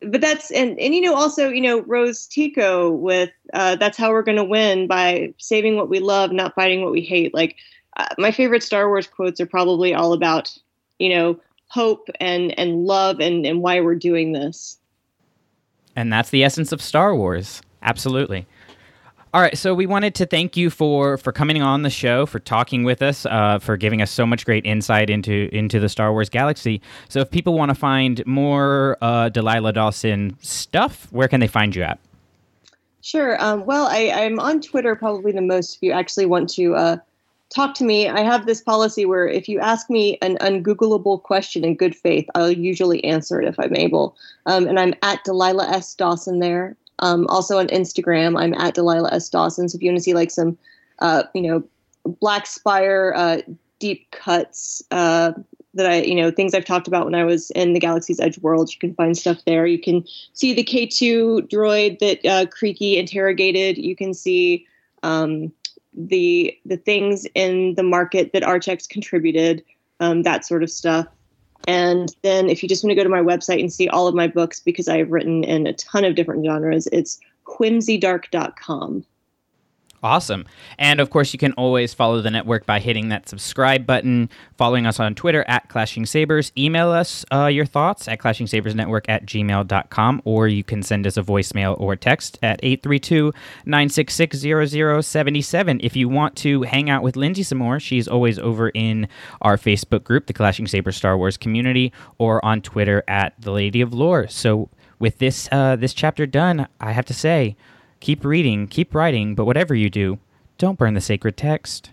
But 0.03 0.23
that's 0.23 0.51
and 0.51 0.81
and 0.81 0.95
you 0.95 1.03
know 1.03 1.15
also 1.15 1.51
you 1.51 1.61
know 1.61 1.83
Rose 1.83 2.27
Tico 2.27 2.91
with 2.91 3.29
uh, 3.53 3.77
that's 3.77 3.99
how 3.99 4.13
we're 4.13 4.23
gonna 4.23 4.43
win 4.43 4.87
by 4.87 5.35
saving 5.37 5.77
what 5.77 5.91
we 5.91 5.99
love, 5.99 6.33
not 6.33 6.55
fighting 6.55 6.83
what 6.83 6.91
we 6.91 7.03
hate. 7.03 7.35
Like 7.35 7.57
uh, 7.99 8.07
my 8.17 8.33
favorite 8.33 8.63
Star 8.63 8.89
Wars 8.89 9.07
quotes 9.07 9.43
are 9.43 9.47
probably 9.47 9.93
all 9.93 10.15
about 10.15 10.57
you 10.99 11.11
know 11.11 11.39
hope 11.69 12.09
and 12.19 12.59
and 12.59 12.87
love 12.87 13.21
and 13.21 13.45
and 13.45 13.61
why 13.61 13.81
we're 13.81 13.95
doing 13.95 14.33
this. 14.33 14.79
And 15.95 16.11
that's 16.11 16.31
the 16.31 16.45
essence 16.45 16.73
of 16.73 16.81
Star 16.81 17.15
Wars. 17.15 17.61
Absolutely. 17.83 18.47
All 19.33 19.41
right, 19.41 19.57
so 19.57 19.75
we 19.75 19.87
wanted 19.87 20.17
to 20.17 20.27
thank 20.27 20.57
you 20.57 20.71
for 20.71 21.17
for 21.17 21.31
coming 21.31 21.63
on 21.63 21.83
the 21.83 21.91
show, 21.91 22.27
for 22.27 22.41
talking 22.41 22.83
with 22.83 23.01
us, 23.01 23.25
uh, 23.27 23.61
for 23.61 23.77
giving 23.77 24.03
us 24.03 24.11
so 24.11 24.27
much 24.27 24.45
great 24.45 24.67
insight 24.67 25.09
into 25.09 25.49
into 25.53 25.79
the 25.79 25.89
Star 25.89 26.11
Wars 26.11 26.29
galaxy. 26.29 26.83
So, 27.09 27.21
if 27.21 27.31
people 27.31 27.55
want 27.55 27.69
to 27.69 27.77
find 27.77 28.27
more 28.27 28.99
uh, 29.01 29.29
Delilah 29.29 29.73
Dawson 29.73 30.37
stuff, 30.41 31.07
where 31.13 31.29
can 31.29 31.39
they 31.39 31.47
find 31.47 31.77
you 31.77 31.85
at? 31.85 32.01
Sure. 33.03 33.41
Um, 33.41 33.65
well, 33.67 33.87
I, 33.89 34.11
I'm 34.11 34.41
on 34.41 34.61
Twitter 34.61 34.97
probably 34.97 35.31
the 35.31 35.43
most. 35.43 35.77
If 35.77 35.83
you 35.85 35.93
actually 35.93 36.27
want 36.27 36.51
to 36.55 36.75
uh, 36.75 36.97
talk 37.55 37.75
to 37.75 37.85
me, 37.85 38.09
I 38.09 38.23
have 38.23 38.47
this 38.47 38.61
policy 38.61 39.07
where 39.07 39.29
if 39.29 39.49
you 39.49 39.61
ask 39.61 39.89
me 39.89 40.19
an 40.23 40.39
ungoogleable 40.39 41.23
question 41.23 41.65
in 41.65 41.77
good 41.77 41.95
faith, 41.95 42.29
I'll 42.35 42.51
usually 42.51 43.05
answer 43.05 43.41
it 43.41 43.47
if 43.47 43.61
I'm 43.61 43.77
able. 43.77 44.17
Um, 44.47 44.67
and 44.67 44.79
I'm 44.81 44.95
at 45.03 45.23
Delilah 45.23 45.69
S 45.69 45.95
Dawson 45.95 46.41
there. 46.41 46.77
Um, 47.01 47.27
also 47.29 47.59
on 47.59 47.69
Instagram, 47.69 48.41
I'm 48.41 48.55
at 48.55 48.75
Delilah 48.75 49.13
S 49.13 49.29
Dawson. 49.29 49.69
So 49.69 49.77
if 49.77 49.83
you 49.83 49.91
want 49.91 49.99
to 49.99 50.03
see 50.03 50.15
like 50.15 50.31
some, 50.31 50.57
uh, 51.01 51.25
you 51.35 51.43
know, 51.43 51.63
Black 52.05 52.47
Spire 52.47 53.13
uh, 53.17 53.41
deep 53.79 54.11
cuts 54.11 54.83
uh, 54.91 55.33
that 55.75 55.87
I, 55.87 56.03
you 56.03 56.15
know, 56.15 56.31
things 56.31 56.55
I've 56.55 56.65
talked 56.65 56.89
about 56.89 57.05
when 57.05 57.15
I 57.15 57.25
was 57.25 57.51
in 57.53 57.73
the 57.73 57.81
Galaxy's 57.81 58.21
Edge 58.21 58.39
world, 58.39 58.73
you 58.73 58.79
can 58.79 58.95
find 58.95 59.17
stuff 59.17 59.39
there. 59.47 59.67
You 59.67 59.79
can 59.79 60.05
see 60.33 60.53
the 60.53 60.65
K2 60.65 61.49
droid 61.49 61.99
that 62.01 62.27
uh, 62.27 62.47
Creaky 62.47 62.99
interrogated. 62.99 63.79
You 63.79 63.95
can 63.95 64.15
see 64.15 64.67
um, 65.03 65.53
the 65.95 66.57
the 66.65 66.77
things 66.77 67.27
in 67.35 67.75
the 67.75 67.83
market 67.83 68.33
that 68.33 68.43
Archex 68.43 68.89
contributed, 68.89 69.65
um, 70.01 70.23
that 70.23 70.45
sort 70.45 70.63
of 70.63 70.71
stuff. 70.71 71.07
And 71.67 72.15
then 72.23 72.49
if 72.49 72.63
you 72.63 72.69
just 72.69 72.83
want 72.83 72.91
to 72.93 72.95
go 72.97 73.05
to 73.05 73.09
my 73.11 73.21
website 73.21 73.61
and 73.61 73.73
see 73.73 73.89
all 73.89 74.07
of 74.07 74.15
my 74.15 74.27
books, 74.27 74.61
because 74.61 74.89
I 74.89 74.99
have 74.99 75.11
written 75.11 75.45
in 75.45 75.67
a 75.67 75.73
ton 75.75 76.05
of 76.05 76.15
different 76.15 76.45
genres, 76.45 76.87
it's 76.89 77.21
whimsydark.com. 77.47 79.05
Awesome. 80.03 80.47
And 80.79 80.99
of 80.99 81.11
course, 81.11 81.35
you 81.35 81.39
can 81.39 81.53
always 81.55 81.93
follow 81.93 82.23
the 82.23 82.31
network 82.31 82.65
by 82.65 82.81
hitting 82.81 83.11
that 83.11 83.29
subscribe 83.29 83.87
button, 83.87 84.31
following 84.57 84.87
us 84.87 84.99
on 84.99 85.15
Twitter 85.15 85.45
at 85.47 85.69
Clashing 85.69 86.07
Sabers. 86.07 86.53
Email 86.57 86.91
us 86.91 87.27
uh, 87.31 87.47
your 87.47 87.67
thoughts 87.67 88.09
at 88.09 88.19
clashingsabersnetwork 88.19 89.05
at 89.09 89.27
gmail.com, 89.27 90.23
or 90.25 90.49
you 90.49 90.65
can 90.65 90.83
send 90.83 91.07
us 91.07 91.19
a 91.19 91.23
voicemail 91.23 91.79
or 91.79 91.97
text 91.97 92.39
at 92.43 92.61
832 92.63 93.33
966 93.67 94.39
0077. 95.07 95.81
If 95.83 95.97
you 95.97 96.09
want 96.09 96.35
to 96.37 96.63
hang 96.63 96.89
out 96.89 97.03
with 97.03 97.17
Lindsay 97.17 97.43
some 97.43 97.59
more, 97.59 97.79
she's 97.79 98.09
always 98.09 98.39
over 98.39 98.71
in 98.71 99.07
our 99.43 99.59
Facebook 99.59 100.03
group, 100.03 100.27
the 100.27 100.33
Clashing 100.33 100.67
Sabers 100.67 100.97
Star 100.97 101.19
Wars 101.19 101.37
community, 101.37 101.93
or 102.17 102.43
on 102.43 102.63
Twitter 102.63 103.05
at 103.07 103.39
the 103.39 103.51
Lady 103.51 103.83
of 103.83 103.93
Lore. 103.93 104.29
So, 104.29 104.71
with 104.99 105.19
this 105.19 105.49
uh, 105.53 105.77
this 105.77 105.95
chapter 105.95 106.27
done, 106.27 106.69
I 106.81 106.93
have 106.93 107.07
to 107.07 107.15
say, 107.15 107.57
Keep 108.01 108.25
reading, 108.25 108.67
keep 108.67 108.95
writing, 108.95 109.35
but 109.35 109.45
whatever 109.45 109.75
you 109.75 109.91
do, 109.91 110.19
don't 110.57 110.79
burn 110.79 110.95
the 110.95 111.03
sacred 111.03 111.37
text. 111.37 111.91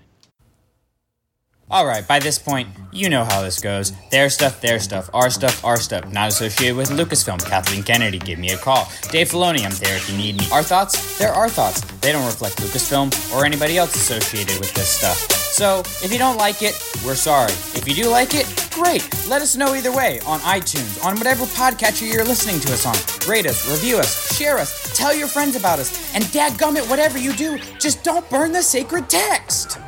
Alright, 1.70 2.08
by 2.08 2.20
this 2.20 2.40
point, 2.40 2.70
you 2.94 3.10
know 3.10 3.26
how 3.26 3.42
this 3.42 3.60
goes. 3.60 3.92
Their 4.10 4.30
stuff, 4.30 4.62
their 4.62 4.80
stuff, 4.80 5.10
our 5.14 5.30
stuff, 5.30 5.66
our 5.66 5.76
stuff. 5.76 6.10
Not 6.14 6.30
associated 6.30 6.78
with 6.78 6.90
Lucasfilm. 6.92 7.46
Kathleen 7.46 7.84
Kennedy, 7.84 8.20
give 8.20 8.40
me 8.40 8.52
a 8.52 8.58
call. 8.58 8.90
Dave 9.12 9.32
Filoni, 9.32 9.66
I'm 9.66 9.76
there 9.84 9.98
if 9.98 10.10
you 10.10 10.16
need 10.16 10.38
me. 10.38 10.46
Our 10.54 10.64
thoughts, 10.64 11.20
they're 11.20 11.34
our 11.34 11.50
thoughts. 11.50 11.82
They 12.00 12.14
don't 12.14 12.26
reflect 12.26 12.56
Lucasfilm 12.60 13.36
or 13.36 13.46
anybody 13.46 13.78
else 13.78 13.94
associated 13.94 14.60
with 14.60 14.74
this 14.76 14.88
stuff. 14.88 15.18
So, 15.58 15.80
if 16.06 16.10
you 16.14 16.20
don't 16.20 16.38
like 16.38 16.62
it, 16.62 16.82
we're 17.06 17.16
sorry. 17.16 17.52
If 17.76 17.86
you 17.86 17.96
do 17.96 18.10
like 18.10 18.34
it, 18.34 18.46
great. 18.78 19.04
Let 19.28 19.42
us 19.42 19.56
know 19.56 19.74
either 19.74 19.92
way 19.92 20.20
on 20.26 20.40
iTunes, 20.42 21.04
on 21.04 21.18
whatever 21.18 21.46
podcatcher 21.46 22.12
you're 22.12 22.24
listening 22.24 22.60
to 22.62 22.74
us 22.74 22.86
on. 22.86 22.96
Rate 23.30 23.48
us, 23.48 23.70
review 23.70 23.98
us, 23.98 24.36
share 24.38 24.58
us, 24.58 24.96
tell 24.96 25.14
your 25.16 25.28
friends 25.28 25.56
about 25.56 25.80
us, 25.80 26.14
and 26.14 26.24
dadgummit, 26.26 26.88
whatever 26.90 27.18
you 27.18 27.34
do, 27.34 27.58
just 27.80 28.04
don't 28.04 28.30
burn 28.30 28.52
the 28.52 28.62
sacred 28.62 29.10
text. 29.10 29.80